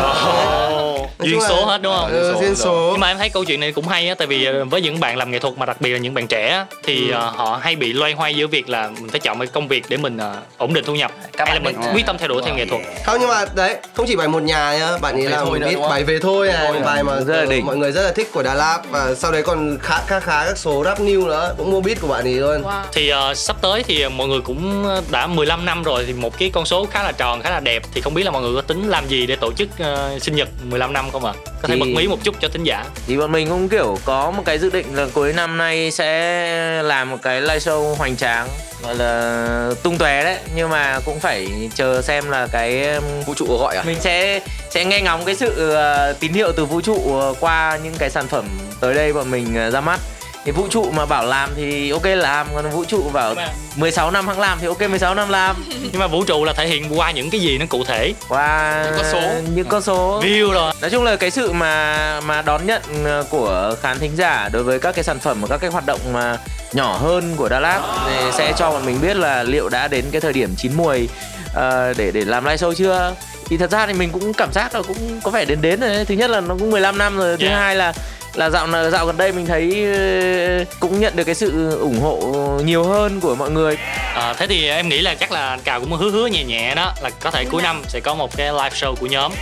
Ồ, 0.73 1.07
duyên 1.21 1.41
số 1.49 1.65
hết 1.67 1.83
đúng 1.83 1.95
không? 1.97 2.11
Duyên 2.41 2.55
số 2.55 2.89
nhưng 2.93 3.01
mà 3.01 3.09
em 3.09 3.19
thấy 3.19 3.29
câu 3.31 3.45
chuyện 3.45 3.61
này 3.61 3.73
cũng 3.73 3.89
hay 3.89 4.09
á 4.09 4.15
tại 4.15 4.27
vì 4.27 4.45
ờ, 4.45 4.65
với 4.65 4.81
những 4.81 5.01
bạn 5.01 5.17
làm 5.17 5.31
nghệ 5.31 5.39
thuật 5.39 5.59
mà 5.59 5.67
đặc 5.67 5.81
biệt 5.81 5.91
là 5.93 5.99
những 5.99 6.15
bạn 6.15 6.27
trẻ 6.27 6.65
thì 6.85 7.09
Ừ. 7.11 7.15
ờ, 7.15 7.33
họ 7.37 7.59
hay 7.63 7.77
bị 7.77 7.93
loay 7.93 8.13
hoay 8.13 8.35
giữa 8.35 8.47
việc 8.47 8.69
là 8.69 8.89
mình 9.01 9.09
phải 9.11 9.21
chọn 9.21 9.39
một 9.39 9.45
công 9.53 9.69
việc 9.69 9.85
để 9.89 9.97
mình 9.97 10.17
ờ, 10.19 10.37
ổn 10.59 10.75
định 10.75 10.85
thu 10.87 10.95
nhập. 10.95 11.13
Hay 11.39 11.55
là 11.55 11.61
mình 11.61 11.77
quyết 11.95 12.07
tâm 12.07 12.19
theo 12.19 12.29
đuổi 12.29 12.43
theo 12.45 12.55
nghệ 12.55 12.67
thuật? 12.67 12.83
Không 13.05 13.17
nhưng 13.21 13.29
mà 13.29 13.45
đấy 13.55 13.77
không 13.95 14.07
chỉ 14.07 14.17
bài 14.17 14.29
một 14.29 14.43
nhà 14.43 14.79
nhá 14.79 14.99
bạn 15.01 15.15
ấy 15.15 15.23
làm 15.23 15.47
bài 15.91 16.05
về 16.05 16.19
thôi 16.23 16.49
này 16.53 16.81
bài 16.85 17.03
mà 17.05 17.13
Rất 17.21 17.37
là 17.37 17.45
đỉnh. 17.45 17.67
Mọi 17.73 17.79
người 17.79 17.93
rất 17.93 18.03
là 18.03 18.13
thích 18.13 18.29
của 18.33 18.43
Đà 18.43 18.55
Lạt 18.55 18.81
và 18.91 19.15
sau 19.15 19.33
đấy 19.33 19.43
còn 19.43 19.79
khá 19.83 19.99
khá 20.07 20.21
khá 20.21 20.45
các 20.47 20.59
số 20.59 20.83
rap 20.85 21.01
new 21.01 21.27
nữa 21.27 21.55
cũng 21.59 21.71
mua 21.71 21.81
beat 21.81 22.01
của 22.01 22.09
bạn 22.09 22.25
ấy 22.25 22.33
luôn. 22.35 22.63
Wow. 22.63 22.83
thì 22.93 23.09
ờ, 23.09 23.35
sắp 23.35 23.57
tới 23.63 23.83
thì 23.83 24.09
mọi 24.09 24.29
người 24.29 24.41
cũng 24.41 24.87
đã 25.11 25.27
15 25.27 25.65
năm 25.65 25.83
rồi 25.83 26.05
thì 26.07 26.13
một 26.13 26.39
cái 26.39 26.51
con 26.55 26.67
số 26.67 26.87
khá 26.87 27.03
là 27.03 27.13
tròn 27.13 27.43
khá 27.43 27.51
là 27.51 27.61
đẹp. 27.61 27.83
Thì 27.95 28.01
không 28.01 28.15
biết 28.15 28.23
là 28.23 28.31
mọi 28.31 28.43
người 28.43 28.55
có 28.55 28.61
tính 28.61 28.89
làm 28.89 29.09
gì 29.09 29.27
để 29.27 29.37
tổ 29.37 29.53
chức 29.53 29.69
ờ, 29.79 30.19
sinh 30.21 30.37
nhật 30.37 30.49
15 30.65 30.93
năm 30.93 31.11
không 31.11 31.25
ạ? 31.25 31.33
Có 31.63 31.69
thể 31.69 31.75
Thì- 31.75 31.81
bật 31.81 31.87
mí 31.87 32.09
một 32.09 32.19
chút 32.23 32.35
cho 32.41 32.49
thính 32.49 32.65
giả. 32.65 32.85
Thì 33.07 33.17
bọn 33.17 33.33
mình 33.33 33.49
cũng 33.49 33.69
kiểu 33.69 33.99
có 34.05 34.31
một 34.31 34.43
cái 34.47 34.59
dự 34.59 34.71
định 34.71 34.87
là 34.95 35.07
cuối 35.15 35.33
năm 35.33 35.59
nay 35.59 35.91
sẽ 35.91 36.83
làm 36.83 37.11
một 37.11 37.19
cái 37.23 37.41
live 37.41 37.59
show 37.59 37.95
hoành 37.95 38.17
tráng 38.17 38.49
gọi 38.83 38.95
là 38.95 39.71
tung 39.83 39.99
tóe 39.99 40.25
đấy. 40.25 40.37
Nhưng 40.55 40.71
mà 40.71 41.01
cũng 41.05 41.21
phải 41.21 41.49
chờ 41.75 42.03
xem 42.03 42.31
là 42.31 42.47
cái 42.53 43.01
vũ 43.27 43.35
trụ 43.35 43.47
có 43.49 43.57
gọi 43.57 43.77
à? 43.77 43.83
Mình 43.87 44.01
sẽ 44.01 44.41
sẽ 44.75 44.85
nghe 44.85 45.01
ngóng 45.01 45.25
cái 45.25 45.35
sự 45.35 45.71
ờ, 45.75 46.13
tín 46.21 46.33
hiệu 46.33 46.53
từ 46.57 46.65
vũ 46.65 46.81
trụ 46.81 47.19
ờ, 47.21 47.35
qua 47.41 47.79
những 47.85 47.95
cái 47.99 48.11
sản 48.11 48.27
phẩm 48.29 48.45
tới 48.81 48.95
đây 48.95 49.13
bọn 49.13 49.31
mình 49.31 49.57
ờ, 49.57 49.71
ra 49.71 49.81
mắt. 49.81 50.01
Thì 50.45 50.53
vũ 50.53 50.67
trụ 50.71 50.91
mà 50.91 51.07
bảo 51.07 51.27
làm 51.27 51.51
thì 51.57 51.91
ok 51.91 52.05
làm 52.05 52.47
còn 52.55 52.71
vũ 52.71 52.85
trụ 52.85 53.11
bảo 53.13 53.29
Nhưng 53.35 53.45
mà- 53.45 53.53
16 53.77 54.11
năm 54.11 54.29
hãng 54.29 54.41
làm 54.41 54.59
thì 54.61 54.67
ok 54.67 54.81
16 54.81 55.15
năm 55.15 55.29
làm. 55.31 55.65
Nhưng 55.93 55.99
mà 55.99 56.07
vũ 56.07 56.25
trụ 56.25 56.45
là 56.45 56.53
thể 56.53 56.67
hiện 56.67 56.99
qua 56.99 57.11
những 57.11 57.31
cái 57.31 57.41
gì 57.41 57.59
nó 57.59 57.67
cụ 57.69 57.85
thể? 57.85 58.13
Qua 58.29 58.83
Những 58.85 58.95
con 58.97 59.07
số. 59.13 59.21
những 59.55 59.67
con 59.69 59.83
số. 59.83 60.21
View 60.25 60.53
rồi. 60.53 60.73
Nói 60.81 60.91
chung 60.91 61.05
là 61.05 61.17
cái 61.17 61.31
sự 61.31 61.53
mà 61.53 62.21
mà 62.21 62.43
đón 62.43 62.67
nhận 62.67 62.83
của 63.31 63.75
khán 63.83 63.99
thính 63.99 64.17
giả 64.17 64.49
đối 64.53 64.63
với 64.63 64.79
các 64.79 64.95
cái 64.95 65.05
sản 65.05 65.19
phẩm 65.19 65.41
và 65.41 65.49
các 65.51 65.61
cái 65.61 65.71
hoạt 65.71 65.87
động 65.87 66.01
mà 66.13 66.37
nhỏ 66.73 66.99
hơn 66.99 67.35
của 67.37 67.49
Đà 67.49 67.61
Lạt 67.61 67.81
thì 68.07 68.15
sẽ 68.39 68.53
cho 68.59 68.71
bọn 68.71 68.87
mình 68.87 69.01
biết 69.03 69.17
là 69.17 69.43
liệu 69.43 69.69
đã 69.69 69.89
đến 69.89 70.05
cái 70.13 70.21
thời 70.21 70.33
điểm 70.33 70.55
chín 70.57 70.73
muồi 70.77 71.09
ờ, 71.55 71.95
để 71.97 72.11
để 72.11 72.25
làm 72.25 72.45
live 72.45 72.57
show 72.57 72.75
chưa 72.75 73.15
thì 73.53 73.59
thật 73.59 73.71
ra 73.71 73.87
thì 73.87 73.93
mình 73.93 74.11
cũng 74.13 74.33
cảm 74.33 74.53
giác 74.53 74.75
là 74.75 74.83
cũng 74.83 75.21
có 75.25 75.31
vẻ 75.31 75.45
đến 75.45 75.61
đến 75.63 75.81
rồi 75.81 75.91
đấy. 75.91 76.05
thứ 76.05 76.15
nhất 76.15 76.31
là 76.31 76.41
nó 76.41 76.55
cũng 76.59 76.71
15 76.71 76.99
năm 76.99 77.19
rồi. 77.19 77.37
Thứ 77.37 77.47
Yeah. 77.47 77.59
hai 77.59 77.77
là 77.77 77.93
là 78.35 78.51
dạo 78.51 78.69
dạo 78.93 79.07
gần 79.07 79.17
đây 79.17 79.33
mình 79.33 79.47
thấy 79.47 79.87
ờ, 79.97 80.65
cũng 80.81 81.01
nhận 81.01 81.17
được 81.17 81.25
cái 81.25 81.35
sự 81.35 81.79
ủng 81.81 82.01
hộ 82.01 82.19
nhiều 82.65 82.85
hơn 82.85 83.21
của 83.21 83.35
mọi 83.35 83.51
người. 83.51 83.77
Ờ, 84.15 84.35
thế 84.39 84.47
thì 84.47 84.69
em 84.69 84.89
nghĩ 84.89 85.01
là 85.01 85.15
chắc 85.15 85.33
là 85.33 85.59
Cào 85.65 85.81
cũng 85.81 85.93
hứa 85.93 86.11
hứa 86.11 86.27
nhẹ 86.27 86.45
nhẹ 86.45 86.75
đó 86.75 86.93
là 87.03 87.11
có 87.21 87.31
thể 87.31 87.45
cuối 87.51 87.63
năm 87.63 87.83
sẽ 87.89 88.01
có 88.01 88.15
một 88.15 88.37
cái 88.37 88.47
live 88.53 88.69
show 88.71 88.95
của 88.95 89.07
nhóm. 89.07 89.33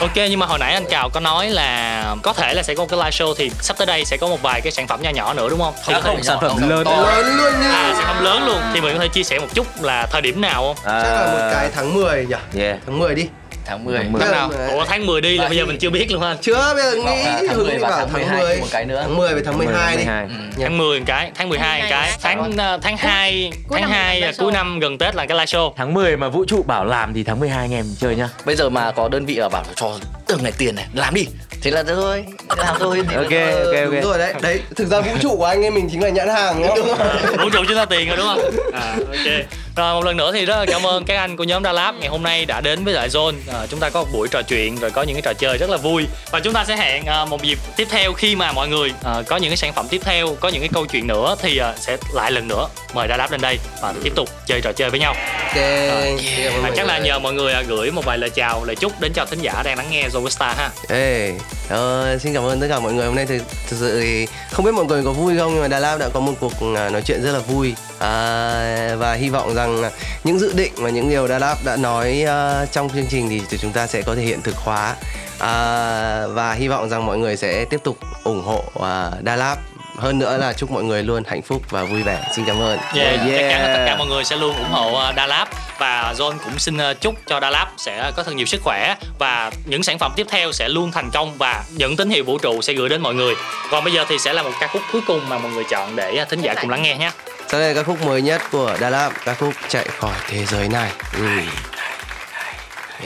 Ok 0.00 0.16
nhưng 0.16 0.38
mà 0.38 0.46
hồi 0.46 0.58
nãy 0.58 0.72
anh 0.74 0.84
Cào 0.90 1.08
có 1.10 1.20
nói 1.20 1.50
là 1.50 2.04
có 2.22 2.32
thể 2.32 2.54
là 2.54 2.62
sẽ 2.62 2.74
có 2.74 2.82
một 2.82 2.88
cái 2.90 2.98
live 2.98 3.10
show 3.10 3.34
thì 3.38 3.50
sắp 3.60 3.76
tới 3.78 3.86
đây 3.86 4.04
sẽ 4.04 4.16
có 4.16 4.26
một 4.28 4.42
vài 4.42 4.60
cái 4.60 4.72
sản 4.72 4.86
phẩm 4.86 5.02
nhỏ 5.02 5.10
nhỏ 5.10 5.34
nữa 5.34 5.48
đúng 5.50 5.60
không? 5.60 5.74
Thì 5.86 5.92
À, 5.94 6.00
có 6.00 6.00
thể- 6.08 6.14
không, 6.14 6.22
sản 6.22 6.38
phẩm 6.40 6.68
lớn. 6.68 6.86
Lớn 6.88 7.36
luôn 7.36 7.52
như 7.62 7.70
À 7.70 7.94
sản 7.96 8.04
phẩm 8.14 8.24
lớn 8.24 8.46
luôn. 8.46 8.60
Thì 8.74 8.80
mình 8.80 8.94
có 8.96 9.02
thể 9.02 9.08
chia 9.08 9.22
sẻ 9.22 9.38
một 9.38 9.48
chút 9.54 9.66
là 9.82 10.06
thời 10.12 10.20
điểm 10.22 10.40
nào 10.40 10.62
không? 10.62 10.76
chắc 10.84 11.12
là 11.14 11.26
một 11.32 11.50
cái 11.52 11.68
tháng 11.74 11.94
10 11.94 12.26
nhỉ? 12.26 12.60
Yeah. 12.62 12.76
tháng 12.86 12.98
10 12.98 13.14
đi 13.14 13.26
tháng 13.64 13.84
10 13.84 13.98
Tháng 13.98 14.12
10. 14.12 14.22
Tháng 14.22 14.32
nào? 14.32 14.50
Ủa 14.72 14.84
tháng 14.84 15.06
10 15.06 15.20
đi 15.20 15.36
là 15.36 15.42
Và 15.44 15.48
bây 15.48 15.58
giờ 15.58 15.64
mình 15.66 15.78
chưa 15.78 15.90
biết 15.90 16.12
luôn 16.12 16.22
anh 16.22 16.36
chưa 16.42 16.74
bây 16.74 16.82
giờ 16.82 16.94
nghĩ 16.94 17.22
tháng 17.24 17.48
Hưng 17.48 17.66
10 17.66 17.78
và 17.78 17.90
tháng 17.90 18.08
tháng 18.08 18.12
12 18.12 18.40
10 18.42 18.56
một 18.60 18.66
cái 18.70 18.84
nữa. 18.84 18.98
tháng 19.02 19.16
10 19.16 19.34
với 19.34 19.42
tháng 19.46 19.58
12 19.58 19.96
đi 19.96 20.04
12. 20.04 20.24
Ừ. 20.24 20.62
tháng 20.62 20.78
10 20.78 20.98
một 20.98 21.04
cái, 21.06 21.30
tháng 21.34 21.48
12 21.48 21.80
một 21.80 21.86
cái, 21.90 22.10
tháng 22.22 22.56
ờ, 22.58 22.78
tháng 22.82 22.96
2 22.96 23.50
Cuối 23.68 23.80
tháng 23.80 23.90
năm 23.90 24.00
2 24.00 24.20
là 24.20 24.32
cuối 24.38 24.52
năm 24.52 24.78
gần 24.80 24.98
Tết 24.98 25.14
là 25.14 25.26
cái 25.26 25.38
live 25.38 25.44
show. 25.44 25.72
tháng 25.76 25.94
10 25.94 26.16
mà 26.16 26.28
vũ 26.28 26.44
trụ 26.44 26.62
bảo 26.62 26.84
làm 26.84 27.14
thì 27.14 27.22
tháng 27.24 27.40
12 27.40 27.58
anh 27.58 27.74
em 27.74 27.84
chơi 28.00 28.16
nhá 28.16 28.28
bây 28.44 28.56
giờ 28.56 28.68
mà 28.68 28.92
có 28.92 29.08
đơn 29.08 29.26
vị 29.26 29.36
ở 29.36 29.48
bảo 29.48 29.64
cho 29.76 29.98
từng 30.26 30.42
này 30.42 30.52
tiền 30.58 30.74
này 30.74 30.86
làm 30.94 31.14
đi 31.14 31.26
thế 31.62 31.70
là 31.70 31.82
được 31.82 31.94
thôi 31.96 32.24
làm 32.56 32.76
thôi 32.78 33.02
thì 33.10 33.16
Ok, 33.16 33.26
thôi. 33.30 33.52
ok, 33.52 33.84
đúng 33.84 33.94
ok. 33.94 34.04
rồi 34.04 34.18
đấy 34.18 34.34
đấy 34.42 34.60
thực 34.76 34.88
ra 34.88 35.00
vũ 35.00 35.12
trụ 35.20 35.36
của 35.36 35.44
anh 35.44 35.62
em 35.62 35.74
mình 35.74 35.88
chính 35.90 36.02
là 36.02 36.08
nhãn 36.08 36.28
hàng 36.28 36.62
đúng 36.76 36.88
không 36.98 37.08
vũ 37.38 37.50
trụ 37.50 37.58
chúng 37.68 37.76
ta 37.76 37.84
tiền 37.84 38.08
rồi 38.08 38.16
đúng 38.16 38.26
không 38.26 38.40
à, 38.72 38.96
ok 38.96 39.44
rồi 39.80 39.94
một 39.94 40.04
lần 40.04 40.16
nữa 40.16 40.32
thì 40.32 40.44
rất 40.44 40.56
là 40.56 40.66
cảm 40.66 40.86
ơn 40.86 41.04
các 41.04 41.16
anh 41.16 41.36
của 41.36 41.44
nhóm 41.44 41.62
Đà 41.62 41.72
Lạt 41.72 41.92
ngày 42.00 42.08
hôm 42.08 42.22
nay 42.22 42.44
đã 42.44 42.60
đến 42.60 42.84
với 42.84 42.94
lại 42.94 43.08
Zone. 43.08 43.34
À, 43.52 43.66
chúng 43.70 43.80
ta 43.80 43.90
có 43.90 44.00
một 44.00 44.08
buổi 44.12 44.28
trò 44.28 44.42
chuyện 44.42 44.76
rồi 44.76 44.90
có 44.90 45.02
những 45.02 45.16
cái 45.16 45.22
trò 45.22 45.32
chơi 45.38 45.58
rất 45.58 45.70
là 45.70 45.76
vui. 45.76 46.06
Và 46.30 46.40
chúng 46.40 46.52
ta 46.52 46.64
sẽ 46.64 46.76
hẹn 46.76 47.06
à, 47.06 47.24
một 47.24 47.42
dịp 47.42 47.58
tiếp 47.76 47.88
theo 47.90 48.12
khi 48.12 48.36
mà 48.36 48.52
mọi 48.52 48.68
người 48.68 48.92
à, 49.04 49.14
có 49.26 49.36
những 49.36 49.50
cái 49.50 49.56
sản 49.56 49.72
phẩm 49.72 49.86
tiếp 49.90 50.00
theo 50.04 50.36
có 50.40 50.48
những 50.48 50.60
cái 50.60 50.70
câu 50.72 50.86
chuyện 50.86 51.06
nữa 51.06 51.36
thì 51.42 51.58
à, 51.58 51.74
sẽ 51.76 51.96
lại 52.14 52.32
lần 52.32 52.48
nữa 52.48 52.68
mời 52.94 53.08
Đà 53.08 53.16
Lạt 53.16 53.32
lên 53.32 53.40
đây 53.40 53.58
và 53.82 53.94
tiếp 54.02 54.12
tục 54.16 54.28
chơi 54.46 54.60
trò 54.60 54.72
chơi 54.72 54.90
với 54.90 55.00
nhau. 55.00 55.14
Ok. 55.14 55.54
Cảm 55.54 55.96
ơn 55.96 56.18
và 56.44 56.60
mọi 56.62 56.72
chắc 56.76 56.86
là 56.86 56.98
nhờ 56.98 57.18
mọi 57.18 57.32
người 57.32 57.52
à, 57.52 57.62
gửi 57.68 57.90
một 57.90 58.04
vài 58.04 58.18
lời 58.18 58.30
chào 58.30 58.64
lời 58.64 58.76
chúc 58.76 59.00
đến 59.00 59.12
cho 59.14 59.24
thính 59.24 59.40
giả 59.42 59.62
đang 59.64 59.76
lắng 59.76 59.86
nghe 59.90 60.08
Zone 60.08 60.28
Star 60.28 60.56
ha. 60.56 60.70
Ê, 60.88 61.32
ờ, 61.70 62.18
xin 62.18 62.34
cảm 62.34 62.42
ơn 62.42 62.60
tất 62.60 62.66
cả 62.68 62.80
mọi 62.80 62.92
người. 62.92 63.06
Hôm 63.06 63.14
nay 63.14 63.26
thực, 63.26 63.42
thực 63.68 63.76
sự 63.80 64.00
thì 64.00 64.26
không 64.50 64.64
biết 64.64 64.74
mọi 64.74 64.84
người 64.84 65.04
có 65.04 65.12
vui 65.12 65.38
không 65.38 65.52
nhưng 65.52 65.62
mà 65.62 65.68
Đà 65.68 65.78
Lạt 65.78 65.96
đã 65.98 66.08
có 66.08 66.20
một 66.20 66.32
cuộc 66.40 66.52
à, 66.76 66.90
nói 66.90 67.02
chuyện 67.02 67.22
rất 67.22 67.32
là 67.32 67.38
vui. 67.38 67.74
À, 67.98 68.96
và 68.96 69.14
hy 69.14 69.28
vọng 69.28 69.54
rằng 69.54 69.90
những 70.24 70.38
dự 70.38 70.52
định 70.52 70.72
và 70.76 70.90
những 70.90 71.10
điều 71.10 71.28
Đà 71.28 71.38
Lạt 71.38 71.56
đã 71.64 71.76
nói 71.76 72.24
uh, 72.24 72.72
trong 72.72 72.88
chương 72.88 73.06
trình 73.06 73.42
thì 73.50 73.58
chúng 73.58 73.72
ta 73.72 73.86
sẽ 73.86 74.02
có 74.02 74.14
thể 74.14 74.22
hiện 74.22 74.42
thực 74.42 74.56
hóa. 74.56 74.96
À, 75.38 76.26
và 76.26 76.52
hy 76.52 76.68
vọng 76.68 76.88
rằng 76.88 77.06
mọi 77.06 77.18
người 77.18 77.36
sẽ 77.36 77.64
tiếp 77.64 77.80
tục 77.84 77.98
ủng 78.24 78.42
hộ 78.44 78.64
uh, 78.78 79.22
Đà 79.22 79.36
Lạt 79.36 79.56
hơn 80.00 80.18
nữa 80.18 80.36
là 80.36 80.52
chúc 80.52 80.70
mọi 80.70 80.84
người 80.84 81.02
luôn 81.02 81.22
hạnh 81.26 81.42
phúc 81.42 81.62
và 81.70 81.84
vui 81.84 82.02
vẻ 82.02 82.24
xin 82.36 82.44
cảm 82.44 82.60
ơn 82.60 82.78
Yeah, 82.78 82.96
Yeah. 82.96 83.40
chắc 83.40 83.48
chắn 83.50 83.62
là 83.62 83.76
tất 83.76 83.82
cả 83.86 83.96
mọi 83.96 84.06
người 84.06 84.24
sẽ 84.24 84.36
luôn 84.36 84.56
ủng 84.56 84.70
hộ 84.70 85.08
uh, 85.08 85.14
Đà 85.14 85.26
Lạt 85.26 85.46
và 85.78 86.14
John 86.18 86.38
cũng 86.44 86.58
xin 86.58 86.76
ờ, 86.76 86.94
chúc 86.94 87.14
cho 87.26 87.40
Đà 87.40 87.50
Lạt 87.50 87.66
sẽ 87.76 88.12
có 88.16 88.22
thật 88.22 88.32
nhiều 88.34 88.46
sức 88.46 88.60
khỏe 88.64 88.94
và 89.18 89.50
những 89.64 89.82
sản 89.82 89.98
phẩm 89.98 90.12
tiếp 90.16 90.26
theo 90.30 90.52
sẽ 90.52 90.68
luôn 90.68 90.92
thành 90.92 91.10
công 91.12 91.38
và 91.38 91.64
những 91.76 91.96
tín 91.96 92.10
hiệu 92.10 92.24
vũ 92.24 92.38
trụ 92.38 92.62
sẽ 92.62 92.72
gửi 92.72 92.88
đến 92.88 93.00
mọi 93.00 93.14
người. 93.14 93.34
Còn 93.70 93.84
bây 93.84 93.92
giờ 93.92 94.04
thì 94.08 94.18
sẽ 94.18 94.32
là 94.32 94.42
một 94.42 94.52
ca 94.60 94.66
khúc 94.66 94.82
cuối 94.92 95.00
cùng 95.06 95.28
mà 95.28 95.38
mọi 95.38 95.52
người 95.52 95.64
chọn 95.70 95.96
để 95.96 96.16
ờ, 96.16 96.24
thính 96.24 96.40
giả 96.40 96.54
cùng 96.60 96.70
lắng 96.70 96.82
nghe 96.82 96.96
nhé. 96.96 97.10
sau 97.48 97.60
đây 97.60 97.74
là 97.74 97.82
ca 97.82 97.86
khúc 97.86 98.06
mới 98.06 98.22
nhất 98.22 98.42
của 98.52 98.76
Đà 98.80 98.90
Lạt 98.90 99.10
ca 99.24 99.34
khúc 99.34 99.54
chạy 99.68 99.84
khỏi 99.98 100.14
thế 100.28 100.44
giới 100.44 100.68
này 100.68 100.90
ừ. 101.18 101.26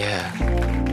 yeah. 0.00 0.83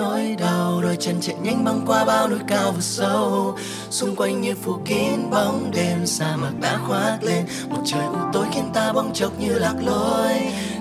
Nỗi 0.00 0.36
đau, 0.38 0.80
đôi 0.82 0.96
chân 1.00 1.20
chạy 1.20 1.36
nhanh 1.42 1.64
băng 1.64 1.80
qua 1.86 2.04
bao 2.04 2.28
núi 2.28 2.38
cao 2.48 2.72
và 2.72 2.80
sâu. 2.80 3.56
Xung 3.90 4.16
quanh 4.16 4.40
như 4.40 4.54
phủ 4.62 4.78
kín 4.84 5.30
bóng 5.30 5.70
đêm, 5.74 6.06
sa 6.06 6.36
mạc 6.36 6.50
đã 6.60 6.78
khoác 6.88 7.18
lên. 7.22 7.46
Một 7.68 7.82
trời 7.86 8.06
u 8.06 8.18
tối 8.32 8.46
khiến 8.52 8.70
ta 8.74 8.92
bỗng 8.92 9.12
chốc 9.14 9.32
như 9.38 9.58
lạc 9.58 9.74
lối. 9.84 10.32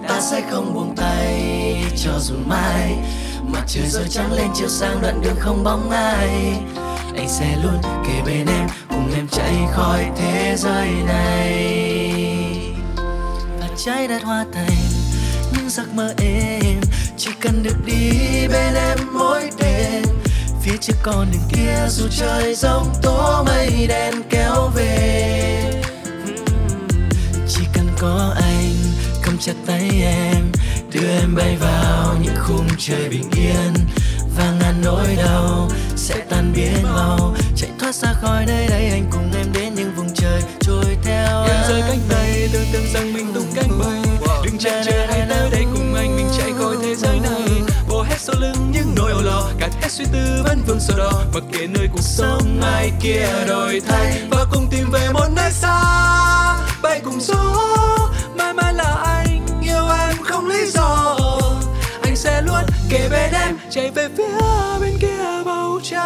Ta 0.07 0.21
sẽ 0.21 0.41
không 0.51 0.73
buông 0.73 0.95
tay, 0.95 1.75
cho 1.97 2.11
dù 2.19 2.35
mai. 2.45 2.97
Mặt 3.47 3.63
trời 3.67 3.87
rồi 3.87 4.05
trắng 4.09 4.33
lên, 4.33 4.47
chiếu 4.53 4.67
sang 4.67 5.01
đoạn 5.01 5.21
đường 5.21 5.37
không 5.39 5.63
bóng 5.63 5.89
ai. 5.89 6.53
Anh 7.15 7.29
sẽ 7.29 7.57
luôn 7.63 7.81
kề 8.07 8.21
bên 8.25 8.47
em, 8.47 8.67
cùng 8.89 9.11
em 9.15 9.27
chạy 9.27 9.53
khỏi 9.71 10.05
thế 10.17 10.55
giới 10.57 10.87
này. 11.07 11.75
Và 13.59 13.67
trái 13.77 14.07
đất 14.07 14.23
hoa 14.23 14.45
thành 14.53 14.77
những 15.57 15.69
giấc 15.69 15.93
mơ 15.93 16.13
êm 16.17 16.81
chỉ 17.19 17.31
cần 17.41 17.63
được 17.63 17.85
đi 17.85 18.11
bên 18.47 18.75
em 18.75 18.97
mỗi 19.13 19.49
đêm. 19.59 20.03
Phía 20.63 20.77
trước 20.81 20.93
con 21.03 21.27
đường 21.31 21.41
kia 21.49 21.87
dù 21.89 22.07
trời 22.09 22.55
giông 22.55 22.93
tố 23.01 23.43
mây 23.43 23.87
đen 23.87 24.13
kéo 24.29 24.71
về. 24.75 25.81
Chỉ 27.47 27.61
cần 27.73 27.87
có 27.99 28.35
anh 28.41 28.73
cầm 29.23 29.37
chặt 29.37 29.53
tay 29.65 29.89
em 30.03 30.51
đưa 30.93 31.09
em 31.21 31.35
bay 31.35 31.55
vào 31.55 32.15
những 32.23 32.35
khung 32.39 32.67
trời 32.77 33.09
bình 33.09 33.31
yên. 33.35 33.73
Và 34.37 34.53
ngàn 34.59 34.81
nỗi 34.83 35.15
đau 35.17 35.69
sẽ 35.95 36.15
tan 36.29 36.53
biến 36.55 36.83
mau. 36.83 37.35
Chạy 37.55 37.69
thoát 37.79 37.95
ra 37.95 38.13
khỏi 38.13 38.45
nơi 38.45 38.67
đây 38.67 38.89
anh 38.89 39.05
cùng 39.11 39.31
em 39.37 39.47
đến 39.53 39.75
những 39.75 39.91
vùng 39.95 40.15
trời 40.15 40.41
trôi 40.61 40.97
theo 41.03 41.43
Em 41.43 41.63
rơi 41.69 41.81
cánh 41.87 41.99
tay 42.09 42.49
tưởng 42.53 42.65
tượng 42.73 42.93
rằng 42.93 43.13
mình 43.13 43.33
tung 43.33 43.47
cánh 43.55 43.79
bay. 43.79 44.01
Đừng 44.43 44.57
chần 44.57 44.85
chờ 44.85 45.05
suy 49.89 50.05
tư 50.13 50.43
vẫn 50.43 50.63
vương 50.67 50.79
sầu 50.79 50.97
đỏ. 50.97 51.23
Mặc 51.33 51.43
kệ 51.51 51.67
nơi 51.67 51.89
cuộc 51.91 52.01
sống 52.01 52.61
ai 52.61 52.91
kia 53.01 53.27
đổi 53.47 53.81
thay, 53.87 54.21
và 54.31 54.45
cùng 54.51 54.67
tìm 54.71 54.91
về 54.91 55.09
một 55.13 55.27
nơi 55.35 55.51
xa. 55.51 55.81
Bay 56.81 57.01
cùng 57.03 57.21
gió, 57.21 57.55
mãi 58.35 58.53
mãi 58.53 58.73
là 58.73 58.95
anh, 59.05 59.47
yêu 59.61 59.87
em 59.99 60.15
không 60.23 60.47
lý 60.47 60.71
do. 60.71 61.17
Anh 62.01 62.15
sẽ 62.15 62.41
luôn 62.41 62.63
kề 62.89 63.09
bên 63.09 63.33
em, 63.33 63.57
chạy 63.71 63.91
về 63.91 64.07
phía 64.17 64.39
bên 64.81 64.97
kia 65.01 65.43
bầu 65.45 65.79
trời. 65.83 65.99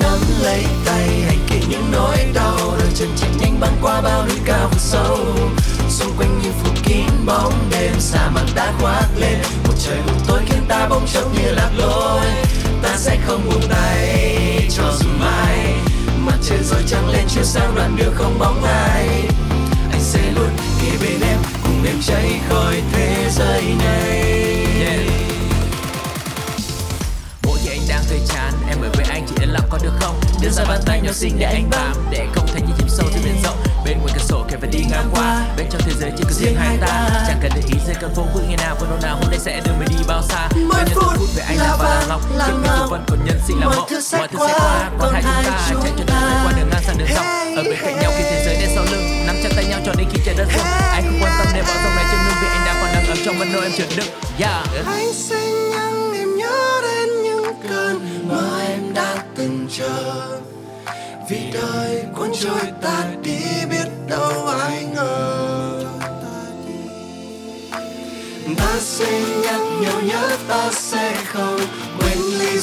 Nắm 0.00 0.18
lấy 0.42 0.64
tay, 0.84 1.08
hãy 1.26 1.38
kể 1.50 1.60
những 1.68 1.90
nỗi 1.92 2.16
đau. 2.34 2.56
Đôi 2.56 2.90
chân 2.94 3.08
chạy 3.16 3.30
nhanh 3.40 3.60
băng 3.60 3.76
qua 3.82 4.00
bao 4.00 4.26
núi 4.26 4.38
cao 4.44 4.68
vực 4.70 4.80
sâu 4.80 5.18
xung 5.96 6.16
quanh 6.16 6.38
như 6.42 6.50
phủ 6.62 6.70
kín 6.84 7.06
bóng 7.26 7.52
đêm, 7.70 8.00
xa 8.00 8.30
mặt 8.30 8.44
đã 8.54 8.72
khoác 8.80 9.08
lên. 9.16 9.38
Một 9.64 9.72
trời 9.78 9.98
u 10.06 10.12
tối 10.26 10.40
khiến 10.46 10.62
ta 10.68 10.88
bỗng 10.88 11.06
chốc 11.06 11.34
như 11.34 11.50
lạc 11.50 11.70
lối. 11.76 12.26
Ta 12.82 12.96
sẽ 12.96 13.18
không 13.26 13.42
buông 13.46 13.62
tay 13.68 14.68
cho 14.70 14.92
dù 14.98 15.08
mai. 15.20 15.74
Mặt 16.18 16.38
trời 16.42 16.58
rồi 16.62 16.82
trắng 16.86 17.08
lên 17.08 17.24
chiếu 17.28 17.44
sáng 17.44 17.74
đoạn 17.74 17.96
đường 17.96 18.14
không 18.14 18.38
bóng 18.38 18.64
ai. 18.64 19.08
Anh 19.92 20.00
sẽ 20.00 20.20
luôn 20.34 20.50
kề 20.80 20.90
bên 21.02 21.20
em, 21.28 21.38
cùng 21.62 21.84
em 21.86 21.96
cháy 22.06 22.40
khói 22.48 22.82
thế 22.92 23.30
giới 23.30 23.62
này. 23.78 25.06
Mỗi 27.42 27.58
khi 27.64 27.70
anh 27.70 27.88
đang 27.88 28.04
thấy 28.08 28.20
chán, 28.28 28.52
Em 28.68 28.78
ở 28.82 28.90
với 28.94 29.04
anh 29.08 29.26
chỉ 29.28 29.34
yên 29.40 29.48
lặng 29.48 29.66
có 29.70 29.78
được 29.82 29.92
không? 30.00 30.20
Đưa 30.42 30.50
ra 30.50 30.64
bàn 30.64 30.80
tay 30.86 31.00
nhỏ 31.00 31.12
xinh 31.12 31.36
để 31.38 31.46
anh 31.46 31.70
bám. 31.70 31.96
Để 32.10 32.26
không 32.34 32.46
thấy 32.46 32.60
như 32.60 32.72
chìm 32.78 32.88
sâu 32.88 33.06
trên 33.12 33.22
biển 33.24 33.42
rộng 33.44 33.65
Bên 33.86 33.98
ngoài 33.98 34.14
cửa 34.14 34.24
sổ 34.28 34.44
kể 34.48 34.56
phải 34.60 34.70
đi 34.70 34.84
ngang 34.90 35.08
qua. 35.14 35.46
Bên 35.56 35.66
trong 35.70 35.80
thế 35.84 35.92
giới 36.00 36.10
chỉ 36.16 36.24
có 36.24 36.30
riêng 36.30 36.56
hai 36.56 36.76
ta. 36.80 37.24
Chẳng 37.28 37.38
cần 37.42 37.50
để 37.54 37.62
ý 37.66 37.78
dưới 37.86 37.94
cơn 38.00 38.14
phố 38.14 38.22
vui 38.34 38.42
ngày 38.48 38.56
nào 38.56 38.76
Vẫn 38.80 39.00
nào 39.02 39.16
hôm 39.16 39.30
nay 39.30 39.38
sẽ 39.38 39.60
đưa 39.64 39.72
mình 39.78 39.88
đi 39.88 40.04
bao 40.08 40.22
xa. 40.22 40.48
Mỗi 40.54 40.84
Bao 40.96 41.14
phút 41.18 41.28
về 41.36 41.42
anh 41.48 41.56
là 41.56 41.76
và 41.78 41.94
là 41.94 42.06
ngọc. 42.08 42.20
Trước 42.46 42.58
ngọc. 42.64 42.90
vẫn 42.90 43.04
còn 43.08 43.18
nhân 43.24 43.40
sinh 43.46 43.60
là 43.60 43.66
mộng 43.66 43.76
Mọi 43.76 43.88
thứ 43.90 44.00
sẽ 44.00 44.26
qua 44.36 44.90
Còn 44.98 45.12
hai 45.12 45.22
chúng 45.22 45.44
ta 45.44 45.66
chạy 45.68 45.92
cho 45.98 46.04
lai 46.08 46.44
qua 46.44 46.52
đường 46.56 46.68
ngang 46.70 46.82
sang 46.86 46.98
đường 46.98 47.08
dọc. 47.14 47.24
Ở 47.56 47.62
bên 47.62 47.76
cạnh 47.82 47.98
nhau 48.00 48.12
khi 48.16 48.22
thế 48.22 48.42
giới 48.46 48.56
đen 48.60 48.70
sau 48.74 48.84
lưng 48.84 49.26
Nắm 49.26 49.36
chặt 49.42 49.50
tay 49.56 49.64
nhau 49.64 49.80
cho 49.86 49.92
đến 49.98 50.08
khi 50.12 50.20
trời 50.26 50.34
đất 50.38 50.46
rung. 50.54 50.66
Anh 50.92 51.02
không 51.04 51.18
quan 51.22 51.32
tâm 51.38 51.46
nếu 51.54 51.64
bão 51.66 51.76
giông 51.84 51.94
này 51.96 52.04
trên 52.10 52.20
lưng 52.26 52.36
Vì 52.42 52.48
anh 52.48 52.62
đang 52.66 52.76
còn 52.80 52.90
đang 52.94 53.06
ấm 53.06 53.18
trong 53.24 53.38
mân 53.38 53.52
nỗi 53.52 53.62
em 53.62 53.72
chợt 53.76 53.88
đựng 53.96 54.08
Yeah. 54.38 54.66
Anh 54.86 55.12
sẽ 55.14 55.46
nhắn 55.72 56.12
em 56.14 56.36
nhớ 56.36 56.80
đến 56.82 57.22
những 57.22 57.54
cơn 57.68 58.28
mơ 58.28 58.60
em 58.68 58.94
đã 58.94 59.16
từng 59.36 59.66
chờ. 59.78 60.26
Vì 61.28 61.50
đời 61.52 62.04
cuốn 62.16 62.30
trôi 62.40 62.72
ta 62.82 63.04
đi 63.22 63.35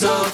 quên 0.03 0.32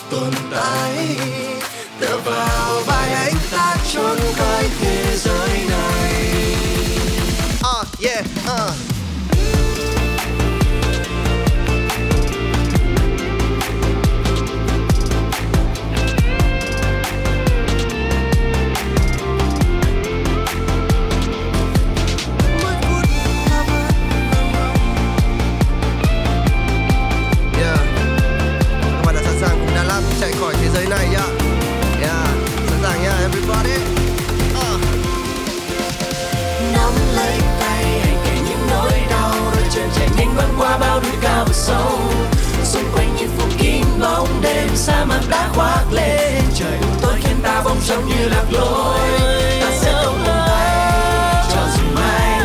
đã 45.29 45.49
khoác 45.55 45.83
lên 45.91 46.43
trời 46.55 46.77
u 46.81 46.87
tối 47.01 47.13
khiến 47.23 47.35
ta 47.43 47.61
bỗng 47.65 47.77
trông 47.87 48.07
như 48.07 48.27
lạc 48.27 48.45
lối. 48.51 48.99
Ta 49.61 49.71
sẽ 49.71 49.93
không 50.03 50.15
buông 50.25 50.37
tay 50.47 50.93
cho 51.53 51.61
dù 51.77 51.83
mai 51.95 52.39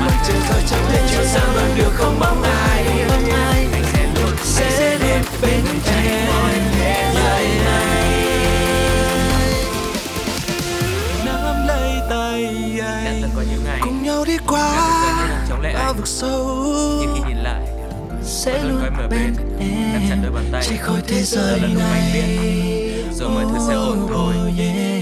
mặt 0.00 0.22
trời 0.28 0.36
rồi 0.50 0.62
trắng 0.70 0.92
lên 0.92 1.02
chiếu 1.10 1.24
sáng 1.24 1.50
đoạn 1.54 1.70
đường 1.76 1.92
không 1.94 2.20
bóng 2.20 2.42
ai. 2.42 2.84
Anh 3.72 3.84
sẽ 3.92 4.06
luôn 4.14 4.32
sẽ 4.42 4.98
đến 5.02 5.22
bên 5.42 5.64
em. 5.96 6.28
Giới 7.14 7.48
này. 7.64 7.94
Nắm 11.24 11.66
lấy 11.66 11.90
tay 12.10 12.44
anh 12.80 13.22
cùng 13.80 14.02
nhau 14.02 14.24
đi 14.24 14.38
qua 14.46 14.72
anh. 15.62 15.94
vực 15.96 16.08
sâu. 16.08 16.66
Nhưng 17.00 17.14
khi 17.14 17.20
nhìn 17.28 17.36
lại 17.36 17.62
sẽ 18.22 18.62
luôn 18.64 18.82
có 18.98 19.08
em 19.92 20.02
chặt 20.08 20.16
đôi 20.22 20.32
bàn 20.32 20.44
tay. 20.52 20.62
chỉ 20.68 20.76
khỏi 20.76 21.00
thế 21.08 21.22
giới 21.22 21.60
này. 21.60 22.24
Rồi 23.12 23.28
mọi 23.28 23.44
thứ 23.44 23.58
sẽ 23.68 23.74
ổn 23.74 24.06
thôi. 24.08 24.34
Oh, 24.48 24.58
yeah. 24.58 24.93